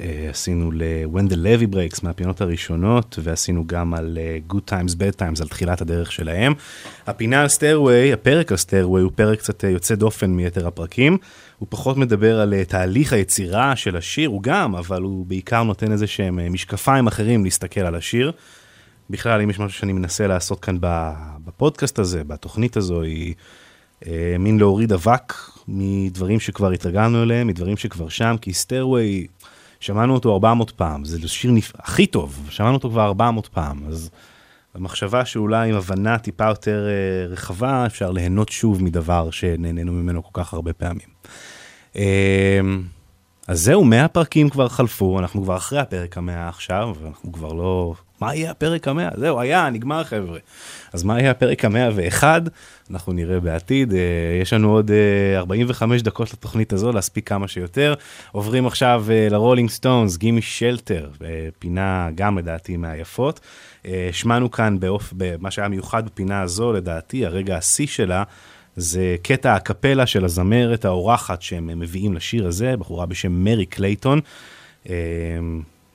אה, 0.00 0.26
עשינו 0.30 0.72
ל- 0.72 0.91
When 0.91 1.30
the 1.30 1.34
Levee 1.34 1.74
Breaks 1.74 2.00
מהפינות 2.02 2.40
הראשונות, 2.40 3.18
ועשינו 3.22 3.66
גם 3.66 3.94
על 3.94 4.18
אה, 4.20 4.38
Good 4.50 4.70
Times, 4.70 4.92
Bad 4.92 5.20
Times, 5.20 5.42
על 5.42 5.48
תחילת 5.48 5.80
הדרך 5.80 6.12
שלהם. 6.12 6.54
הפינה 7.06 7.42
על 7.42 7.48
Stairway, 7.48 8.12
הפרק 8.12 8.50
על 8.50 8.56
Stairway, 8.56 9.02
הוא 9.02 9.12
פרק 9.14 9.38
קצת 9.38 9.64
יוצא 9.64 9.94
דופן 9.94 10.30
מיתר 10.30 10.66
הפרקים. 10.66 11.18
הוא 11.58 11.66
פחות 11.70 11.96
מדבר 11.96 12.40
על 12.40 12.64
תהליך 12.64 13.12
היצירה 13.12 13.76
של 13.76 13.96
השיר, 13.96 14.28
הוא 14.28 14.42
גם, 14.42 14.74
אבל 14.74 15.02
הוא 15.02 15.26
בעיקר 15.26 15.62
נותן 15.62 15.92
איזה 15.92 16.06
שהם 16.06 16.52
משקפיים 16.52 17.06
אחרים 17.06 17.44
להסתכל 17.44 17.80
על 17.80 17.94
השיר. 17.94 18.32
בכלל, 19.10 19.40
אם 19.40 19.50
יש 19.50 19.58
משהו 19.58 19.78
שאני 19.78 19.92
מנסה 19.92 20.26
לעשות 20.26 20.60
כאן 20.60 20.76
בפודקאסט 21.44 21.98
הזה, 21.98 22.24
בתוכנית 22.24 22.76
הזו, 22.76 23.02
היא 23.02 23.34
אה, 24.06 24.36
מין 24.38 24.58
להוריד 24.58 24.92
אבק 24.92 25.34
מדברים 25.68 26.40
שכבר 26.40 26.70
התרגלנו 26.70 27.22
אליהם, 27.22 27.46
מדברים 27.46 27.76
שכבר 27.76 28.08
שם, 28.08 28.36
כי 28.40 28.52
סטיירווי, 28.52 29.26
שמענו 29.80 30.14
אותו 30.14 30.32
400 30.32 30.70
פעם, 30.70 31.04
זה 31.04 31.28
שיר 31.28 31.50
נפ... 31.50 31.72
הכי 31.78 32.06
טוב, 32.06 32.46
שמענו 32.50 32.74
אותו 32.74 32.90
כבר 32.90 33.04
400 33.04 33.48
פעם, 33.48 33.80
אז 33.88 34.10
המחשבה 34.74 35.24
שאולי 35.24 35.68
עם 35.70 35.76
הבנה 35.76 36.18
טיפה 36.18 36.48
יותר 36.48 36.86
אה, 36.88 37.26
רחבה, 37.32 37.86
אפשר 37.86 38.10
ליהנות 38.10 38.48
שוב 38.48 38.82
מדבר 38.82 39.30
שנהנינו 39.30 39.92
ממנו 39.92 40.22
כל 40.22 40.30
כך 40.32 40.54
הרבה 40.54 40.72
פעמים. 40.72 41.08
אה, 41.96 42.60
אז 43.48 43.60
זהו, 43.60 43.84
100 43.84 44.08
פרקים 44.08 44.50
כבר 44.50 44.68
חלפו, 44.68 45.18
אנחנו 45.18 45.42
כבר 45.42 45.56
אחרי 45.56 45.78
הפרק 45.78 46.18
המאה 46.18 46.48
עכשיו, 46.48 46.94
אנחנו 47.06 47.32
כבר 47.32 47.52
לא 47.52 47.94
מה 48.20 48.34
יהיה 48.34 48.50
הפרק 48.50 48.88
המאה? 48.88 49.08
זהו, 49.16 49.40
היה, 49.40 49.70
נגמר 49.70 50.04
חבר'ה. 50.04 50.38
אז 50.92 51.02
מה 51.02 51.20
יהיה 51.20 51.30
הפרק 51.30 51.64
המאה 51.64 51.88
ואחד? 51.94 52.42
אנחנו 52.90 53.12
נראה 53.12 53.40
בעתיד. 53.40 53.94
אה, 53.94 53.98
יש 54.42 54.52
לנו 54.52 54.72
עוד 54.72 54.90
אה, 54.90 55.38
45 55.38 56.02
דקות 56.02 56.32
לתוכנית 56.32 56.72
הזו, 56.72 56.92
להספיק 56.92 57.28
כמה 57.28 57.48
שיותר. 57.48 57.94
עוברים 58.32 58.66
עכשיו 58.66 59.04
אה, 59.10 59.28
לרולינג 59.30 59.70
סטונס, 59.70 60.16
Gimme 60.16 60.42
Shelter, 60.42 61.10
פינה 61.58 62.08
גם 62.14 62.38
לדעתי 62.38 62.76
מהיפות. 62.76 63.40
אה, 63.86 64.08
שמענו 64.12 64.50
כאן 64.50 64.80
באופ... 64.80 65.12
במה 65.16 65.50
שהיה 65.50 65.68
מיוחד 65.68 66.06
בפינה 66.06 66.40
הזו, 66.40 66.72
לדעתי, 66.72 67.26
הרגע 67.26 67.56
השיא 67.56 67.86
שלה. 67.86 68.22
זה 68.76 69.16
קטע 69.22 69.54
האקפלה 69.54 70.06
של 70.06 70.24
הזמרת 70.24 70.84
האורחת 70.84 71.42
שהם 71.42 71.66
מביאים 71.66 72.14
לשיר 72.14 72.46
הזה, 72.46 72.76
בחורה 72.76 73.06
בשם 73.06 73.32
מרי 73.32 73.66
קלייטון. 73.66 74.20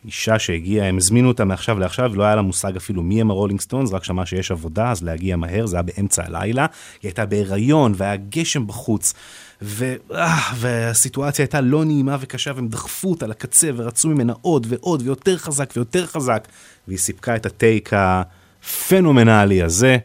אישה 0.06 0.40
שהגיעה, 0.40 0.88
הם 0.88 0.98
הזמינו 0.98 1.28
אותה 1.28 1.46
מעכשיו 1.46 1.80
לעכשיו, 1.80 2.16
לא 2.16 2.24
היה 2.24 2.36
לה 2.36 2.42
מושג 2.42 2.76
אפילו 2.76 3.04
מי 3.04 3.22
הם 3.22 3.32
הרולינג 3.32 3.62
סטונס, 3.62 3.94
רק 3.94 4.04
שמעה 4.04 4.26
שיש 4.26 4.52
עבודה, 4.52 4.92
אז 4.92 5.04
להגיע 5.04 5.36
מהר, 5.36 5.66
זה 5.66 5.76
היה 5.76 5.84
באמצע 5.84 6.26
הלילה. 6.26 6.66
היא 7.02 7.10
הייתה 7.10 7.26
בהיריון, 7.26 7.94
והיה 7.98 8.16
גשם 8.16 8.68
בחוץ, 8.68 9.14
ו... 9.62 9.96
אה, 10.12 10.38
והסיטואציה 10.56 11.44
הייתה 11.44 11.62
לא 11.62 11.86
נעימה 11.86 12.18
וקשה, 12.20 12.52
והם 12.56 12.68
דחפו 12.68 13.10
אותה 13.10 13.28
לקצה, 13.28 13.70
ורצו 13.76 14.10
ממנה 14.10 14.34
עוד 14.42 14.68
ועוד, 14.70 15.02
ויותר 15.06 15.38
חזק 15.38 15.74
ויותר 15.76 16.06
חזק, 16.06 16.48
והיא 16.88 17.00
סיפקה 17.00 17.36
את 17.36 17.46
הטייק 17.46 17.90
הפנומנלי 17.94 19.64
הזה. 19.64 19.98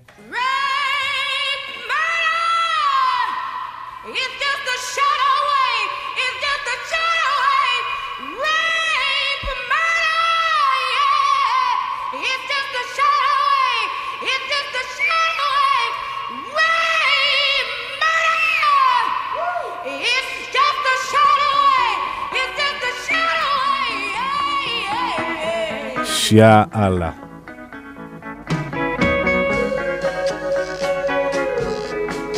יאללה. 26.34 27.10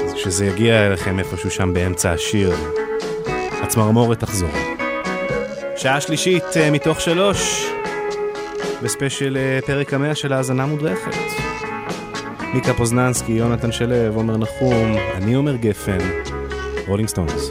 אז 0.04 0.14
כשזה 0.14 0.46
יגיע 0.46 0.86
אליכם 0.86 1.18
איפשהו 1.18 1.50
שם 1.50 1.72
באמצע 1.74 2.12
השיר, 2.12 2.52
הצמרמורת 3.62 4.20
תחזור. 4.20 4.50
שעה 5.76 6.00
שלישית 6.00 6.44
אה, 6.56 6.70
מתוך 6.70 7.00
שלוש, 7.00 7.66
בספיישל 8.82 9.36
אה, 9.36 9.58
פרק 9.66 9.94
המאה 9.94 10.14
של 10.14 10.32
האזנה 10.32 10.66
מודרכת. 10.66 11.16
מיקה 12.54 12.74
פוזננסקי, 12.74 13.32
יונתן 13.32 13.72
שלו, 13.72 14.14
עומר 14.14 14.36
נחום, 14.36 14.96
אני 15.14 15.34
עומר 15.34 15.56
גפן, 15.56 15.98
רולינג 16.86 17.08
סטונס. 17.08 17.50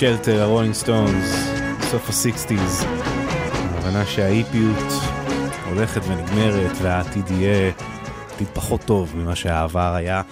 שלטר, 0.00 0.42
הרולינג 0.42 0.74
סטונס, 0.74 1.50
סוף 1.90 2.08
ה-60's. 2.08 2.86
ההבנה 3.74 4.06
שהאיפיות 4.06 4.92
הולכת 5.68 6.00
ונגמרת 6.08 6.70
והעתיד 6.82 7.30
יהיה 7.30 7.72
עתיד 8.34 8.48
פחות 8.52 8.80
טוב 8.80 9.12
ממה 9.16 9.36
שהעבר 9.36 9.94
היה. 9.94 10.22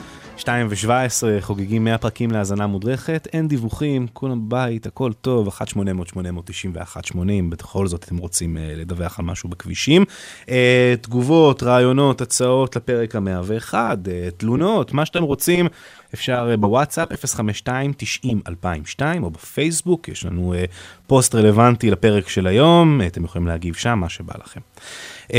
2 0.49 0.67
ו-17 0.71 1.41
חוגגים 1.41 1.85
100 1.85 1.99
פרקים 1.99 2.31
להאזנה 2.31 2.67
מודרכת, 2.67 3.29
אין 3.33 3.49
דיווחים, 3.49 4.07
כולם 4.13 4.49
בבית, 4.49 4.87
הכל 4.87 5.13
טוב, 5.13 5.49
1-800-891-80, 5.49 7.17
בכל 7.49 7.87
זאת 7.87 8.05
אתם 8.05 8.17
רוצים 8.17 8.57
uh, 8.57 8.61
לדווח 8.77 9.19
על 9.19 9.25
משהו 9.25 9.49
בכבישים. 9.49 10.05
Uh, 10.47 10.49
תגובות, 11.01 11.63
רעיונות, 11.63 12.21
הצעות 12.21 12.77
לפרק 12.77 13.17
ה-101, 13.17 13.75
uh, 13.75 13.77
תלונות, 14.37 14.93
מה 14.93 15.07
שאתם 15.07 15.23
רוצים, 15.23 15.67
אפשר 16.15 16.51
uh, 16.55 16.57
בוואטסאפ 16.57 17.09
052-90-2002, 17.25 19.03
או 19.23 19.31
בפייסבוק, 19.31 20.09
יש 20.09 20.25
לנו 20.25 20.55
uh, 20.55 20.57
פוסט 21.07 21.35
רלוונטי 21.35 21.91
לפרק 21.91 22.29
של 22.29 22.47
היום, 22.47 23.01
uh, 23.01 23.05
אתם 23.07 23.25
יכולים 23.25 23.47
להגיב 23.47 23.75
שם, 23.75 23.99
מה 23.99 24.09
שבא 24.09 24.35
לכם. 24.45 24.61
Uh, 25.29 25.33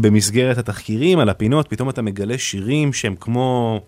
במסגרת 0.00 0.58
התחקירים 0.58 1.18
על 1.18 1.28
הפינות, 1.28 1.68
פתאום 1.68 1.90
אתה 1.90 2.02
מגלה 2.02 2.38
שירים 2.38 2.92
שהם 2.92 3.14
כמו... 3.20 3.80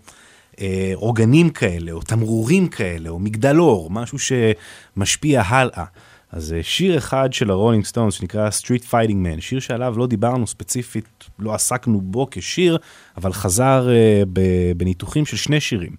אה, 0.61 0.93
עוגנים 0.95 1.51
כאלה, 1.51 1.93
או 1.93 2.01
תמרורים 2.01 2.69
כאלה, 2.69 3.09
או 3.09 3.19
מגדל 3.19 3.59
אור, 3.59 3.91
משהו 3.91 4.19
שמשפיע 4.19 5.43
הלאה. 5.47 5.85
אז 6.33 6.53
אה, 6.53 6.63
שיר 6.63 6.99
אחד 6.99 7.33
של 7.33 7.51
הרולינג 7.51 7.85
סטונס 7.85 8.15
שנקרא 8.15 8.49
Street 8.49 8.83
Fighting 8.91 9.27
Man, 9.27 9.41
שיר 9.41 9.61
שעליו 9.61 9.99
לא 9.99 10.07
דיברנו 10.07 10.47
ספציפית, 10.47 11.25
לא 11.39 11.55
עסקנו 11.55 12.01
בו 12.01 12.29
כשיר, 12.31 12.79
אבל 13.17 13.33
חזר 13.33 13.89
אה, 13.91 14.23
בניתוחים 14.77 15.27
של 15.27 15.37
שני 15.37 15.61
שירים. 15.61 15.93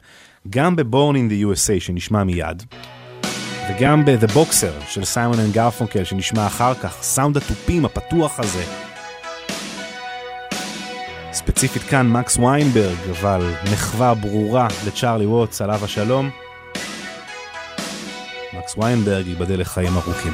גם 0.50 0.76
ב-Born 0.76 1.16
in 1.16 1.32
the 1.32 1.46
USA 1.46 1.80
שנשמע 1.80 2.24
מיד, 2.24 2.64
וגם 3.70 4.06
ב-The 4.06 4.28
Boxer 4.28 4.86
של 4.90 5.06
סיימון 5.06 5.40
אנד 5.40 5.54
גרפונקל 5.54 6.04
שנשמע 6.04 6.48
אחר 6.48 6.74
כך, 6.74 6.98
סאונד 7.02 7.38
התופים 7.38 7.86
הפתוח 7.86 8.40
הזה. 8.40 8.87
ספציפית 11.38 11.82
כאן 11.84 12.10
מקס 12.10 12.38
ויינברג, 12.38 12.98
אבל 13.12 13.54
מחווה 13.74 14.14
ברורה 14.14 14.68
לצ'ארלי 14.88 15.26
ווטס, 15.26 15.62
עליו 15.62 15.86
השלום. 15.86 16.30
מקס 18.54 18.76
ויינברג 18.78 19.28
ייבדל 19.28 19.60
לחיים 19.60 19.94
ארוכים. 19.94 20.34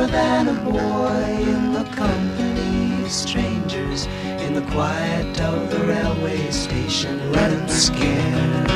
More 0.00 0.08
than 0.08 0.48
a 0.48 0.54
boy 0.64 1.24
in 1.52 1.72
the 1.74 1.84
company 1.94 3.02
of 3.02 3.10
strangers 3.10 4.06
in 4.44 4.54
the 4.54 4.62
quiet 4.72 5.38
of 5.42 5.70
the 5.70 5.80
railway 5.80 6.50
station, 6.50 7.18
running 7.32 7.68
scared. 7.68 8.70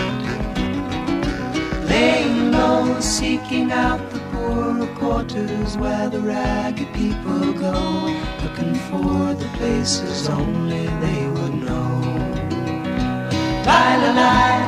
Laying 1.88 2.52
low, 2.52 3.00
seeking 3.00 3.72
out 3.72 4.02
the 4.10 4.18
poorer 4.32 4.86
quarters 4.98 5.78
where 5.78 6.10
the 6.10 6.20
ragged 6.20 6.92
people 6.92 7.54
go, 7.54 7.78
looking 8.42 8.74
for 8.88 9.32
the 9.32 9.48
places 9.56 10.28
only 10.28 10.86
they 11.04 11.26
would 11.34 11.54
know. 11.66 12.00
Lie, 13.68 13.96
lie, 14.02 14.14
lie. 14.20 14.62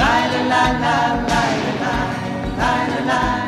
Lie, 0.00 0.26
lie, 0.32 0.48
lie, 0.52 0.72
lie, 0.82 1.18
lie, 1.30 1.58
lie, 1.82 2.16
lie, 2.58 2.98
lie, 2.98 3.04
lie. 3.06 3.47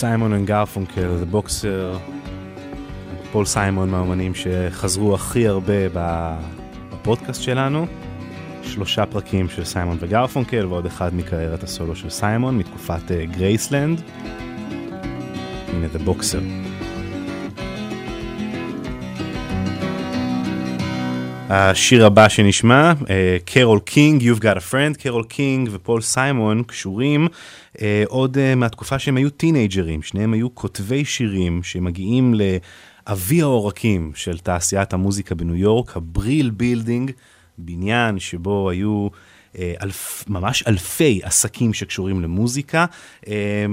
סיימון 0.00 0.32
אנד 0.32 0.46
גרפונקל, 0.46 1.10
The 1.22 1.34
Boxer, 1.34 1.98
פול 3.32 3.44
סיימון 3.44 3.90
מהאומנים 3.90 4.34
שחזרו 4.34 5.14
הכי 5.14 5.48
הרבה 5.48 5.72
בפודקאסט 5.92 7.42
שלנו. 7.42 7.86
שלושה 8.62 9.06
פרקים 9.06 9.48
של 9.48 9.64
סיימון 9.64 9.96
וגרפונקל 10.00 10.66
ועוד 10.66 10.86
אחד 10.86 11.14
מקריירת 11.14 11.62
הסולו 11.62 11.96
של 11.96 12.10
סיימון 12.10 12.58
מתקופת 12.58 13.10
אה, 13.10 13.24
גרייסלנד. 13.24 14.00
הנה 15.68 15.86
The 15.94 16.08
Boxer. 16.08 16.69
השיר 21.52 22.06
הבא 22.06 22.28
שנשמע, 22.28 22.92
אה, 23.10 23.36
קרול 23.44 23.80
קינג, 23.80 24.22
You've 24.22 24.40
Got 24.40 24.56
a 24.56 24.72
Friend, 24.72 25.02
קרול 25.02 25.24
קינג 25.24 25.68
ופול 25.72 26.00
סיימון 26.00 26.62
קשורים 26.62 27.28
אה, 27.80 28.02
עוד 28.06 28.38
אה, 28.38 28.54
מהתקופה 28.54 28.98
שהם 28.98 29.16
היו 29.16 29.30
טינאייג'רים, 29.30 30.02
שניהם 30.02 30.32
היו 30.32 30.54
כותבי 30.54 31.04
שירים 31.04 31.62
שמגיעים 31.62 32.34
לאבי 32.34 33.42
העורקים 33.42 34.12
של 34.14 34.38
תעשיית 34.38 34.92
המוזיקה 34.92 35.34
בניו 35.34 35.56
יורק, 35.56 35.96
הבריל 35.96 36.50
בילדינג, 36.50 37.10
בניין 37.58 38.18
שבו 38.18 38.70
היו... 38.70 39.08
אה, 39.58 39.74
אלף, 39.82 40.24
ממש 40.28 40.64
אלפי 40.68 41.20
עסקים 41.22 41.74
שקשורים 41.74 42.20
למוזיקה, 42.20 42.86
אה, 43.28 43.66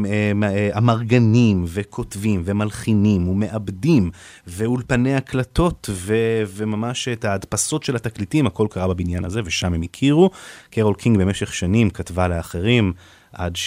אה, 0.44 0.78
אמרגנים 0.78 1.66
וכותבים 1.68 2.42
ומלחינים 2.46 3.28
ומעבדים 3.28 4.12
ואולפני 4.48 5.16
הקלטות 5.16 5.90
ו, 5.94 6.16
וממש 6.48 7.08
את 7.08 7.26
ההדפסות 7.26 7.84
של 7.84 7.96
התקליטים, 7.96 8.48
הכל 8.48 8.68
קרה 8.70 8.88
בבניין 8.88 9.26
הזה 9.26 9.42
ושם 9.46 9.74
הם 9.74 9.82
הכירו. 9.82 10.30
קרול 10.72 10.96
קינג 10.96 11.18
במשך 11.20 11.54
שנים 11.54 11.90
כתבה 11.90 12.28
לאחרים 12.28 12.94
עד 13.34 13.58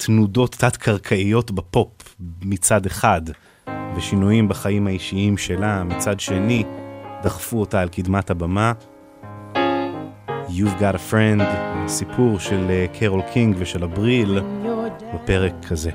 שתנודות 0.00 0.54
תת-קרקעיות 0.58 1.50
בפופ 1.50 2.16
מצד 2.42 2.86
אחד 2.86 3.22
ושינויים 3.96 4.48
בחיים 4.48 4.86
האישיים 4.86 5.38
שלה 5.38 5.84
מצד 5.84 6.20
שני 6.20 6.64
דחפו 7.22 7.60
אותה 7.60 7.80
אל 7.80 7.88
קדמת 7.88 8.30
הבמה. 8.30 8.72
You've 10.54 10.78
Got 10.78 10.94
a 10.94 11.12
Friend, 11.12 11.42
סיפור 11.86 12.38
של 12.38 12.70
אה, 12.70 12.86
קרול 12.98 13.22
קינג 13.32 13.56
ושל 13.58 13.84
הבריל 13.84 14.40
בפרק 15.14 15.54
הזה. 15.70 15.90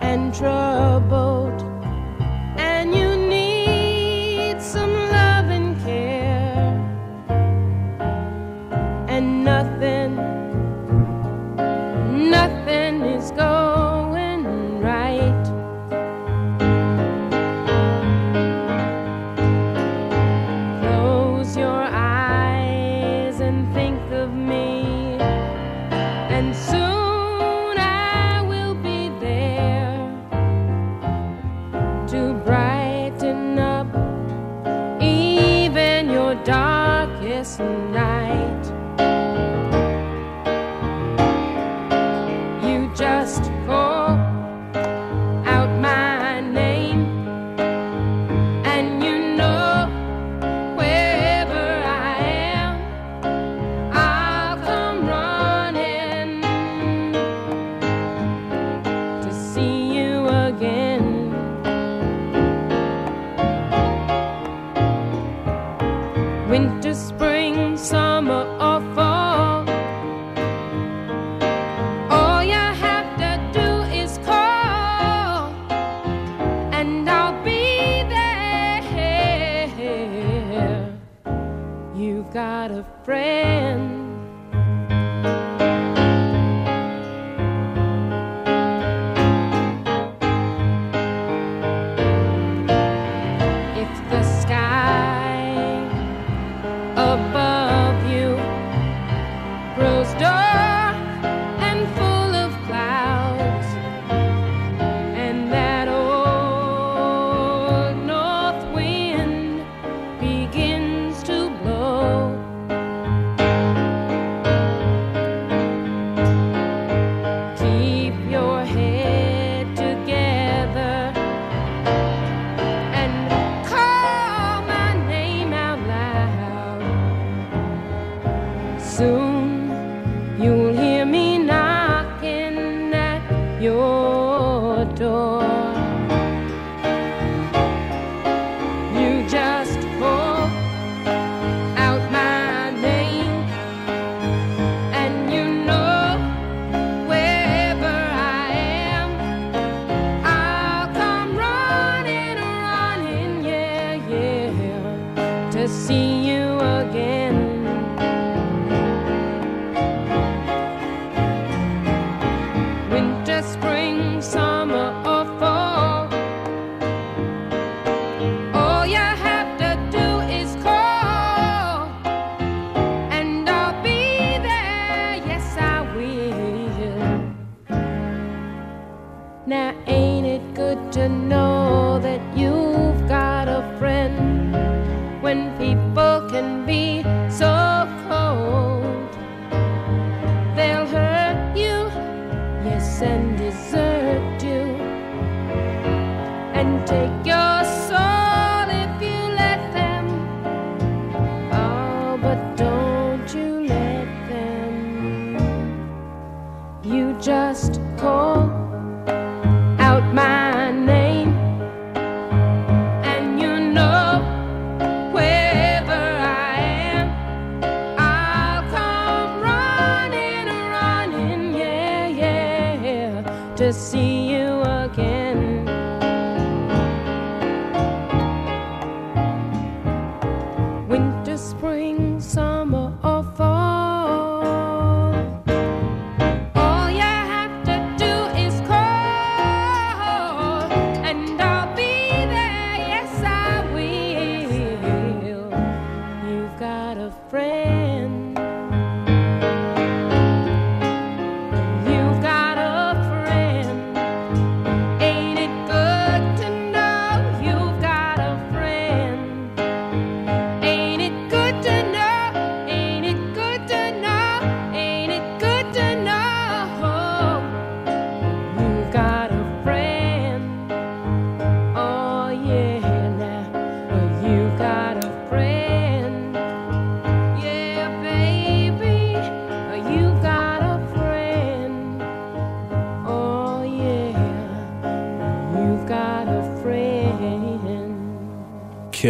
And 0.00 0.34
troubled 0.34 1.71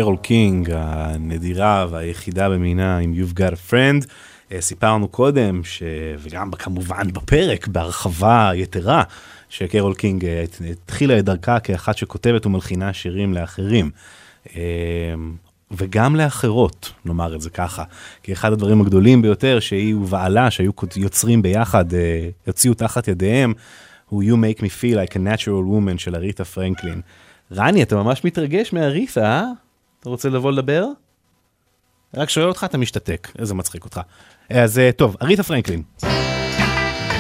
קרול 0.03 0.17
קינג 0.17 0.71
הנדירה 0.75 1.87
והיחידה 1.91 2.49
במינה 2.49 2.99
עם 2.99 3.15
You've 3.15 3.39
Got 3.39 3.53
a 3.53 3.71
Friend. 3.71 4.07
אה, 4.53 4.61
סיפרנו 4.61 5.09
קודם, 5.09 5.65
ש... 5.65 5.83
וגם 6.19 6.51
כמובן 6.51 7.13
בפרק 7.13 7.69
בהרחבה 7.69 8.51
יתרה, 8.55 9.03
שקרול 9.49 9.95
קינג 9.95 10.27
התחילה 10.71 11.19
את 11.19 11.25
דרכה 11.25 11.61
כאחת 11.61 11.97
שכותבת 11.97 12.47
ומלחינה 12.47 12.93
שירים 12.93 13.35
לאחרים. 13.35 13.91
אמ, 14.57 14.61
וגם 15.71 16.17
לאחרות, 16.17 16.93
נאמר 17.05 17.35
את 17.35 17.41
זה 17.41 17.51
ככה, 17.51 17.85
כי 18.23 18.33
אחד 18.33 18.53
הדברים 18.53 18.81
הגדולים 18.81 19.23
ביותר 19.23 19.61
שהיא 19.61 19.95
ובעלה, 19.95 20.51
שהיו 20.51 20.71
יוצרים 20.97 21.43
ביחד, 21.43 21.95
אה, 21.95 22.29
הוציאו 22.47 22.75
תחת 22.75 23.09
ידיהם, 23.09 23.53
הוא 24.09 24.23
You 24.23 24.37
Make 24.37 24.61
Me 24.61 24.67
Feel 24.81 24.97
Like 24.97 25.13
a 25.13 25.19
Natural 25.19 25.71
Woman 25.73 25.99
של 25.99 26.15
אריתה 26.15 26.45
פרנקלין. 26.45 27.01
רני, 27.53 27.83
אתה 27.83 27.97
ממש 27.97 28.25
מתרגש 28.25 28.73
מאריתה, 28.73 29.23
אה? 29.23 29.45
אתה 30.03 30.11
רוצה 30.11 30.29
לבוא 30.29 30.53
לדבר? 30.53 30.85
רק 32.15 32.31
שואל 32.31 32.49
אותך, 32.49 32.65
אתה 32.65 32.79
משתתק. 32.79 33.29
איזה 33.39 33.55
מצחיק 33.55 33.85
אותך. 33.85 34.01
אז 34.51 34.79
אה, 34.79 34.93
טוב, 34.93 35.17
אריתה 35.23 35.43
פרנקלין. 35.43 35.83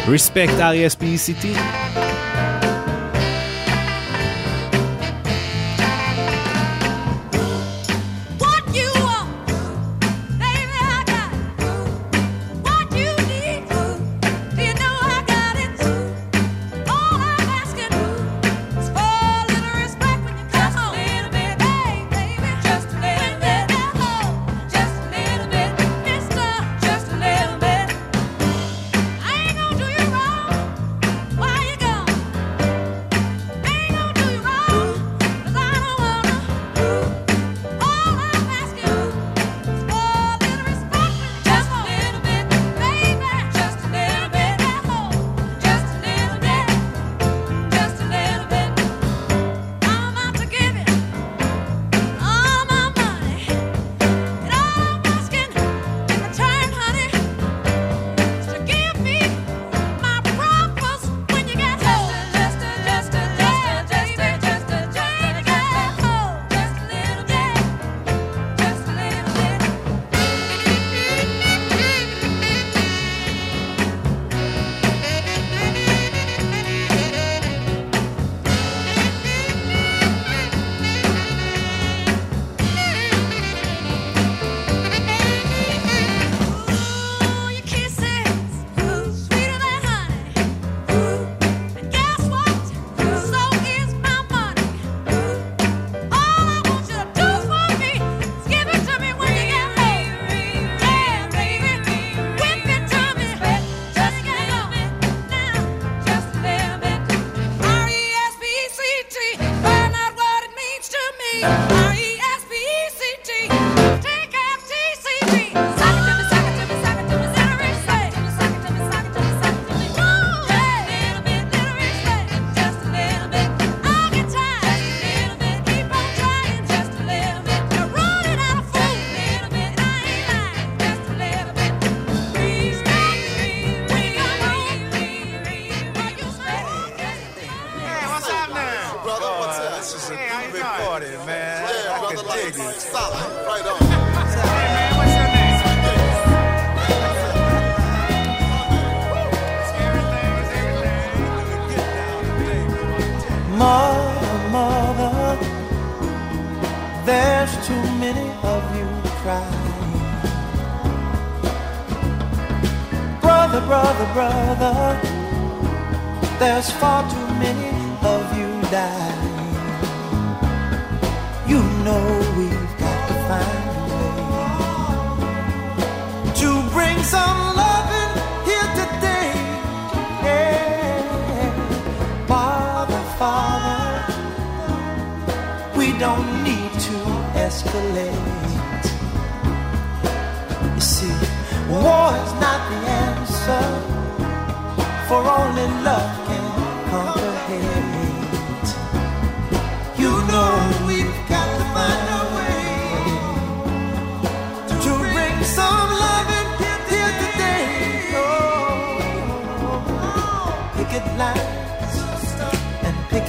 Respect 0.06 0.58
RSPECT. 0.58 1.46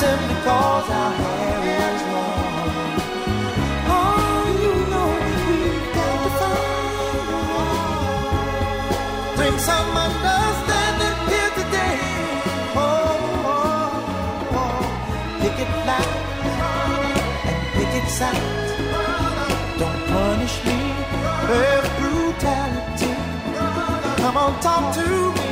Simply 0.00 0.36
cause 0.44 0.88
our 0.90 1.12
hair 1.20 1.60
is 1.78 2.02
long. 2.12 2.94
Oh, 3.96 4.42
you 4.62 4.74
know 4.92 5.08
we've 5.24 5.88
got 5.96 6.16
to 6.24 6.30
find 6.40 6.68
Bring 9.36 9.56
some 9.70 9.90
understanding 10.06 11.18
here 11.30 11.52
today. 11.60 11.98
Oh, 12.76 12.88
oh, 13.54 14.58
oh. 14.60 14.82
pick 15.40 15.56
it 15.64 15.70
flat 15.82 16.08
and 17.50 17.60
pick 17.76 17.92
it 18.00 18.06
sound. 18.18 18.44
Don't 19.80 20.02
punish 20.14 20.56
me 20.66 20.78
with 21.50 21.86
brutality. 21.98 23.12
Come 24.22 24.36
on, 24.44 24.52
talk 24.60 24.84
to 24.96 25.06
me. 25.36 25.49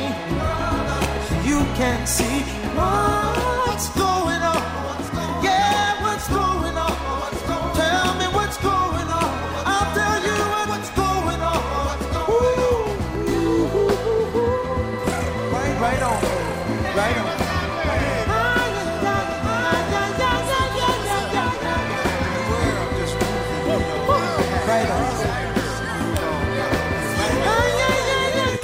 You 1.79 1.85
can 1.85 2.05
see 2.05 2.41
what's 2.75 3.87
going 3.95 4.41
on. 4.41 4.88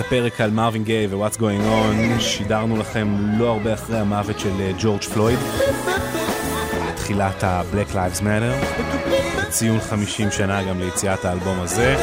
הפרק 0.08 0.42
על 0.42 0.52
מרווין 0.52 0.84
גיי 0.84 1.08
ו-What's 1.08 1.38
Going 1.38 1.66
On 1.66 2.20
שידרנו 2.20 2.78
לכם 2.78 3.16
לא 3.38 3.52
הרבה 3.52 3.74
אחרי 3.74 3.98
המוות 4.00 4.40
של 4.40 4.62
אה, 4.62 4.72
ג'ורג' 4.80 5.02
פלויד, 5.02 5.40
תחילת 6.96 7.44
ה-Black 7.44 7.94
Lives 7.94 8.22
Matter, 8.22 8.66
ציון 9.50 9.80
50 9.80 10.32
שנה 10.32 10.64
גם 10.64 10.80
ליציאת 10.80 11.26
האלבום 11.26 11.60
הזה. 11.60 11.96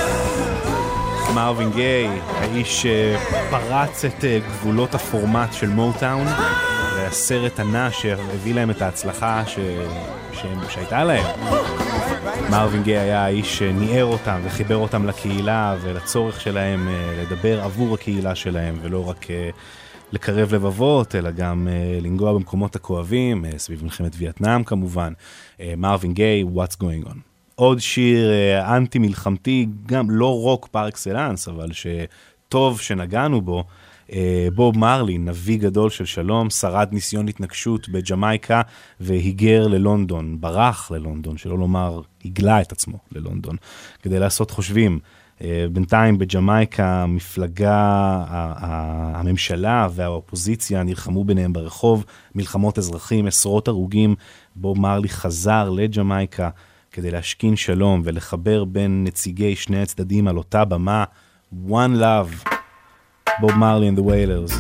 מרווין 1.35 1.71
גיי, 1.71 2.09
האיש 2.39 2.87
שפרץ 2.87 4.05
את 4.05 4.25
אה, 4.25 4.39
גבולות 4.49 4.95
הפורמט 4.95 5.53
של 5.53 5.69
מוטאון, 5.69 6.27
והסרט 6.97 7.61
הנע 7.61 7.89
שהביא 7.91 8.55
להם 8.55 8.71
את 8.71 8.83
ההצלחה 8.83 9.43
ש... 9.47 9.59
שהם... 10.33 10.59
שהייתה 10.69 11.05
להם. 11.05 11.25
מרווין 12.51 12.83
גיי 12.83 12.99
היה 12.99 13.25
האיש 13.25 13.59
שניער 13.59 14.05
אותם 14.05 14.41
וחיבר 14.45 14.77
אותם 14.77 15.07
לקהילה 15.07 15.77
ולצורך 15.83 16.41
שלהם 16.41 16.89
אה, 16.89 17.23
לדבר 17.23 17.63
עבור 17.63 17.95
הקהילה 17.95 18.35
שלהם 18.35 18.79
ולא 18.83 19.09
רק 19.09 19.31
אה, 19.31 19.51
לקרב 20.13 20.55
לבבות 20.55 21.15
אלא 21.15 21.31
גם 21.31 21.69
אה, 21.71 21.99
לנגוע 22.01 22.33
במקומות 22.33 22.77
הכואבים, 22.77 23.45
סביב 23.57 23.85
מלחמת 23.85 24.13
וייטנאם 24.19 24.65
כמובן. 24.65 25.13
מרווין 25.77 26.13
גיי, 26.13 26.45
What's 26.55 26.77
Going 26.83 27.09
On. 27.09 27.17
עוד 27.55 27.79
שיר 27.79 28.31
אנטי 28.77 28.99
מלחמתי, 28.99 29.67
גם 29.87 30.11
לא 30.11 30.41
רוק 30.41 30.69
פר 30.71 30.89
אקסלנס, 30.89 31.49
אבל 31.49 31.69
שטוב 31.73 32.81
שנגענו 32.81 33.41
בו. 33.41 33.65
אה, 34.13 34.49
בוב 34.55 34.79
מרלי, 34.79 35.19
נביא 35.19 35.59
גדול 35.59 35.91
של 35.91 36.05
שלום, 36.05 36.51
שרד 36.51 36.89
ניסיון 36.93 37.29
התנגשות 37.29 37.89
בג'מייקה 37.89 38.63
והיגר 39.01 39.67
ללונדון, 39.67 40.41
ברח 40.41 40.91
ללונדון, 40.91 41.37
שלא 41.37 41.59
לומר 41.59 42.01
הגלה 42.25 42.61
את 42.61 42.73
עצמו 42.73 42.99
ללונדון, 43.13 43.57
כדי 44.03 44.19
לעשות 44.19 44.51
חושבים. 44.51 44.99
אה, 45.43 45.67
בינתיים 45.73 46.19
בג'מייקה 46.19 47.03
המפלגה, 47.03 48.25
הממשלה 49.15 49.89
והאופוזיציה 49.93 50.83
נלחמו 50.83 51.25
ביניהם 51.25 51.53
ברחוב, 51.53 52.05
מלחמות 52.35 52.79
אזרחים, 52.79 53.27
עשרות 53.27 53.69
הרוגים. 53.69 54.15
בוב 54.57 54.81
מרלי 54.81 55.09
חזר 55.09 55.71
לג'מייקה 55.71 56.51
כדי 56.93 57.11
להשכין 57.11 57.57
שלום 57.57 58.03
ולחבר 58.05 58.65
בין 58.65 59.05
נציגי 59.05 59.57
שני 59.57 59.83
הצדדים 59.83 60.29
על 60.29 60.37
אותה 60.37 60.65
במה. 60.65 61.05
One 61.69 62.01
Love. 62.01 62.62
Bob 63.41 63.57
Marley 63.57 63.89
and 63.89 63.97
the 63.97 64.03
Wailers. 64.03 64.53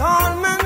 torment. 0.00 0.59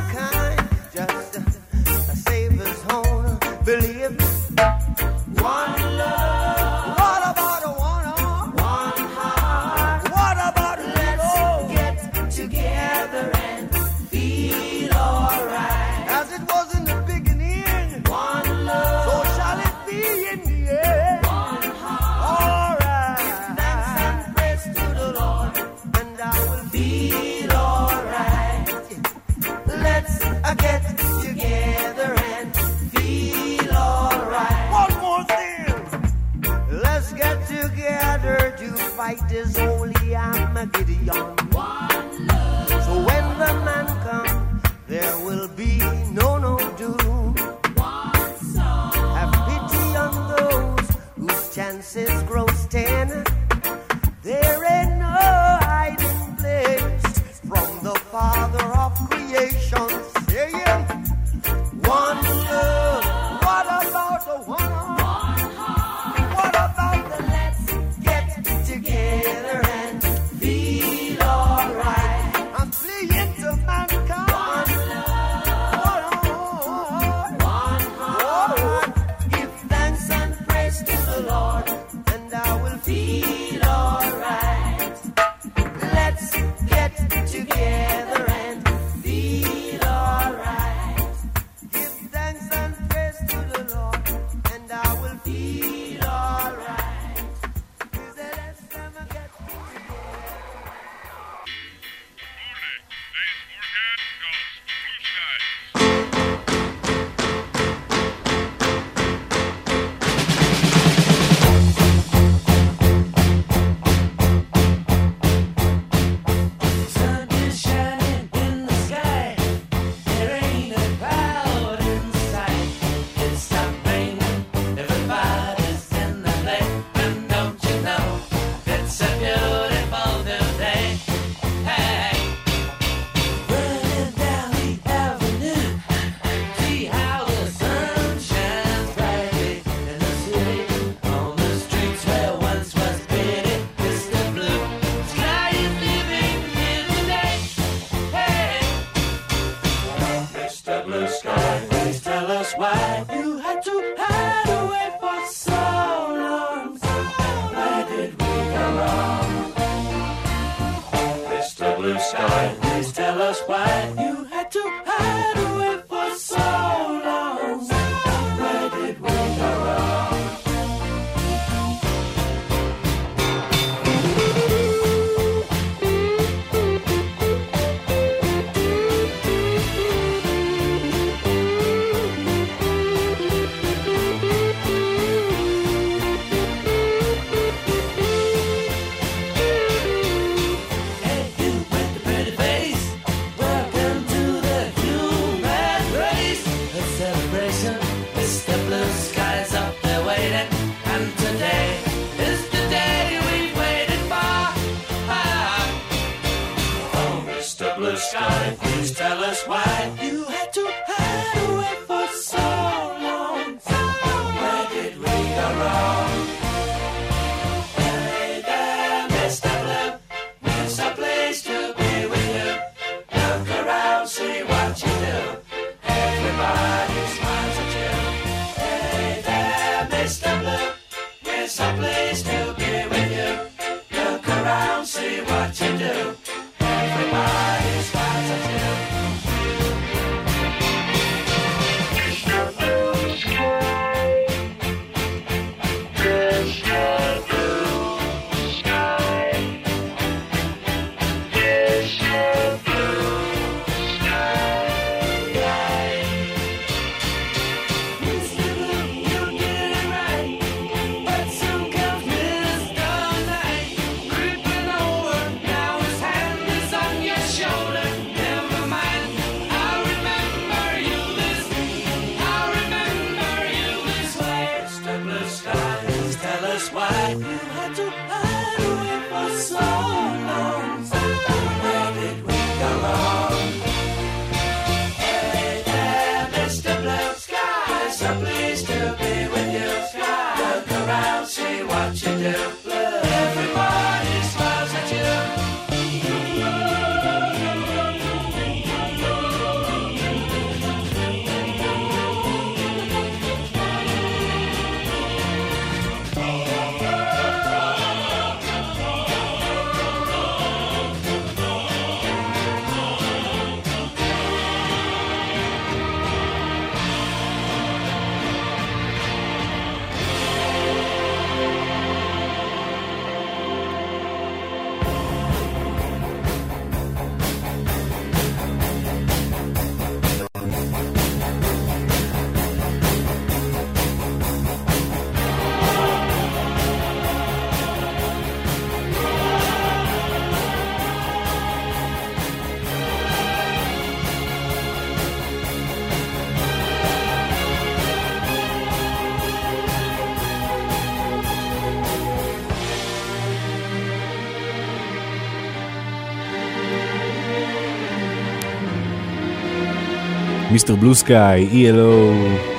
מיסטר 360.54 360.76
בלו 360.76 360.94
סקאי, 360.94 361.70
ELO, 361.70 362.14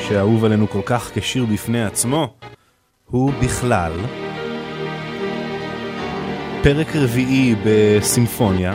שאהוב 0.07 0.45
עלינו 0.45 0.69
כל 0.69 0.81
כך 0.85 1.11
כשיר 1.13 1.45
בפני 1.45 1.83
עצמו, 1.83 2.33
הוא 3.05 3.31
בכלל 3.43 3.91
פרק 6.63 6.95
רביעי 6.95 7.55
בסימפוניה, 7.65 8.73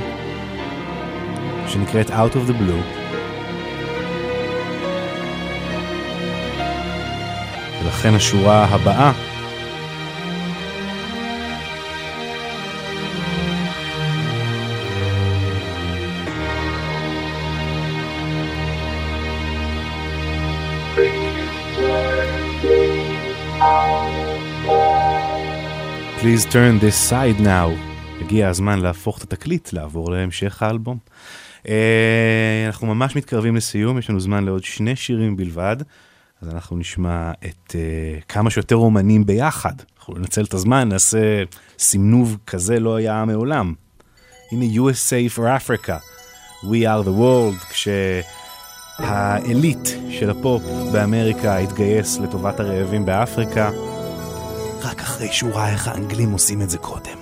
שנקראת 1.68 2.10
Out 2.10 2.34
of 2.34 2.50
the 2.50 2.52
Blue. 2.52 2.84
ולכן 7.84 8.14
השורה 8.14 8.64
הבאה 8.64 9.12
Please 26.30 26.46
turn 26.52 26.78
this 26.84 27.10
side 27.10 27.40
now. 27.40 27.70
הגיע 28.20 28.48
הזמן 28.48 28.78
להפוך 28.78 29.18
את 29.18 29.22
התקליט, 29.22 29.72
לעבור 29.72 30.10
להמשך 30.10 30.62
האלבום. 30.62 30.98
אה, 31.68 32.64
אנחנו 32.66 32.86
ממש 32.86 33.16
מתקרבים 33.16 33.56
לסיום, 33.56 33.98
יש 33.98 34.10
לנו 34.10 34.20
זמן 34.20 34.44
לעוד 34.44 34.64
שני 34.64 34.96
שירים 34.96 35.36
בלבד, 35.36 35.76
אז 36.42 36.48
אנחנו 36.48 36.76
נשמע 36.76 37.32
את 37.32 37.74
אה, 37.74 38.20
כמה 38.28 38.50
שיותר 38.50 38.76
אומנים 38.76 39.26
ביחד. 39.26 39.72
אנחנו 39.98 40.14
ננצל 40.14 40.44
את 40.44 40.54
הזמן, 40.54 40.88
נעשה 40.88 41.42
סימנוב 41.78 42.38
כזה 42.46 42.80
לא 42.80 42.96
היה 42.96 43.24
מעולם. 43.24 43.74
הנה 44.52 44.64
USA 44.64 45.36
for 45.36 45.42
Africa, 45.42 45.98
We 46.64 46.84
are 46.84 47.02
the 47.06 47.14
world, 47.20 47.66
כשהאליט 49.00 49.88
של 50.10 50.30
הפופ 50.30 50.62
באמריקה 50.92 51.56
התגייס 51.56 52.18
לטובת 52.18 52.60
הרעבים 52.60 53.06
באפריקה. 53.06 53.89
רק 54.82 55.00
אחרי 55.00 55.32
שהוא 55.32 55.52
ראה 55.54 55.72
איך 55.72 55.88
האנגלים 55.88 56.30
עושים 56.30 56.62
את 56.62 56.70
זה 56.70 56.78
קודם. 56.78 57.19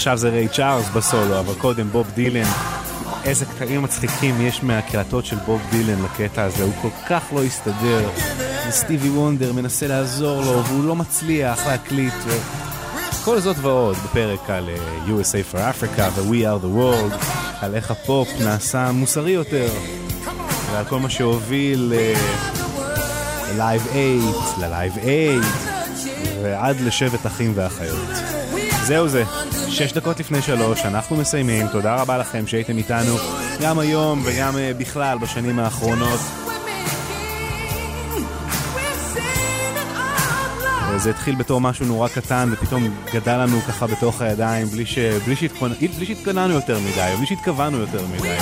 עכשיו 0.00 0.16
זה 0.16 0.28
ריי 0.28 0.48
צ'ארלס 0.48 0.88
בסולו, 0.88 1.40
אבל 1.40 1.54
קודם 1.54 1.88
בוב 1.88 2.10
דילן. 2.14 2.48
איזה 3.24 3.46
קטעים 3.46 3.82
מצחיקים 3.82 4.40
יש 4.40 4.62
מהקלטות 4.62 5.24
של 5.26 5.36
בוב 5.36 5.60
דילן 5.70 6.02
לקטע 6.02 6.42
הזה, 6.44 6.64
הוא 6.64 6.72
כל 6.82 6.88
כך 7.08 7.22
לא 7.32 7.44
הסתדר. 7.44 8.08
וסטיבי 8.68 9.08
וונדר 9.08 9.52
מנסה 9.52 9.86
לעזור 9.86 10.40
לו, 10.40 10.64
והוא 10.64 10.84
לא 10.84 10.96
מצליח 10.96 11.66
להקליט. 11.66 12.14
ו... 12.26 12.38
כל 13.24 13.40
זאת 13.40 13.56
ועוד 13.60 13.96
בפרק 13.96 14.50
על 14.50 14.68
אה, 14.68 15.06
USA 15.06 15.54
for 15.54 15.58
Africa 15.58 16.00
ו-We 16.14 16.44
are 16.44 16.64
the 16.64 16.78
World, 16.78 17.24
על 17.60 17.74
איך 17.74 17.90
הפופ 17.90 18.28
נעשה 18.40 18.92
מוסרי 18.92 19.30
יותר, 19.30 19.68
ועל 20.72 20.84
כל 20.84 20.98
מה 20.98 21.10
שהוביל 21.10 21.92
אה, 21.96 22.14
ל 23.54 23.56
Live 23.56 23.64
Aid, 23.64 23.72
ל 23.72 23.74
Live 23.74 23.82
8, 23.92 25.46
ועד 26.42 26.80
לשבט 26.80 27.26
אחים 27.26 27.52
ואחיות. 27.54 28.39
זהו 28.90 29.08
זה, 29.08 29.24
שש 29.68 29.92
דקות 29.92 30.20
לפני 30.20 30.42
שלוש, 30.42 30.84
אנחנו 30.84 31.16
מסיימים, 31.16 31.66
תודה 31.68 31.94
רבה 31.94 32.18
לכם 32.18 32.46
שהייתם 32.46 32.78
איתנו 32.78 33.16
גם 33.62 33.78
היום 33.78 34.22
וגם 34.24 34.58
אה, 34.58 34.72
בכלל 34.78 35.18
בשנים 35.18 35.58
האחרונות. 35.58 36.20
אה, 40.82 40.98
זה 40.98 41.10
התחיל 41.10 41.34
בתור 41.34 41.60
משהו 41.60 41.86
נורא 41.86 42.08
קטן 42.08 42.48
ופתאום 42.52 42.88
גדל 43.14 43.36
לנו 43.36 43.60
ככה 43.60 43.86
בתוך 43.86 44.20
הידיים 44.20 44.66
בלי, 44.66 44.86
ש... 44.86 44.98
בלי, 44.98 45.36
שהתכונ... 45.36 45.72
בלי 45.96 46.06
שהתכוננו 46.06 46.54
יותר 46.54 46.78
מדי, 46.78 47.14
בלי 47.16 47.26
שהתכוונו 47.26 47.78
יותר 47.78 48.06
מדי. 48.06 48.36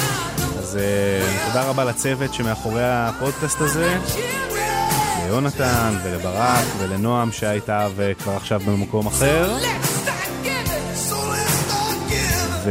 אז 0.58 0.78
uh, 0.78 1.46
תודה 1.48 1.64
רבה 1.64 1.84
לצוות 1.84 2.34
שמאחורי 2.34 2.84
הפודקאסט 2.84 3.60
הזה, 3.60 3.98
ליונתן 5.26 5.94
ולברק 6.02 6.64
ולנועם 6.78 7.32
שהייתה 7.32 7.88
וכבר 7.96 8.36
עכשיו 8.36 8.60
במקום 8.66 9.06
אחר. 9.06 9.56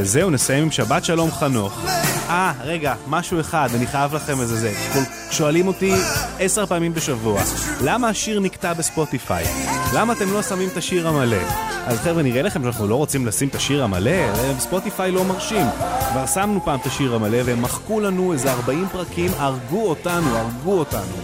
וזהו, 0.02 0.30
נסיים 0.30 0.64
עם 0.64 0.72
שבת 0.72 1.06
שלום 1.06 1.32
חנוך. 1.32 1.86
אה, 2.30 2.54
רגע, 2.64 2.94
משהו 3.08 3.40
אחד, 3.40 3.70
אני 3.76 3.88
חייב 3.88 4.16
לכם 4.16 4.42
איזה 4.42 4.56
זה. 4.56 4.74
שואלים 5.32 5.68
אותי 5.68 5.94
עשר 6.40 6.66
פעמים 6.66 6.94
בשבוע, 6.94 7.42
למה 7.84 8.10
השיר 8.10 8.40
נקטע 8.40 8.74
בספוטיפיי? 8.74 9.46
למה 9.94 10.14
אתם 10.14 10.34
לא 10.34 10.42
שמים 10.42 10.70
את 10.70 10.78
השיר 10.78 11.08
המלא? 11.08 11.38
אז 11.86 12.00
חבר'ה, 12.00 12.24
נראה 12.24 12.42
לכם 12.42 12.64
שאנחנו 12.64 12.88
לא 12.88 12.96
רוצים 12.96 13.26
לשים 13.26 13.48
את 13.48 13.56
השיר 13.56 13.84
המלא? 13.84 14.34
ספוטיפיי 14.60 15.12
לא 15.12 15.26
מרשים. 15.26 15.66
כבר 16.12 16.26
שמנו 16.26 16.62
פעם 16.66 16.80
את 16.80 16.86
השיר 16.86 17.16
המלא 17.16 17.38
והם 17.46 17.62
מחקו 17.62 18.00
לנו 18.00 18.34
איזה 18.34 18.52
40 18.52 18.88
פרקים, 18.92 19.32
הרגו 19.38 19.90
אותנו, 19.90 20.38
הרגו 20.38 20.80
אותנו. 20.80 21.18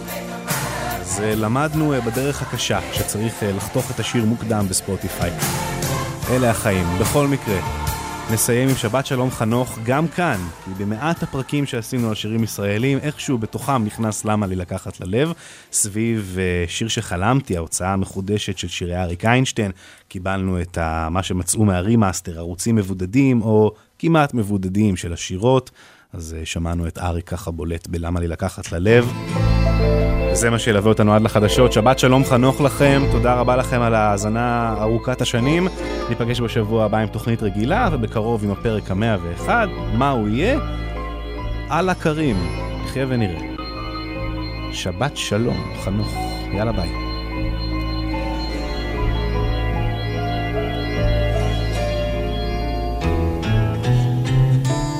אז 1.00 1.20
אה, 1.20 1.34
למדנו 1.34 1.92
אה, 1.92 2.00
בדרך 2.00 2.42
הקשה 2.42 2.78
שצריך 2.92 3.42
אה, 3.42 3.52
לחתוך 3.52 3.90
את 3.90 4.00
השיר 4.00 4.24
מוקדם 4.24 4.66
בספוטיפיי. 4.68 5.30
אלה 6.30 6.50
החיים, 6.50 6.86
בכל 7.00 7.26
מקרה. 7.26 7.93
נסיים 8.32 8.68
עם 8.68 8.74
שבת 8.74 9.06
שלום 9.06 9.30
חנוך 9.30 9.78
גם 9.84 10.08
כאן, 10.08 10.40
כי 10.64 10.70
במעט 10.84 11.22
הפרקים 11.22 11.66
שעשינו 11.66 12.08
על 12.08 12.14
שירים 12.14 12.44
ישראלים, 12.44 12.98
איכשהו 12.98 13.38
בתוכם 13.38 13.84
נכנס 13.84 14.24
למה 14.24 14.46
לי 14.46 14.56
לקחת 14.56 15.00
ללב, 15.00 15.32
סביב 15.72 16.36
אה, 16.40 16.64
שיר 16.68 16.88
שחלמתי, 16.88 17.56
ההוצאה 17.56 17.92
המחודשת 17.92 18.58
של 18.58 18.68
שירי 18.68 18.96
אריק 18.96 19.24
איינשטיין, 19.24 19.70
קיבלנו 20.08 20.60
את 20.60 20.78
ה, 20.78 21.08
מה 21.10 21.22
שמצאו 21.22 21.64
מה 21.64 21.78
remaster, 21.78 22.38
ערוצים 22.38 22.76
מבודדים 22.76 23.42
או 23.42 23.74
כמעט 23.98 24.34
מבודדים 24.34 24.96
של 24.96 25.12
השירות, 25.12 25.70
אז 26.12 26.36
אה, 26.38 26.46
שמענו 26.46 26.86
את 26.86 26.98
אריק 26.98 27.28
ככה 27.28 27.50
בולט 27.50 27.86
בלמה 27.86 28.20
לי 28.20 28.28
לקחת 28.28 28.72
ללב. 28.72 29.12
וזה 30.32 30.50
מה 30.50 30.58
שילווה 30.58 30.88
אותנו 30.88 31.14
עד 31.14 31.22
לחדשות. 31.22 31.72
שבת 31.72 31.98
שלום 31.98 32.24
חנוך 32.24 32.60
לכם, 32.60 33.02
תודה 33.12 33.34
רבה 33.34 33.56
לכם 33.56 33.80
על 33.80 33.94
ההאזנה 33.94 34.74
ארוכת 34.80 35.20
השנים. 35.20 35.68
ניפגש 36.08 36.40
בשבוע 36.40 36.84
הבא 36.84 36.98
עם 36.98 37.06
תוכנית 37.06 37.42
רגילה, 37.42 37.88
ובקרוב 37.92 38.44
עם 38.44 38.50
הפרק 38.50 38.90
המאה 38.90 39.16
ואחד. 39.22 39.66
מה 39.94 40.10
הוא 40.10 40.28
יהיה? 40.28 40.58
על 41.70 41.88
הכרים. 41.88 42.36
נחיה 42.84 43.06
ונראה. 43.08 43.40
שבת 44.72 45.16
שלום, 45.16 45.56
חנוך. 45.84 46.14
יאללה 46.52 46.72
ביי. 46.72 46.90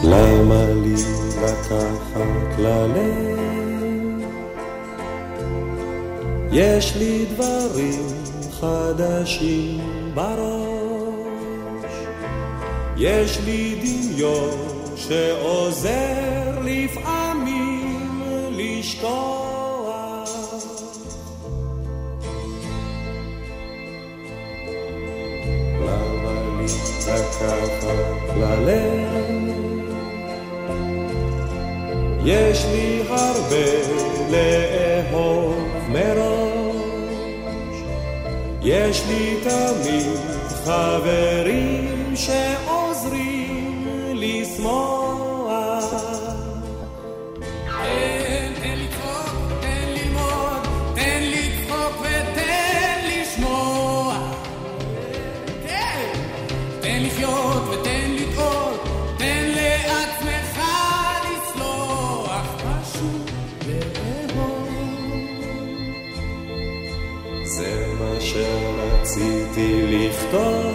למה 0.05 0.65
לי 0.83 0.95
לקחת 1.43 2.59
ללב? 2.59 3.54
יש 6.57 6.97
לי 6.97 7.25
דברים 7.35 8.07
חדשים 8.61 9.81
בראש, 10.15 11.93
יש 12.97 13.39
לי 13.45 13.75
דמיון 13.83 14.51
שעוזר 14.97 16.59
לפעמים 16.65 18.23
לשכוח. 18.51 19.55
למה 25.81 26.59
לי 26.59 26.67
לקחת 27.01 27.85
ללב? 28.37 29.15
יש 32.25 32.65
לי 32.73 33.03
הרבה 33.09 33.67
לאהוב 34.31 35.55
מראש, 35.89 36.44
יש 38.65 39.03
לי 39.09 39.37
תמיד 39.43 40.19
חברים 40.65 42.17
שעוזרים 42.17 43.34
τυλιχτό. 69.55 70.75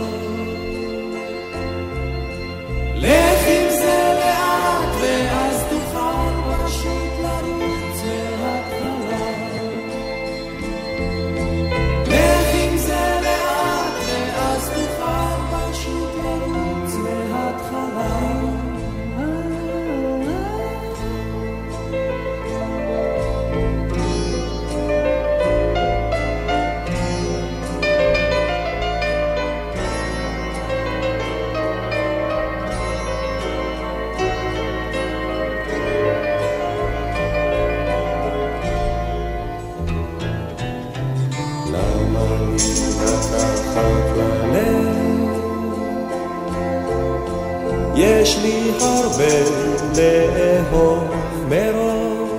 יש 48.21 48.37
לי 48.41 48.71
הרבה 48.79 49.33
לאהוב 49.97 51.03
מראש, 51.49 52.29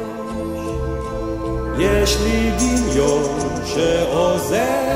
יש 1.78 2.16
לי 2.20 2.50
דמיון 2.58 3.38
שעוזר 3.66 4.89